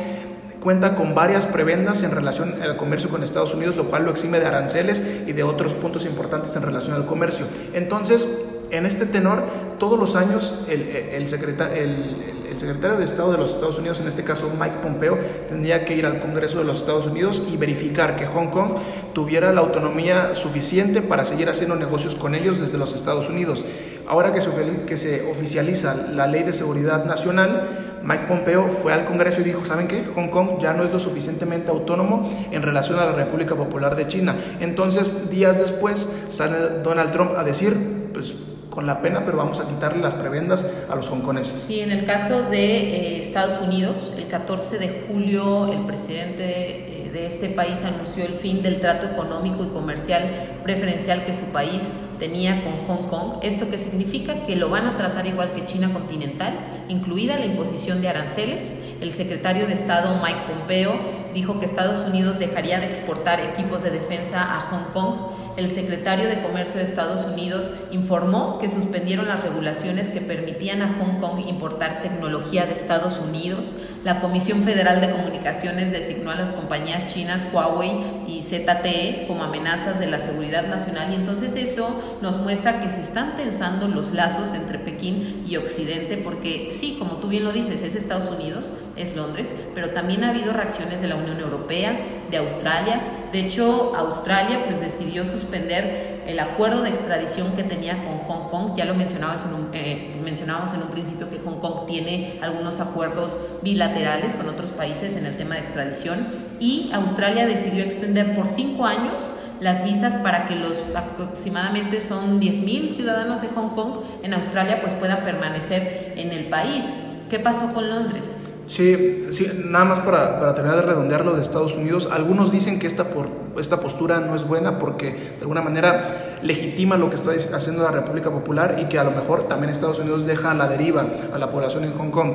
cuenta 0.59 0.93
con 0.95 1.15
varias 1.15 1.47
prebendas 1.47 2.03
en 2.03 2.11
relación 2.11 2.61
al 2.61 2.75
comercio 2.75 3.09
con 3.09 3.23
Estados 3.23 3.53
Unidos, 3.53 3.77
lo 3.77 3.85
cual 3.85 4.03
lo 4.03 4.11
exime 4.11 4.41
de 4.41 4.47
aranceles 4.47 5.01
y 5.25 5.31
de 5.31 5.43
otros 5.43 5.73
puntos 5.73 6.05
importantes 6.05 6.53
en 6.57 6.63
relación 6.63 6.97
al 6.97 7.05
comercio. 7.05 7.45
Entonces, 7.73 8.27
en 8.73 8.87
este 8.87 9.05
tenor, 9.05 9.43
todos 9.77 9.99
los 9.99 10.15
años 10.15 10.65
el, 10.67 10.81
el, 10.81 11.27
secretario, 11.27 11.75
el, 11.75 12.57
secretario 12.57 12.97
de 12.97 13.05
Estado 13.05 13.31
de 13.31 13.37
los 13.37 13.51
Estados 13.51 13.77
Unidos, 13.77 13.99
en 13.99 14.07
este 14.07 14.23
caso 14.23 14.51
Mike 14.59 14.77
Pompeo, 14.81 15.17
tendría 15.47 15.85
que 15.85 15.95
ir 15.95 16.07
al 16.07 16.19
Congreso 16.19 16.57
de 16.57 16.63
los 16.63 16.79
Estados 16.79 17.05
Unidos 17.05 17.43
y 17.51 17.57
verificar 17.57 18.15
que 18.15 18.25
Hong 18.25 18.47
Kong 18.47 18.77
tuviera 19.13 19.53
la 19.53 19.61
autonomía 19.61 20.33
suficiente 20.33 21.01
para 21.01 21.23
seguir 21.23 21.49
haciendo 21.49 21.75
negocios 21.75 22.15
con 22.15 22.33
ellos 22.33 22.59
desde 22.59 22.79
los 22.79 22.95
Estados 22.95 23.29
Unidos. 23.29 23.63
Ahora 24.07 24.33
que 24.33 24.41
se, 24.41 24.49
que 24.87 24.97
se 24.97 25.29
oficializa 25.29 25.95
la 26.11 26.25
ley 26.25 26.43
de 26.43 26.53
seguridad 26.53 27.05
nacional, 27.05 27.99
Mike 28.03 28.25
Pompeo 28.27 28.69
fue 28.69 28.91
al 28.91 29.05
Congreso 29.05 29.41
y 29.41 29.43
dijo, 29.45 29.63
¿saben 29.65 29.87
qué? 29.87 30.03
Hong 30.15 30.29
Kong 30.29 30.59
ya 30.59 30.73
no 30.73 30.83
es 30.83 30.91
lo 30.91 30.99
suficientemente 30.99 31.69
autónomo 31.69 32.29
en 32.51 32.61
relación 32.61 32.99
a 32.99 33.05
la 33.05 33.13
República 33.13 33.55
Popular 33.55 33.95
de 33.95 34.07
China. 34.07 34.35
Entonces, 34.59 35.29
días 35.29 35.59
después, 35.59 36.09
sale 36.29 36.81
Donald 36.83 37.11
Trump 37.11 37.31
a 37.37 37.43
decir, 37.43 37.77
pues 38.13 38.33
con 38.73 38.87
la 38.87 39.01
pena, 39.01 39.23
pero 39.23 39.37
vamos 39.37 39.59
a 39.59 39.67
quitarle 39.67 40.01
las 40.01 40.15
prebendas 40.15 40.65
a 40.89 40.95
los 40.95 41.07
hongkoneses. 41.11 41.61
Sí, 41.61 41.81
en 41.81 41.91
el 41.91 42.05
caso 42.05 42.41
de 42.49 42.77
eh, 42.77 43.19
Estados 43.19 43.61
Unidos, 43.61 44.13
el 44.17 44.27
14 44.27 44.79
de 44.79 45.05
julio 45.07 45.71
el 45.71 45.85
presidente 45.85 47.05
eh, 47.05 47.09
de 47.13 47.27
este 47.27 47.49
país 47.49 47.83
anunció 47.83 48.25
el 48.25 48.33
fin 48.33 48.63
del 48.63 48.79
trato 48.79 49.05
económico 49.05 49.63
y 49.63 49.67
comercial 49.67 50.23
preferencial 50.63 51.23
que 51.23 51.33
su 51.33 51.45
país 51.45 51.91
tenía 52.17 52.63
con 52.63 52.77
Hong 52.87 53.07
Kong. 53.07 53.33
¿Esto 53.43 53.69
qué 53.69 53.77
significa? 53.77 54.41
Que 54.41 54.55
lo 54.55 54.71
van 54.71 54.87
a 54.87 54.97
tratar 54.97 55.27
igual 55.27 55.51
que 55.53 55.65
China 55.65 55.93
continental, 55.93 56.53
incluida 56.89 57.37
la 57.37 57.45
imposición 57.45 58.01
de 58.01 58.09
aranceles. 58.09 58.75
El 59.01 59.11
secretario 59.11 59.67
de 59.67 59.73
Estado 59.73 60.19
Mike 60.23 60.47
Pompeo 60.47 60.93
dijo 61.35 61.59
que 61.59 61.65
Estados 61.67 62.07
Unidos 62.07 62.39
dejaría 62.39 62.79
de 62.79 62.87
exportar 62.87 63.39
equipos 63.39 63.83
de 63.83 63.91
defensa 63.91 64.41
a 64.41 64.61
Hong 64.71 64.91
Kong 64.93 65.32
el 65.57 65.69
secretario 65.69 66.27
de 66.27 66.41
Comercio 66.41 66.77
de 66.77 66.83
Estados 66.83 67.25
Unidos 67.25 67.69
informó 67.91 68.57
que 68.59 68.69
suspendieron 68.69 69.27
las 69.27 69.43
regulaciones 69.43 70.09
que 70.09 70.21
permitían 70.21 70.81
a 70.81 70.95
Hong 70.99 71.19
Kong 71.19 71.47
importar 71.47 72.01
tecnología 72.01 72.65
de 72.65 72.73
Estados 72.73 73.19
Unidos. 73.19 73.71
La 74.03 74.19
Comisión 74.19 74.63
Federal 74.63 74.99
de 74.99 75.11
Comunicaciones 75.11 75.91
designó 75.91 76.31
a 76.31 76.35
las 76.35 76.51
compañías 76.51 77.07
chinas 77.07 77.45
Huawei 77.53 78.03
y 78.27 78.41
ZTE 78.41 79.25
como 79.27 79.43
amenazas 79.43 79.99
de 79.99 80.07
la 80.07 80.19
seguridad 80.19 80.67
nacional 80.67 81.11
y 81.11 81.15
entonces 81.15 81.55
eso 81.55 82.01
nos 82.21 82.37
muestra 82.37 82.81
que 82.81 82.89
se 82.89 83.01
están 83.01 83.35
tensando 83.35 83.87
los 83.87 84.13
lazos 84.13 84.53
entre 84.53 84.79
Pekín 84.79 85.45
y 85.47 85.57
Occidente 85.57 86.17
porque 86.17 86.69
sí, 86.71 86.97
como 86.97 87.17
tú 87.17 87.27
bien 87.27 87.43
lo 87.43 87.51
dices, 87.51 87.83
es 87.83 87.95
Estados 87.95 88.29
Unidos, 88.29 88.65
es 88.95 89.15
Londres, 89.15 89.53
pero 89.73 89.89
también 89.89 90.23
ha 90.23 90.29
habido 90.29 90.53
reacciones 90.53 91.01
de 91.01 91.07
la 91.07 91.15
Unión 91.15 91.39
Europea, 91.39 91.99
de 92.29 92.37
Australia. 92.37 93.01
De 93.31 93.39
hecho, 93.39 93.95
Australia 93.95 94.65
pues 94.65 94.81
decidió 94.81 95.25
suspender 95.25 96.23
el 96.27 96.39
acuerdo 96.39 96.83
de 96.83 96.89
extradición 96.89 97.53
que 97.55 97.63
tenía 97.63 98.03
con 98.03 98.19
Hong 98.19 98.49
Kong. 98.49 98.73
Ya 98.75 98.85
lo 98.85 98.93
mencionabas 98.93 99.45
en 99.45 99.53
un, 99.53 99.69
eh, 99.73 100.15
mencionábamos 100.23 100.73
en 100.73 100.83
un 100.83 100.89
principio 100.89 101.29
que 101.29 101.39
Hong 101.39 101.59
Kong 101.59 101.85
tiene 101.87 102.39
algunos 102.41 102.79
acuerdos 102.79 103.37
bilaterales 103.61 104.33
con 104.33 104.47
otros 104.49 104.71
países 104.71 105.15
en 105.15 105.25
el 105.25 105.35
tema 105.35 105.55
de 105.55 105.61
extradición 105.61 106.27
y 106.59 106.91
Australia 106.93 107.45
decidió 107.45 107.83
extender 107.83 108.35
por 108.35 108.47
cinco 108.47 108.85
años 108.85 109.29
las 109.59 109.83
visas 109.83 110.15
para 110.15 110.45
que 110.45 110.55
los 110.55 110.77
aproximadamente 110.95 112.01
son 112.01 112.41
10.000 112.41 112.89
ciudadanos 112.89 113.41
de 113.41 113.47
Hong 113.49 113.69
Kong 113.69 114.01
en 114.21 114.33
Australia 114.33 114.81
pues 114.81 114.93
puedan 114.93 115.23
permanecer 115.23 116.13
en 116.17 116.31
el 116.31 116.45
país. 116.45 116.85
¿Qué 117.29 117.39
pasó 117.39 117.73
con 117.73 117.89
Londres? 117.89 118.35
Sí, 118.67 119.27
sí, 119.31 119.63
nada 119.65 119.83
más 119.83 119.99
para, 119.99 120.39
para 120.39 120.55
terminar 120.55 120.77
de 120.77 120.83
redondear 120.83 121.25
lo 121.25 121.35
de 121.35 121.41
Estados 121.41 121.75
Unidos, 121.75 122.07
algunos 122.09 122.51
dicen 122.51 122.79
que 122.79 122.87
esta, 122.87 123.05
por, 123.05 123.27
esta 123.57 123.81
postura 123.81 124.19
no 124.19 124.35
es 124.35 124.47
buena 124.47 124.79
porque 124.79 125.11
de 125.11 125.41
alguna 125.41 125.61
manera 125.61 126.37
legitima 126.41 126.95
lo 126.95 127.09
que 127.09 127.17
está 127.17 127.31
haciendo 127.55 127.83
la 127.83 127.91
República 127.91 128.29
Popular 128.29 128.77
y 128.79 128.85
que 128.85 128.97
a 128.97 129.03
lo 129.03 129.11
mejor 129.11 129.47
también 129.49 129.69
Estados 129.69 129.99
Unidos 129.99 130.25
deja 130.25 130.51
a 130.51 130.53
la 130.53 130.67
deriva 130.67 131.05
a 131.33 131.37
la 131.37 131.49
población 131.49 131.83
en 131.83 131.93
Hong 131.93 132.09
Kong. 132.09 132.33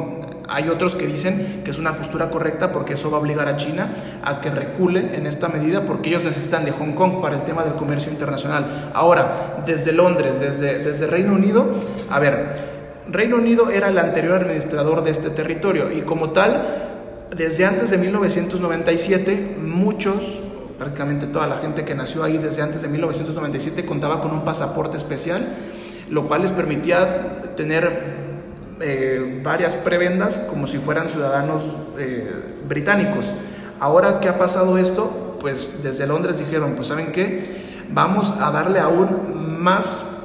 Hay 0.49 0.69
otros 0.69 0.95
que 0.95 1.07
dicen 1.07 1.63
que 1.65 1.71
es 1.71 1.79
una 1.79 1.97
postura 1.97 2.31
correcta 2.31 2.73
porque 2.73 2.95
eso 2.95 3.11
va 3.11 3.19
a 3.19 3.21
obligar 3.21 3.49
a 3.49 3.57
China 3.57 3.89
a 4.23 4.41
que 4.41 4.51
recule 4.51 5.15
en 5.15 5.27
esta 5.27 5.49
medida 5.49 5.87
porque 5.87 6.11
ellos 6.11 6.25
necesitan 6.25 6.65
de 6.65 6.73
Hong 6.73 6.93
Kong 6.93 7.21
para 7.23 7.37
el 7.37 7.43
tema 7.43 7.65
del 7.65 7.75
comercio 7.75 8.13
internacional. 8.13 8.91
Ahora, 8.95 9.63
desde 9.67 9.93
Londres, 9.93 10.41
desde, 10.41 10.79
desde 10.79 11.07
Reino 11.07 11.35
Unido, 11.35 11.67
a 12.11 12.19
ver, 12.19 12.78
Reino 13.11 13.37
Unido 13.37 13.71
era 13.71 13.89
el 13.89 13.99
anterior 13.99 14.43
administrador 14.43 15.03
de 15.03 15.11
este 15.11 15.31
territorio 15.31 15.91
y 15.91 16.03
como 16.03 16.31
tal, 16.31 17.29
desde 17.35 17.65
antes 17.65 17.91
de 17.91 17.97
1997, 17.97 19.57
muchos, 19.63 20.41
prácticamente 20.79 21.27
toda 21.27 21.47
la 21.47 21.57
gente 21.57 21.85
que 21.85 21.95
nació 21.95 22.23
ahí 22.23 22.37
desde 22.37 22.61
antes 22.61 22.83
de 22.83 22.89
1997 22.89 23.87
contaba 23.87 24.21
con 24.21 24.33
un 24.33 24.45
pasaporte 24.45 24.99
especial, 24.99 25.49
lo 26.11 26.29
cual 26.29 26.43
les 26.43 26.53
permitía 26.53 27.55
tener 27.57 28.19
eh, 28.81 29.41
varias 29.43 29.75
prebendas 29.75 30.37
como 30.51 30.67
si 30.67 30.77
fueran 30.77 31.09
ciudadanos 31.09 31.63
eh, 31.99 32.31
británicos. 32.69 33.33
Ahora 33.81 34.21
que 34.21 34.29
ha 34.29 34.39
pasado 34.39 34.77
esto, 34.77 35.39
pues 35.41 35.83
desde 35.83 36.07
Londres 36.07 36.39
dijeron, 36.39 36.75
pues 36.75 36.89
saben 36.89 37.13
qué, 37.13 37.87
vamos 37.91 38.35
a 38.39 38.51
darle 38.51 38.81
aún 38.81 39.61
más 39.61 40.18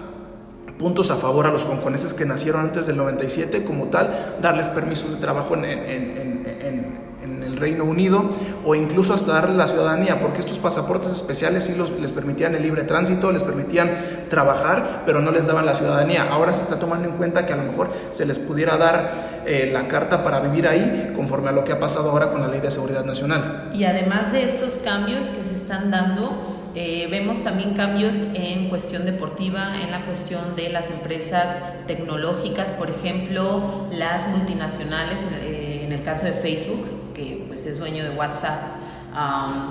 puntos 0.78 1.12
a 1.12 1.16
favor 1.16 1.46
a 1.46 1.52
los 1.52 1.66
hongkoneses 1.66 2.14
que 2.14 2.26
nacieron 2.26 2.62
antes 2.62 2.88
del 2.88 2.98
97 2.98 3.64
como 3.64 3.86
tal, 3.86 4.38
darles 4.42 4.70
permisos 4.70 5.12
de 5.12 5.18
trabajo 5.18 5.56
en, 5.56 7.04
el 7.44 7.58
Reino 7.58 7.84
Unido 7.84 8.24
o 8.66 8.74
incluso 8.74 9.14
hasta 9.14 9.34
darles 9.34 9.58
la 9.58 9.68
ciudadanía, 9.68 10.20
porque 10.20 10.40
estos 10.40 10.60
pasaportes 10.60 11.12
especiales 11.12 11.66
sí 11.66 11.76
los, 11.76 11.92
les 11.92 12.12
permitían 12.12 12.56
el 12.56 12.64
libre 12.64 12.84
tránsito, 12.84 13.32
les 13.32 13.44
permitían 13.44 13.92
trabajar, 14.30 15.04
pero 15.06 15.20
no 15.20 15.32
les 15.32 15.46
daban 15.46 15.66
la 15.66 15.74
ciudadanía. 15.74 16.30
Ahora 16.32 16.54
se 16.54 16.62
está 16.62 16.80
tomando 16.80 17.08
en 17.08 17.16
cuenta 17.16 17.46
que 17.46 17.54
a 17.54 17.58
lo 17.58 17.64
mejor 17.64 17.92
se 18.12 18.26
les 18.26 18.40
pudiera 18.40 18.78
dar 18.78 19.44
eh, 19.46 19.70
la 19.72 19.88
carta 19.88 20.24
para 20.24 20.40
vivir 20.40 20.68
ahí, 20.68 21.12
conforme 21.16 21.50
a 21.50 21.52
lo 21.52 21.64
que 21.64 21.74
ha 21.74 21.80
pasado 21.80 22.10
ahora 22.10 22.32
con 22.32 22.42
la 22.42 22.48
Ley 22.48 22.62
de 22.62 22.72
Seguridad 22.72 23.06
Nacional. 23.06 23.70
Y 23.74 23.84
además 23.84 24.32
de 24.32 24.44
estos 24.44 24.76
cambios 24.84 25.28
que 25.28 25.44
se 25.44 25.54
están 25.54 25.92
dando, 25.92 26.53
eh, 26.76 27.08
vemos 27.12 27.44
también 27.44 27.74
cambios 27.74 28.16
en 28.34 28.70
cuestión 28.70 29.06
deportiva, 29.06 29.80
en 29.82 29.92
la 29.92 30.06
cuestión 30.06 30.56
de 30.56 30.70
las 30.70 30.90
empresas 30.90 31.62
tecnológicas, 31.86 32.72
por 32.72 32.90
ejemplo, 32.90 33.88
las 33.92 34.28
multinacionales, 34.28 35.24
eh, 35.44 35.84
en 35.86 35.92
el 35.92 36.02
caso 36.02 36.26
de 36.26 36.34
Facebook, 36.34 37.14
que 37.14 37.46
pues, 37.48 37.66
es 37.68 37.78
dueño 37.78 38.04
de 38.04 38.10
WhatsApp, 38.12 38.60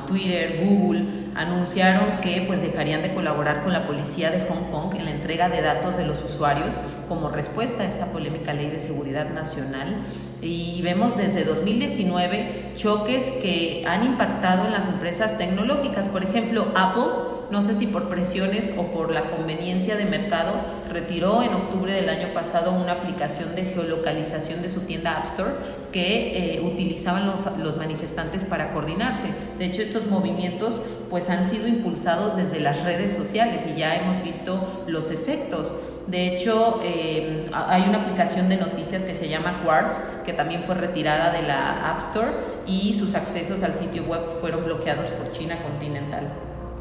Twitter, 0.07 0.61
Google, 0.65 1.05
anunciaron 1.35 2.21
que 2.21 2.45
pues 2.47 2.63
dejarían 2.63 3.03
de 3.03 3.13
colaborar 3.13 3.63
con 3.63 3.73
la 3.73 3.87
policía 3.87 4.31
de 4.31 4.47
Hong 4.47 4.71
Kong 4.71 4.95
en 4.97 5.05
la 5.05 5.11
entrega 5.11 5.49
de 5.49 5.61
datos 5.61 5.97
de 5.97 6.07
los 6.07 6.23
usuarios 6.23 6.77
como 7.09 7.29
respuesta 7.29 7.83
a 7.83 7.87
esta 7.87 8.07
polémica 8.07 8.53
ley 8.53 8.71
de 8.71 8.79
seguridad 8.79 9.31
nacional. 9.31 9.97
Y 10.41 10.81
vemos 10.83 11.17
desde 11.17 11.45
2019 11.45 12.62
choques 12.77 13.31
que 13.43 13.85
han 13.87 14.05
impactado 14.05 14.67
en 14.67 14.73
las 14.73 14.89
empresas 14.89 15.39
tecnológicas, 15.39 16.09
por 16.09 16.23
ejemplo, 16.23 16.69
Apple 16.75 17.33
no 17.53 17.63
sé 17.63 17.75
si 17.75 17.87
por 17.87 18.09
presiones 18.09 18.73
o 18.79 18.85
por 18.85 19.13
la 19.13 19.31
conveniencia 19.31 19.97
de 19.97 20.07
mercado, 20.07 20.55
retiró 20.91 21.43
en 21.43 21.53
octubre 21.53 21.93
del 21.93 22.09
año 22.09 22.29
pasado 22.33 22.73
una 22.73 22.93
aplicación 22.93 23.55
de 23.55 23.67
geolocalización 23.67 24.63
de 24.63 24.71
su 24.71 24.81
tienda 24.81 25.19
App 25.19 25.27
Store 25.27 25.51
que 25.93 26.55
eh, 26.55 26.61
utilizaban 26.63 27.27
los, 27.27 27.41
los, 27.59 27.77
manifestantes 27.77 28.47
para 28.47 28.73
coordinarse. 28.73 29.27
De 29.59 29.67
hecho, 29.67 29.83
estos 29.83 30.07
movimientos 30.07 30.81
pues 31.11 31.29
han 31.29 31.47
sido 31.49 31.69
impulsados 31.69 32.37
desde 32.37 32.59
las 32.59 32.85
redes 32.85 33.13
sociales 33.13 33.67
y 33.67 33.79
ya 33.79 33.97
hemos 33.97 34.23
visto 34.23 34.85
los 34.87 35.11
efectos. 35.11 35.75
De 36.13 36.27
hecho, 36.27 36.79
eh, 36.85 37.49
hay 37.55 37.89
una 37.89 38.03
aplicación 38.03 38.51
de 38.51 38.59
noticias 38.59 39.03
que 39.03 39.15
se 39.15 39.31
llama 39.31 39.63
Quartz, 39.65 39.99
que 40.27 40.35
también 40.35 40.63
fue 40.63 40.75
retirada 40.75 41.33
de 41.33 41.41
la 41.41 41.91
App 41.91 42.01
Store 42.01 42.29
y 42.67 42.93
sus 42.93 43.15
accesos 43.15 43.63
al 43.63 43.75
sitio 43.75 44.05
web 44.05 44.21
fueron 44.39 44.63
bloqueados 44.63 45.09
por 45.09 45.33
China 45.33 45.57
continental. 45.63 46.29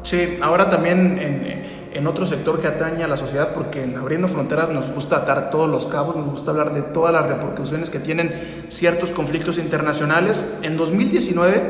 Sí, 0.02 0.38
ahora 0.42 0.68
también 0.68 1.64
en, 1.94 2.06
otro 2.06 2.26
sector 2.26 2.60
que 2.60 2.66
atañe 2.66 3.04
a 3.04 3.08
la 3.08 3.16
sociedad, 3.16 3.54
porque 3.54 3.82
en 3.82 3.96
Abriendo 3.96 4.28
Fronteras 4.28 4.68
nos 4.68 4.90
gusta 4.90 5.16
atar 5.16 5.50
todos 5.50 5.70
los 5.70 5.86
cabos, 5.86 6.14
nos 6.14 6.28
gusta 6.28 6.50
hablar 6.50 6.74
de 6.74 6.82
todas 6.82 7.14
las 7.14 7.24
repercusiones 7.24 7.88
que 7.88 8.00
tienen 8.00 8.66
ciertos 8.68 9.12
conflictos 9.12 9.56
internacionales. 9.56 10.44
En 10.60 10.76
2019, 10.76 11.62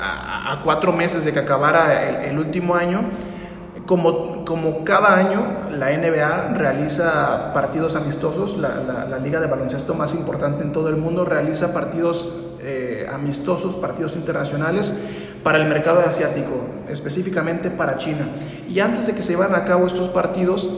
a, 0.00 0.60
cuatro 0.64 0.92
meses 0.92 1.24
de 1.24 1.32
que 1.32 1.38
acabara 1.38 2.24
el, 2.24 2.36
último 2.40 2.74
año, 2.74 3.04
como, 3.86 4.44
como, 4.44 4.84
cada 4.84 5.16
año, 5.16 5.70
la 5.70 5.90
NBA 5.90 6.54
realiza 6.54 7.52
partidos 7.52 7.96
amistosos, 7.96 8.56
la, 8.56 9.18
liga 9.18 9.40
de 9.40 9.46
baloncesto 9.46 9.94
más 9.94 10.14
importante 10.14 10.62
en 10.62 10.72
todo 10.72 10.88
el 10.88 10.96
mundo 10.96 11.24
realiza 11.24 11.72
partidos 11.72 12.32
eh, 12.60 13.06
amistosos, 13.12 13.74
partidos 13.74 14.14
internacionales 14.16 14.94
para 15.42 15.58
el 15.58 15.68
mercado 15.68 16.00
asiático, 16.00 16.64
específicamente 16.88 17.70
para 17.70 17.98
China. 17.98 18.28
Y 18.68 18.80
antes 18.80 19.06
de 19.06 19.14
que 19.14 19.22
se 19.22 19.32
llevaran 19.32 19.56
a 19.60 19.64
cabo 19.64 19.86
estos 19.86 20.08
partidos, 20.08 20.70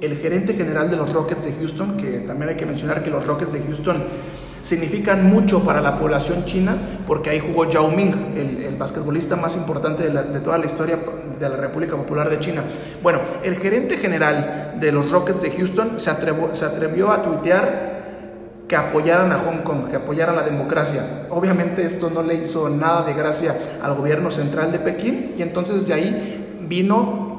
el 0.00 0.16
gerente 0.16 0.54
general 0.54 0.90
de 0.90 0.96
los 0.96 1.12
Rockets 1.12 1.44
de 1.44 1.52
Houston, 1.52 1.96
que 1.96 2.20
también 2.20 2.50
hay 2.50 2.56
que 2.56 2.66
mencionar 2.66 3.02
que 3.02 3.10
los 3.10 3.26
Rockets 3.26 3.52
de 3.52 3.60
Houston 3.60 3.96
significan 4.62 5.24
mucho 5.28 5.64
para 5.64 5.80
la 5.80 5.96
población 5.96 6.44
china, 6.44 6.76
porque 7.06 7.30
ahí 7.30 7.40
jugó 7.40 7.68
Yao 7.68 7.90
Ming, 7.90 8.14
el, 8.36 8.76
basquetbolista 8.76 9.36
más 9.36 9.56
importante 9.56 10.08
de, 10.08 10.22
de, 10.22 10.40
toda 10.40 10.56
la 10.56 10.66
historia 10.66 10.98
de 11.38 11.48
la 11.48 11.56
República 11.56 11.96
Popular 11.96 12.30
de 12.30 12.40
China. 12.40 12.62
Bueno, 13.02 13.20
el 13.42 13.56
gerente 13.56 13.98
general 13.98 14.76
de 14.80 14.92
los 14.92 15.10
Rockets 15.10 15.42
de 15.42 15.50
Houston 15.50 16.00
se, 16.00 16.10
atrevo, 16.10 16.54
se 16.54 16.64
atrevió 16.64 17.10
a 17.10 17.22
tuitear 17.22 17.90
que 18.70 18.76
apoyaran 18.76 19.32
a 19.32 19.38
Hong 19.38 19.62
Kong, 19.64 19.88
que 19.88 19.96
apoyaran 19.96 20.36
la 20.36 20.42
democracia. 20.42 21.26
Obviamente 21.30 21.82
esto 21.82 22.08
no 22.08 22.22
le 22.22 22.34
hizo 22.36 22.70
nada 22.70 23.02
de 23.02 23.14
gracia 23.14 23.56
al 23.82 23.94
gobierno 23.96 24.30
central 24.30 24.70
de 24.70 24.78
Pekín 24.78 25.34
y 25.36 25.42
entonces 25.42 25.88
de 25.88 25.94
ahí 25.94 26.66
vino 26.68 27.29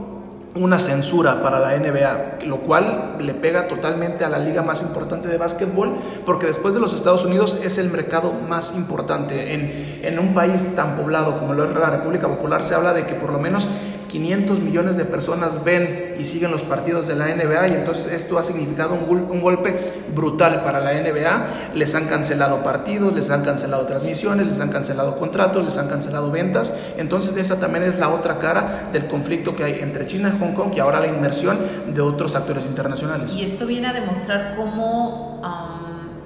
una 0.54 0.80
censura 0.80 1.42
para 1.42 1.60
la 1.60 1.78
NBA, 1.78 2.46
lo 2.46 2.58
cual 2.58 3.16
le 3.20 3.34
pega 3.34 3.68
totalmente 3.68 4.26
a 4.26 4.30
la 4.30 4.38
liga 4.40 4.62
más 4.62 4.82
importante 4.82 5.28
de 5.28 5.38
básquetbol, 5.38 5.96
porque 6.26 6.46
después 6.46 6.74
de 6.74 6.80
los 6.80 6.94
Estados 6.94 7.24
Unidos 7.24 7.58
es 7.64 7.78
el 7.78 7.90
mercado 7.90 8.34
más 8.34 8.76
importante. 8.76 9.54
En, 9.54 10.02
en 10.04 10.20
un 10.20 10.34
país 10.34 10.76
tan 10.76 10.98
poblado 10.98 11.38
como 11.38 11.54
lo 11.54 11.64
es 11.64 11.74
la 11.74 11.90
República 11.90 12.28
Popular 12.28 12.64
se 12.64 12.76
habla 12.76 12.94
de 12.94 13.06
que 13.06 13.16
por 13.16 13.32
lo 13.32 13.40
menos 13.40 13.68
500 14.12 14.60
millones 14.60 14.98
de 14.98 15.06
personas 15.06 15.64
ven 15.64 16.16
y 16.20 16.26
siguen 16.26 16.52
los 16.52 16.64
partidos 16.64 17.08
de 17.08 17.16
la 17.16 17.34
NBA 17.34 17.70
y 17.70 17.72
entonces 17.72 18.12
esto 18.12 18.38
ha 18.38 18.44
significado 18.44 18.94
un, 18.94 19.42
golpe 19.42 20.04
brutal 20.14 20.64
para 20.64 20.82
la 20.82 20.94
NBA. 20.94 21.74
Les 21.76 21.96
han 21.96 22.08
cancelado 22.08 22.58
partidos, 22.58 23.14
les 23.14 23.30
han 23.30 23.44
cancelado 23.44 23.86
transmisiones, 23.86 24.48
les 24.48 24.60
han 24.60 24.70
cancelado 24.70 25.16
contratos, 25.16 25.64
les 25.64 25.78
han 25.78 25.88
cancelado 25.88 26.30
ventas. 26.30 26.74
Entonces 26.98 27.38
esa 27.38 27.60
también 27.60 27.86
es 27.86 28.00
la 28.00 28.10
otra 28.10 28.38
cara 28.38 28.90
del 28.92 29.08
conflicto 29.08 29.56
que 29.56 29.64
hay 29.64 29.80
entre 29.80 30.06
China 30.06 30.34
y 30.36 30.40
Hong 30.40 30.54
Kong 30.54 30.74
y 30.76 30.82
ahora 30.82 31.00
la 31.00 31.08
inversión 31.08 31.58
de 31.94 32.02
otros 32.02 32.36
actores 32.36 32.66
internacionales. 32.66 33.34
Y 33.34 33.46
esto 33.46 33.66
viene 33.66 33.88
a 33.88 33.94
demostrar 33.94 34.54
cómo 34.58 35.42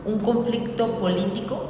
un 0.06 0.20
conflicto 0.20 1.00
político 1.00 1.64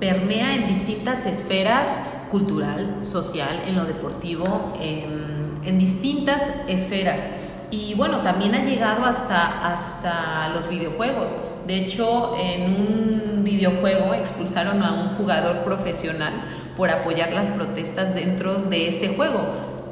permea 0.00 0.54
en 0.56 0.66
distintas 0.68 1.24
esferas 1.24 2.00
cultural, 2.30 2.98
social, 3.02 3.62
en 3.66 3.76
lo 3.76 3.84
deportivo, 3.84 4.74
en, 4.80 5.35
en 5.66 5.78
distintas 5.78 6.50
esferas. 6.68 7.22
Y 7.70 7.94
bueno, 7.94 8.20
también 8.20 8.54
ha 8.54 8.64
llegado 8.64 9.04
hasta, 9.04 9.72
hasta 9.72 10.48
los 10.50 10.68
videojuegos. 10.68 11.32
De 11.66 11.76
hecho, 11.76 12.36
en 12.38 12.62
un 12.62 13.42
videojuego 13.42 14.14
expulsaron 14.14 14.82
a 14.82 14.92
un 14.92 15.16
jugador 15.16 15.64
profesional 15.64 16.32
por 16.76 16.90
apoyar 16.90 17.32
las 17.32 17.48
protestas 17.48 18.14
dentro 18.14 18.54
de 18.54 18.88
este 18.88 19.08
juego. 19.16 19.40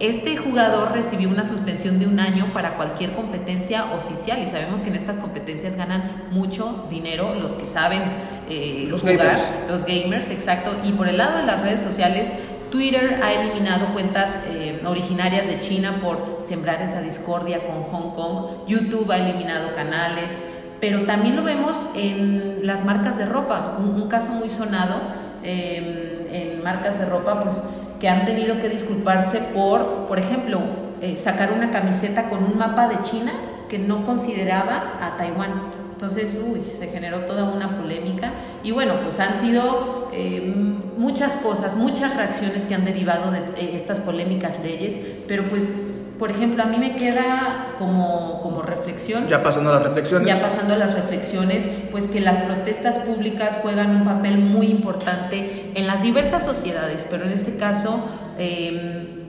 Este 0.01 0.37
jugador 0.37 0.93
recibió 0.93 1.29
una 1.29 1.47
suspensión 1.47 2.01
de 2.01 2.07
un 2.07 2.18
año 2.18 2.53
para 2.53 2.77
cualquier 2.77 3.12
competencia 3.12 3.93
oficial 3.95 4.41
y 4.43 4.49
sabemos 4.49 4.83
que 4.83 4.89
en 4.91 4.97
estas 4.97 5.18
competencias 5.18 5.77
ganan 5.77 6.25
mucho 6.33 6.87
dinero 6.91 7.35
los 7.37 7.53
que 7.53 7.64
saben 7.64 8.03
eh, 8.51 8.87
Los 8.89 9.03
jugar, 9.03 9.18
gamers. 9.18 9.53
los 9.68 9.85
gamers, 9.85 10.31
exacto. 10.31 10.72
Y 10.85 10.93
por 10.93 11.09
el 11.09 11.16
lado 11.16 11.39
de 11.39 11.45
las 11.45 11.62
redes 11.62 11.81
sociales, 11.81 12.33
Twitter 12.75 13.20
ha 13.22 13.33
eliminado 13.33 13.93
cuentas 13.93 14.45
eh, 14.49 14.83
originarias 14.85 15.47
de 15.47 15.61
China 15.61 16.01
por 16.03 16.39
sembrar 16.45 16.83
esa 16.83 17.01
discordia 17.01 17.61
con 17.61 17.85
Hong 17.85 18.16
Kong. 18.16 18.66
YouTube 18.66 19.12
ha 19.12 19.18
eliminado 19.18 19.72
canales, 19.77 20.37
pero 20.81 21.05
también 21.05 21.37
lo 21.37 21.45
vemos 21.45 21.89
en 21.95 22.66
las 22.66 22.85
marcas 22.85 23.16
de 23.16 23.27
ropa. 23.27 23.77
Un, 23.79 24.09
caso 24.09 24.33
muy 24.33 24.51
sonado 24.51 24.97
eh, 25.45 26.29
en 26.33 26.64
marcas 26.64 26.99
de 26.99 27.07
ropa, 27.07 27.45
pues 27.45 27.62
que 28.01 28.09
han 28.09 28.25
tenido 28.25 28.59
que 28.59 28.68
disculparse 28.68 29.39
por, 29.55 30.09
por 30.09 30.18
ejemplo, 30.18 30.59
eh, 31.01 31.16
sacar 31.16 31.53
una 31.53 31.70
camiseta 31.70 32.29
con 32.29 32.43
un 32.43 32.59
mapa 32.59 32.89
de 32.89 33.01
China 33.03 33.35
que 33.68 33.79
no 33.79 34.05
consideraba 34.05 34.95
a 35.01 35.16
Taiwán. 35.16 35.85
Entonces, 35.93 36.43
uy, 36.45 36.68
se 36.68 36.89
generó 36.89 37.20
toda 37.20 37.45
una 37.45 37.79
polémica 37.79 38.33
y 38.64 38.72
bueno, 38.72 38.95
pues 39.05 39.20
han 39.20 39.37
sido 39.37 40.11
eh, 40.12 40.75
muchas 40.97 41.32
cosas, 41.36 41.76
muchas 41.76 42.16
reacciones 42.16 42.64
que 42.64 42.74
han 42.74 42.84
derivado 42.84 43.30
de 43.30 43.38
eh, 43.38 43.72
estas 43.74 44.01
polémicas 44.01 44.59
leyes, 44.62 44.99
pero 45.26 45.49
pues, 45.49 45.72
por 46.18 46.30
ejemplo, 46.30 46.62
a 46.62 46.66
mí 46.66 46.78
me 46.78 46.97
queda 46.97 47.74
como, 47.78 48.40
como 48.42 48.62
reflexión. 48.62 49.26
Ya 49.28 49.42
pasando 49.42 49.70
a 49.70 49.74
las 49.74 49.82
reflexiones. 49.82 50.28
Ya 50.28 50.40
pasando 50.40 50.74
a 50.74 50.76
las 50.76 50.95
reflexiones, 50.95 51.66
pues 51.90 52.07
que 52.07 52.20
las 52.20 52.38
protestas 52.38 52.99
públicas 52.99 53.59
juegan 53.62 53.97
un 53.97 54.05
papel 54.05 54.38
muy 54.38 54.68
importante 54.68 55.72
en 55.74 55.86
las 55.86 56.03
diversas 56.03 56.45
sociedades, 56.45 57.07
pero 57.11 57.24
en 57.24 57.32
este 57.32 57.57
caso 57.57 57.99
eh, 58.38 59.24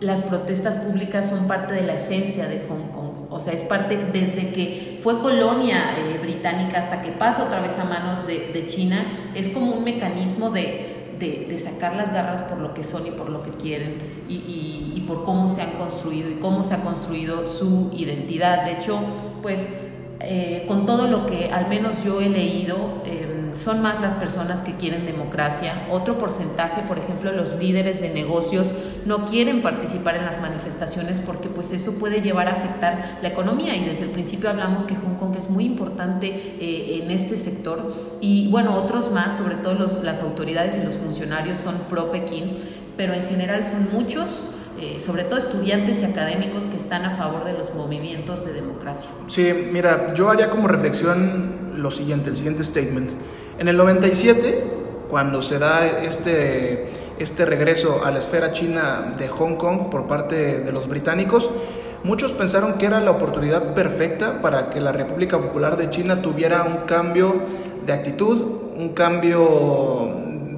las 0.00 0.22
protestas 0.22 0.78
públicas 0.78 1.28
son 1.28 1.46
parte 1.46 1.74
de 1.74 1.82
la 1.82 1.94
esencia 1.94 2.48
de 2.48 2.64
Hong 2.68 2.90
Kong. 2.92 3.10
O 3.32 3.38
sea, 3.38 3.52
es 3.52 3.62
parte 3.62 3.96
desde 4.12 4.50
que 4.50 4.98
fue 5.00 5.20
colonia 5.20 5.94
eh, 5.98 6.18
británica 6.20 6.80
hasta 6.80 7.00
que 7.00 7.12
pasa 7.12 7.44
otra 7.44 7.60
vez 7.60 7.78
a 7.78 7.84
manos 7.84 8.26
de, 8.26 8.50
de 8.52 8.66
China, 8.66 9.04
es 9.34 9.48
como 9.48 9.72
un 9.72 9.84
mecanismo 9.84 10.50
de, 10.50 10.89
de, 11.20 11.58
sacar 11.58 11.94
las 11.94 12.12
garras 12.12 12.42
por 12.42 12.58
lo 12.58 12.74
que 12.74 12.82
son 12.82 13.06
y 13.06 13.10
por 13.10 13.28
lo 13.28 13.42
que 13.42 13.50
quieren 13.50 14.24
y, 14.28 14.92
y, 14.96 15.04
por 15.06 15.24
cómo 15.24 15.48
se 15.48 15.60
han 15.60 15.72
construido 15.72 16.30
y 16.30 16.34
cómo 16.34 16.64
se 16.64 16.74
ha 16.74 16.82
construido 16.82 17.46
su 17.46 17.90
identidad. 17.94 18.64
De 18.64 18.72
hecho, 18.72 19.00
pues 19.42 19.90
eh, 20.20 20.64
con 20.68 20.86
todo 20.86 21.06
lo 21.06 21.26
que 21.26 21.50
al 21.50 21.68
menos 21.68 22.04
yo 22.04 22.20
he 22.20 22.28
leído, 22.28 23.02
eh, 23.06 23.50
son 23.54 23.82
más 23.82 24.00
las 24.00 24.14
personas 24.14 24.62
que 24.62 24.76
quieren 24.76 25.06
democracia. 25.06 25.72
Otro 25.90 26.18
porcentaje, 26.18 26.82
por 26.82 26.98
ejemplo, 26.98 27.32
los 27.32 27.56
líderes 27.56 28.00
de 28.00 28.10
negocios 28.10 28.72
no 29.06 29.24
quieren 29.24 29.62
participar 29.62 30.16
en 30.16 30.24
las 30.24 30.40
manifestaciones 30.40 31.20
porque 31.20 31.48
pues 31.48 31.70
eso 31.70 31.98
puede 31.98 32.22
llevar 32.22 32.48
a 32.48 32.52
afectar 32.52 33.18
la 33.22 33.28
economía 33.28 33.76
y 33.76 33.84
desde 33.84 34.04
el 34.04 34.10
principio 34.10 34.50
hablamos 34.50 34.84
que 34.84 34.94
Hong 34.96 35.16
Kong 35.18 35.34
es 35.38 35.50
muy 35.50 35.64
importante 35.64 36.28
eh, 36.28 37.00
en 37.02 37.10
este 37.10 37.36
sector 37.36 37.92
y 38.20 38.48
bueno, 38.50 38.76
otros 38.76 39.10
más, 39.10 39.36
sobre 39.36 39.56
todo 39.56 39.74
los, 39.74 40.02
las 40.04 40.20
autoridades 40.20 40.76
y 40.76 40.84
los 40.84 40.96
funcionarios 40.96 41.58
son 41.58 41.74
pro 41.88 42.10
Pekín, 42.10 42.52
pero 42.96 43.14
en 43.14 43.24
general 43.24 43.64
son 43.64 43.88
muchos. 43.92 44.42
Eh, 44.80 44.98
sobre 44.98 45.24
todo 45.24 45.36
estudiantes 45.38 46.00
y 46.00 46.06
académicos 46.06 46.64
que 46.64 46.76
están 46.76 47.04
a 47.04 47.10
favor 47.10 47.44
de 47.44 47.52
los 47.52 47.74
movimientos 47.74 48.46
de 48.46 48.54
democracia. 48.54 49.10
Sí, 49.26 49.52
mira, 49.70 50.14
yo 50.14 50.30
haría 50.30 50.48
como 50.48 50.68
reflexión 50.68 51.72
lo 51.76 51.90
siguiente, 51.90 52.30
el 52.30 52.36
siguiente 52.36 52.64
statement. 52.64 53.10
En 53.58 53.68
el 53.68 53.76
97, 53.76 54.64
cuando 55.10 55.42
se 55.42 55.58
da 55.58 55.86
este, 55.86 56.88
este 57.20 57.44
regreso 57.44 58.02
a 58.02 58.10
la 58.10 58.18
esfera 58.18 58.50
china 58.50 59.14
de 59.18 59.28
Hong 59.28 59.56
Kong 59.56 59.90
por 59.90 60.06
parte 60.06 60.60
de 60.60 60.72
los 60.72 60.88
británicos, 60.88 61.50
muchos 62.02 62.32
pensaron 62.32 62.78
que 62.78 62.86
era 62.86 62.98
la 63.00 63.10
oportunidad 63.10 63.74
perfecta 63.74 64.40
para 64.40 64.70
que 64.70 64.80
la 64.80 64.90
República 64.90 65.38
Popular 65.38 65.76
de 65.76 65.90
China 65.90 66.22
tuviera 66.22 66.62
un 66.62 66.86
cambio 66.86 67.42
de 67.84 67.92
actitud, 67.92 68.40
un 68.74 68.94
cambio 68.94 70.10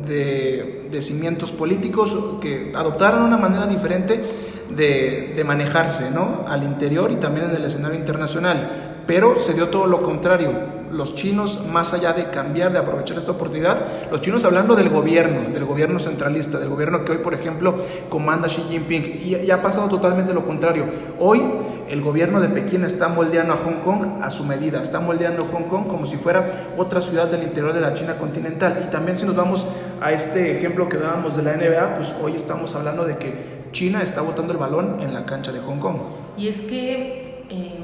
de, 0.07 0.79
cimientos 1.01 1.51
políticos, 1.51 2.17
que 2.41 2.73
adoptaran 2.77 3.23
una 3.23 3.39
manera 3.39 3.67
diferente 3.67 4.23
de, 4.71 5.33
de 5.35 5.45
manejarse 5.45 6.13
¿no? 6.13 6.45
al 6.47 6.63
interior 6.63 7.11
y 7.11 7.17
también 7.17 7.51
en 7.51 7.57
el 7.57 7.65
escenario 7.65 7.99
internacional. 7.99 9.03
Pero 9.05 9.41
se 9.41 9.55
dio 9.55 9.69
todo 9.69 9.87
lo 9.89 10.01
contrario. 10.01 10.82
Los 10.93 11.15
chinos, 11.15 11.61
más 11.67 11.95
allá 11.95 12.13
de 12.13 12.31
cambiar, 12.31 12.73
de 12.73 12.79
aprovechar 12.79 13.17
esta 13.17 13.33
oportunidad, 13.33 14.11
los 14.11 14.21
chinos 14.21 14.45
hablando 14.45 14.75
del 14.75 14.91
gobierno, 14.91 15.51
del 15.51 15.65
gobierno 15.65 15.99
centralista, 15.99 16.59
del 16.59 16.69
gobierno 16.69 17.05
que 17.05 17.13
hoy, 17.13 17.19
por 17.19 17.35
ejemplo, 17.35 17.75
comanda 18.09 18.49
Xi 18.49 18.63
Jinping, 18.69 19.21
y, 19.25 19.37
y 19.37 19.51
ha 19.51 19.63
pasado 19.63 19.89
totalmente 19.89 20.35
lo 20.35 20.45
contrario. 20.45 20.87
Hoy 21.19 21.43
el 21.89 22.01
gobierno 22.01 22.41
de 22.41 22.49
Pekín 22.49 22.85
está 22.85 23.09
moldeando 23.09 23.53
a 23.53 23.57
Hong 23.57 23.81
Kong 23.83 24.23
a 24.23 24.31
su 24.31 24.45
medida, 24.45 24.83
está 24.83 25.01
moldeando 25.01 25.45
Hong 25.53 25.65
Kong 25.65 25.87
como 25.87 26.07
si 26.07 26.17
fuera 26.17 26.73
otra 26.79 27.03
ciudad 27.03 27.27
del 27.27 27.43
interior 27.43 27.75
de 27.75 27.81
la 27.81 27.93
China 27.93 28.17
continental. 28.17 28.83
Y 28.87 28.91
también 28.91 29.19
si 29.19 29.27
nos 29.27 29.37
vamos 29.37 29.67
a 30.01 30.11
este 30.11 30.57
ejemplo 30.57 30.89
que 30.89 30.97
dábamos 30.97 31.37
de 31.37 31.43
la 31.43 31.55
NBA, 31.55 31.97
pues 31.97 32.15
hoy 32.23 32.35
estamos 32.35 32.75
hablando 32.75 33.05
de 33.05 33.19
que 33.19 33.63
China 33.73 34.03
está 34.03 34.23
botando 34.23 34.53
el 34.55 34.59
balón 34.59 35.01
en 35.01 35.13
la 35.13 35.27
cancha 35.27 35.53
de 35.53 35.61
Hong 35.61 35.79
Kong. 35.79 35.97
Y 36.39 36.49
es 36.49 36.63
que 36.63 37.45
eh, 37.51 37.82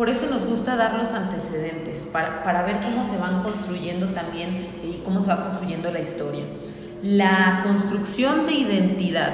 por 0.00 0.08
eso 0.08 0.28
nos 0.30 0.46
gusta 0.46 0.76
dar 0.76 0.94
los 0.94 1.12
antecedentes, 1.12 2.08
para, 2.10 2.42
para, 2.42 2.62
ver 2.62 2.80
cómo 2.80 3.06
se 3.06 3.18
van 3.18 3.42
construyendo 3.42 4.08
también 4.14 4.68
y 4.82 5.02
cómo 5.04 5.20
se 5.20 5.28
va 5.28 5.42
construyendo 5.42 5.92
la 5.92 6.00
historia. 6.00 6.42
La 7.02 7.60
construcción 7.62 8.46
de 8.46 8.54
identidad 8.54 9.30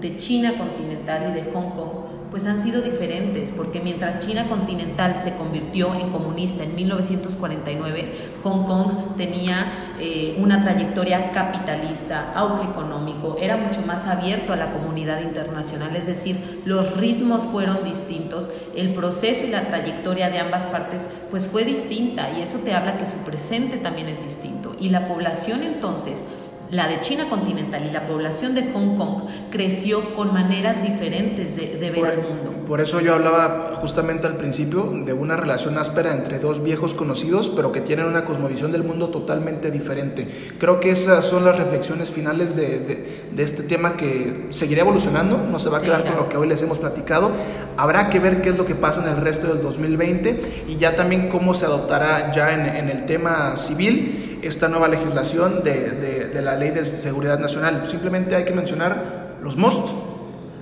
de 0.00 0.16
China 0.16 0.52
continental 0.56 1.30
y 1.32 1.34
de 1.34 1.50
Hong 1.50 1.70
Kong 1.70 2.05
pues 2.36 2.46
han 2.48 2.58
sido 2.58 2.82
diferentes, 2.82 3.50
porque 3.50 3.80
mientras 3.80 4.18
China 4.18 4.46
continental 4.46 5.16
se 5.16 5.36
convirtió 5.36 5.94
en 5.94 6.10
comunista 6.10 6.64
en 6.64 6.74
1949, 6.74 8.12
Hong 8.44 8.66
Kong 8.66 9.16
tenía 9.16 9.94
eh, 9.98 10.36
una 10.38 10.60
trayectoria 10.60 11.30
capitalista, 11.32 12.34
autoeconómico, 12.34 13.38
era 13.40 13.56
mucho 13.56 13.80
más 13.86 14.06
abierto 14.06 14.52
a 14.52 14.56
la 14.56 14.70
comunidad 14.70 15.22
internacional, 15.22 15.96
es 15.96 16.04
decir, 16.04 16.60
los 16.66 16.98
ritmos 16.98 17.44
fueron 17.44 17.82
distintos, 17.84 18.50
el 18.76 18.92
proceso 18.92 19.46
y 19.46 19.50
la 19.50 19.64
trayectoria 19.64 20.28
de 20.28 20.38
ambas 20.38 20.64
partes 20.64 21.08
pues 21.30 21.46
fue 21.46 21.64
distinta 21.64 22.32
y 22.38 22.42
eso 22.42 22.58
te 22.58 22.74
habla 22.74 22.98
que 22.98 23.06
su 23.06 23.16
presente 23.20 23.78
también 23.78 24.08
es 24.08 24.22
distinto. 24.22 24.76
Y 24.78 24.90
la 24.90 25.08
población 25.08 25.62
entonces 25.62 26.26
la 26.70 26.88
de 26.88 27.00
China 27.00 27.28
continental 27.28 27.86
y 27.86 27.92
la 27.92 28.06
población 28.06 28.54
de 28.54 28.72
Hong 28.72 28.96
Kong 28.96 29.22
creció 29.50 30.14
con 30.14 30.32
maneras 30.32 30.82
diferentes 30.82 31.56
de, 31.56 31.76
de 31.76 31.90
ver 31.90 32.00
por, 32.00 32.10
el 32.10 32.18
mundo. 32.18 32.64
Por 32.66 32.80
eso 32.80 33.00
yo 33.00 33.14
hablaba 33.14 33.76
justamente 33.76 34.26
al 34.26 34.36
principio 34.36 34.92
de 35.04 35.12
una 35.12 35.36
relación 35.36 35.78
áspera 35.78 36.12
entre 36.12 36.38
dos 36.38 36.62
viejos 36.62 36.94
conocidos, 36.94 37.50
pero 37.54 37.70
que 37.70 37.80
tienen 37.80 38.06
una 38.06 38.24
cosmovisión 38.24 38.72
del 38.72 38.82
mundo 38.82 39.08
totalmente 39.08 39.70
diferente. 39.70 40.26
Creo 40.58 40.80
que 40.80 40.90
esas 40.90 41.24
son 41.24 41.44
las 41.44 41.56
reflexiones 41.56 42.10
finales 42.10 42.56
de, 42.56 42.80
de, 42.80 43.22
de 43.32 43.42
este 43.42 43.62
tema 43.62 43.96
que 43.96 44.46
seguirá 44.50 44.82
evolucionando, 44.82 45.38
no 45.38 45.58
se 45.58 45.70
va 45.70 45.78
a 45.78 45.82
quedar 45.82 46.04
con 46.04 46.16
lo 46.16 46.28
que 46.28 46.36
hoy 46.36 46.48
les 46.48 46.60
hemos 46.62 46.78
platicado. 46.78 47.30
Habrá 47.76 48.10
que 48.10 48.18
ver 48.18 48.42
qué 48.42 48.48
es 48.48 48.56
lo 48.56 48.64
que 48.64 48.74
pasa 48.74 49.02
en 49.02 49.08
el 49.08 49.18
resto 49.18 49.46
del 49.46 49.62
2020 49.62 50.64
y 50.68 50.76
ya 50.76 50.96
también 50.96 51.28
cómo 51.28 51.54
se 51.54 51.66
adoptará 51.66 52.32
ya 52.32 52.52
en, 52.52 52.66
en 52.66 52.88
el 52.88 53.06
tema 53.06 53.56
civil 53.56 54.35
esta 54.46 54.68
nueva 54.68 54.88
legislación 54.88 55.62
de, 55.62 56.30
de, 56.32 56.42
la 56.42 56.54
Ley 56.54 56.70
de 56.70 56.84
Seguridad 56.84 57.38
Nacional. 57.38 57.84
Simplemente 57.88 58.34
hay 58.34 58.44
que 58.44 58.52
mencionar 58.52 59.36
los 59.42 59.56
MOST. 59.56 59.88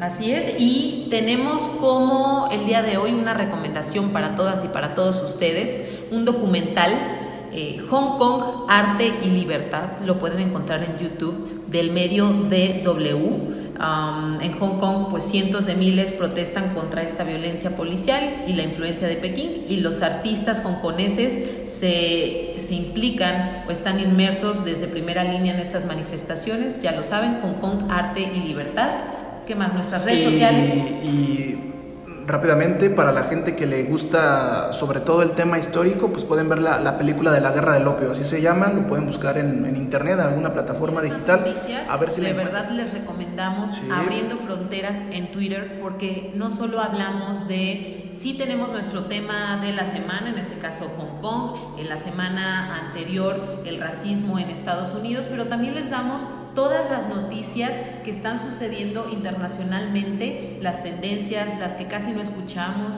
Así 0.01 0.33
es, 0.33 0.57
y 0.59 1.07
tenemos 1.11 1.63
como 1.81 2.49
el 2.51 2.67
día 2.67 2.83
de 2.83 2.97
hoy 2.97 3.13
una 3.13 3.33
recomendación 3.33 4.11
para 4.11 4.35
todas 4.35 4.65
y 4.65 4.69
para 4.69 4.95
todos 4.95 5.23
ustedes, 5.23 6.03
un 6.11 6.25
documental, 6.25 6.93
eh, 7.53 7.79
Hong 7.89 8.19
Kong, 8.19 8.67
Arte 8.69 9.13
y 9.23 9.29
Libertad, 9.29 10.01
lo 10.05 10.19
pueden 10.19 10.41
encontrar 10.41 10.83
en 10.83 10.99
YouTube, 10.99 11.65
del 11.69 11.93
medio 11.93 12.29
DW. 12.29 13.64
Um, 13.81 14.41
en 14.41 14.57
Hong 14.61 14.79
Kong, 14.79 15.09
pues 15.11 15.25
cientos 15.25 15.67
de 15.67 15.75
miles 15.75 16.13
protestan 16.13 16.75
contra 16.75 17.03
esta 17.03 17.25
violencia 17.25 17.77
policial 17.77 18.45
y 18.47 18.53
la 18.53 18.63
influencia 18.63 19.09
de 19.09 19.17
Pekín 19.17 19.65
y 19.69 19.79
los 19.79 20.01
artistas 20.03 20.63
hongkoneses 20.65 21.71
se, 21.73 22.55
se, 22.57 22.75
implican 22.75 23.65
o 23.67 23.73
están 23.73 23.99
inmersos 23.99 24.65
desde 24.65 24.87
primera 24.87 25.25
línea 25.25 25.55
en 25.55 25.61
estas 25.61 25.85
manifestaciones. 25.87 26.81
Ya 26.83 26.93
lo 26.93 27.03
saben, 27.03 27.41
Hong 27.43 27.55
Kong, 27.55 27.91
arte 27.91 28.21
y 28.21 28.41
libertad. 28.47 28.91
¿Qué 29.45 29.57
más? 29.57 29.75
Nuestras 29.75 30.05
redes 30.05 30.21
y, 30.21 30.25
sociales. 30.25 30.75
Y 31.03 31.74
rápidamente, 32.27 32.91
para 32.91 33.13
la 33.13 33.25
gente 33.25 33.55
que 33.57 33.67
le 33.67 33.85
gusta 33.85 34.73
sobre 34.73 35.01
todo 35.01 35.23
el 35.23 35.33
tema 35.33 35.59
histórico, 35.59 36.09
pues 36.09 36.25
pueden 36.25 36.49
ver 36.49 36.59
la, 36.59 36.79
la 36.81 36.97
película 36.99 37.33
de 37.33 37.41
la 37.41 37.51
guerra 37.53 37.75
del 37.75 37.87
opio, 37.87 38.13
así 38.13 38.25
se 38.25 38.41
llama, 38.41 38.69
lo 38.69 38.87
pueden 38.87 39.07
buscar 39.07 39.39
en, 39.39 39.65
en 39.67 39.77
internet, 39.77 40.15
en 40.15 40.21
alguna 40.21 40.53
plataforma 40.53 41.03
digital. 41.03 41.41
Noticias, 41.47 41.89
a 41.89 41.97
ver 41.97 42.11
si 42.11 42.21
de 42.21 42.33
verdad 42.33 42.69
les 42.71 42.93
recomendamos 42.93 43.73
Sí. 43.73 43.89
abriendo 43.93 44.37
fronteras 44.39 44.97
en 45.11 45.33
Twitter 45.33 45.79
porque 45.83 46.33
no 46.35 46.51
solo 46.51 46.81
hablamos 46.81 47.49
de, 47.49 48.15
sí 48.19 48.35
tenemos 48.35 48.71
nuestro 48.71 49.05
tema 49.05 49.59
de 49.63 49.73
la 49.73 49.85
semana, 49.85 50.31
en 50.31 50.39
este 50.39 50.57
caso 50.59 50.91
Hong 50.97 51.21
Kong, 51.21 51.79
en 51.79 51.89
la 51.89 51.99
semana 51.99 52.79
anterior 52.87 53.63
el 53.67 53.81
racismo 53.81 54.39
en 54.39 54.51
Estados 54.51 54.93
Unidos, 54.95 55.27
pero 55.29 55.47
también 55.47 55.75
les 55.75 55.91
damos 55.91 56.23
todas 56.55 56.91
las 56.91 57.09
noticias 57.09 57.79
que 58.05 58.11
están 58.11 58.39
sucediendo 58.41 59.09
internacionalmente, 59.11 60.59
las 60.61 60.83
tendencias, 60.83 61.59
las 61.59 61.75
que 61.75 61.87
casi 61.87 62.13
no 62.13 62.21
escuchamos. 62.21 62.97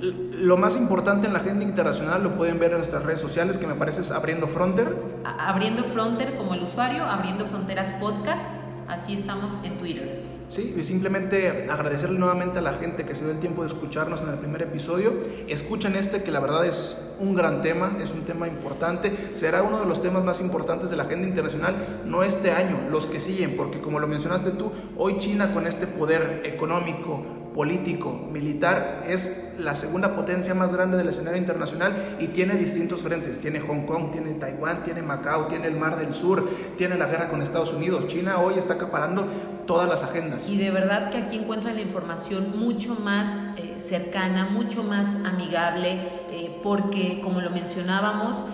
Lo 0.00 0.56
más 0.58 0.76
importante 0.76 1.26
en 1.26 1.32
la 1.32 1.38
agenda 1.38 1.64
internacional 1.64 2.22
lo 2.22 2.36
pueden 2.36 2.58
ver 2.58 2.72
en 2.72 2.78
nuestras 2.78 3.02
redes 3.02 3.20
sociales, 3.20 3.56
que 3.56 3.66
me 3.66 3.74
parece 3.74 4.02
es 4.02 4.10
Abriendo 4.10 4.46
Fronter. 4.46 4.94
A- 5.24 5.48
Abriendo 5.50 5.84
Fronter 5.84 6.36
como 6.36 6.54
el 6.54 6.62
usuario, 6.62 7.04
Abriendo 7.04 7.46
Fronteras 7.46 7.92
Podcast, 7.92 8.50
así 8.88 9.14
estamos 9.14 9.56
en 9.64 9.78
Twitter. 9.78 10.22
Sí, 10.48 10.76
y 10.78 10.84
simplemente 10.84 11.68
agradecerle 11.68 12.18
nuevamente 12.18 12.58
a 12.58 12.62
la 12.62 12.74
gente 12.74 13.04
que 13.04 13.16
se 13.16 13.24
dio 13.24 13.32
el 13.32 13.40
tiempo 13.40 13.62
de 13.62 13.68
escucharnos 13.68 14.22
en 14.22 14.28
el 14.28 14.38
primer 14.38 14.62
episodio. 14.62 15.12
Escuchen 15.48 15.96
este 15.96 16.22
que 16.22 16.30
la 16.30 16.38
verdad 16.38 16.64
es 16.64 17.14
un 17.18 17.34
gran 17.34 17.62
tema, 17.62 17.96
es 18.00 18.12
un 18.12 18.24
tema 18.24 18.46
importante, 18.46 19.12
será 19.32 19.62
uno 19.62 19.80
de 19.80 19.86
los 19.86 20.00
temas 20.00 20.22
más 20.22 20.40
importantes 20.40 20.88
de 20.88 20.96
la 20.96 21.04
agenda 21.04 21.26
internacional, 21.26 22.02
no 22.04 22.22
este 22.22 22.52
año, 22.52 22.78
los 22.90 23.06
que 23.06 23.18
siguen, 23.18 23.56
porque 23.56 23.80
como 23.80 23.98
lo 23.98 24.06
mencionaste 24.06 24.52
tú, 24.52 24.70
hoy 24.96 25.18
China 25.18 25.52
con 25.52 25.66
este 25.66 25.86
poder 25.88 26.42
económico, 26.44 27.24
político, 27.56 28.28
militar, 28.30 29.04
es 29.08 29.44
la 29.58 29.74
segunda 29.74 30.14
potencia 30.14 30.52
más 30.54 30.72
grande 30.72 30.98
del 30.98 31.08
escenario 31.08 31.38
internacional 31.38 32.18
y 32.20 32.28
tiene 32.28 32.54
distintos 32.54 33.00
frentes. 33.00 33.40
Tiene 33.40 33.60
Hong 33.60 33.86
Kong, 33.86 34.10
tiene 34.12 34.34
Taiwán, 34.34 34.82
tiene 34.82 35.00
Macao, 35.00 35.46
tiene 35.46 35.66
el 35.66 35.76
Mar 35.76 35.98
del 35.98 36.12
Sur, 36.12 36.48
tiene 36.76 36.98
la 36.98 37.06
guerra 37.06 37.28
con 37.28 37.40
Estados 37.40 37.72
Unidos. 37.72 38.06
China 38.08 38.40
hoy 38.40 38.58
está 38.58 38.74
acaparando 38.74 39.26
todas 39.66 39.88
las 39.88 40.02
agendas. 40.02 40.46
Y 40.50 40.58
de 40.58 40.70
verdad 40.70 41.10
que 41.10 41.16
aquí 41.16 41.36
encuentran 41.36 41.76
la 41.76 41.80
información 41.80 42.58
mucho 42.58 42.94
más 42.94 43.38
eh, 43.56 43.76
cercana, 43.78 44.50
mucho 44.50 44.82
más 44.82 45.24
amigable, 45.24 45.92
eh, 46.30 46.60
porque 46.62 47.22
como 47.22 47.40
lo 47.40 47.48
mencionábamos, 47.48 48.44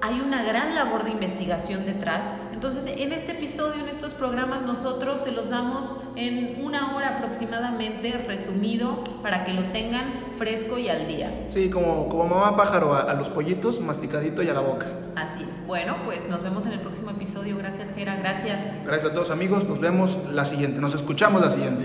hay 0.00 0.20
una 0.20 0.42
gran 0.42 0.74
labor 0.74 1.04
de 1.04 1.10
investigación 1.10 1.86
detrás. 1.86 2.30
Entonces, 2.52 2.86
en 2.86 3.12
este 3.12 3.32
episodio, 3.32 3.82
en 3.82 3.88
estos 3.88 4.14
programas, 4.14 4.62
nosotros 4.62 5.20
se 5.20 5.32
los 5.32 5.50
damos 5.50 5.94
en 6.16 6.64
una 6.64 6.96
hora 6.96 7.18
aproximadamente, 7.18 8.24
resumido, 8.26 9.04
para 9.22 9.44
que 9.44 9.52
lo 9.52 9.64
tengan 9.66 10.12
fresco 10.36 10.78
y 10.78 10.88
al 10.88 11.06
día. 11.06 11.46
Sí, 11.50 11.70
como, 11.70 12.08
como 12.08 12.24
mamá 12.26 12.56
pájaro 12.56 12.94
a, 12.94 13.00
a 13.00 13.14
los 13.14 13.28
pollitos, 13.28 13.80
masticadito 13.80 14.42
y 14.42 14.48
a 14.48 14.54
la 14.54 14.60
boca. 14.60 14.86
Así 15.16 15.46
es. 15.50 15.66
Bueno, 15.66 15.96
pues 16.04 16.28
nos 16.28 16.42
vemos 16.42 16.66
en 16.66 16.72
el 16.72 16.80
próximo 16.80 17.10
episodio. 17.10 17.56
Gracias, 17.58 17.92
Gera. 17.94 18.16
Gracias. 18.16 18.70
Gracias 18.84 19.10
a 19.10 19.14
todos 19.14 19.30
amigos, 19.30 19.64
nos 19.66 19.80
vemos 19.80 20.16
la 20.32 20.44
siguiente, 20.44 20.80
nos 20.80 20.94
escuchamos 20.94 21.40
la 21.40 21.50
siguiente. 21.50 21.84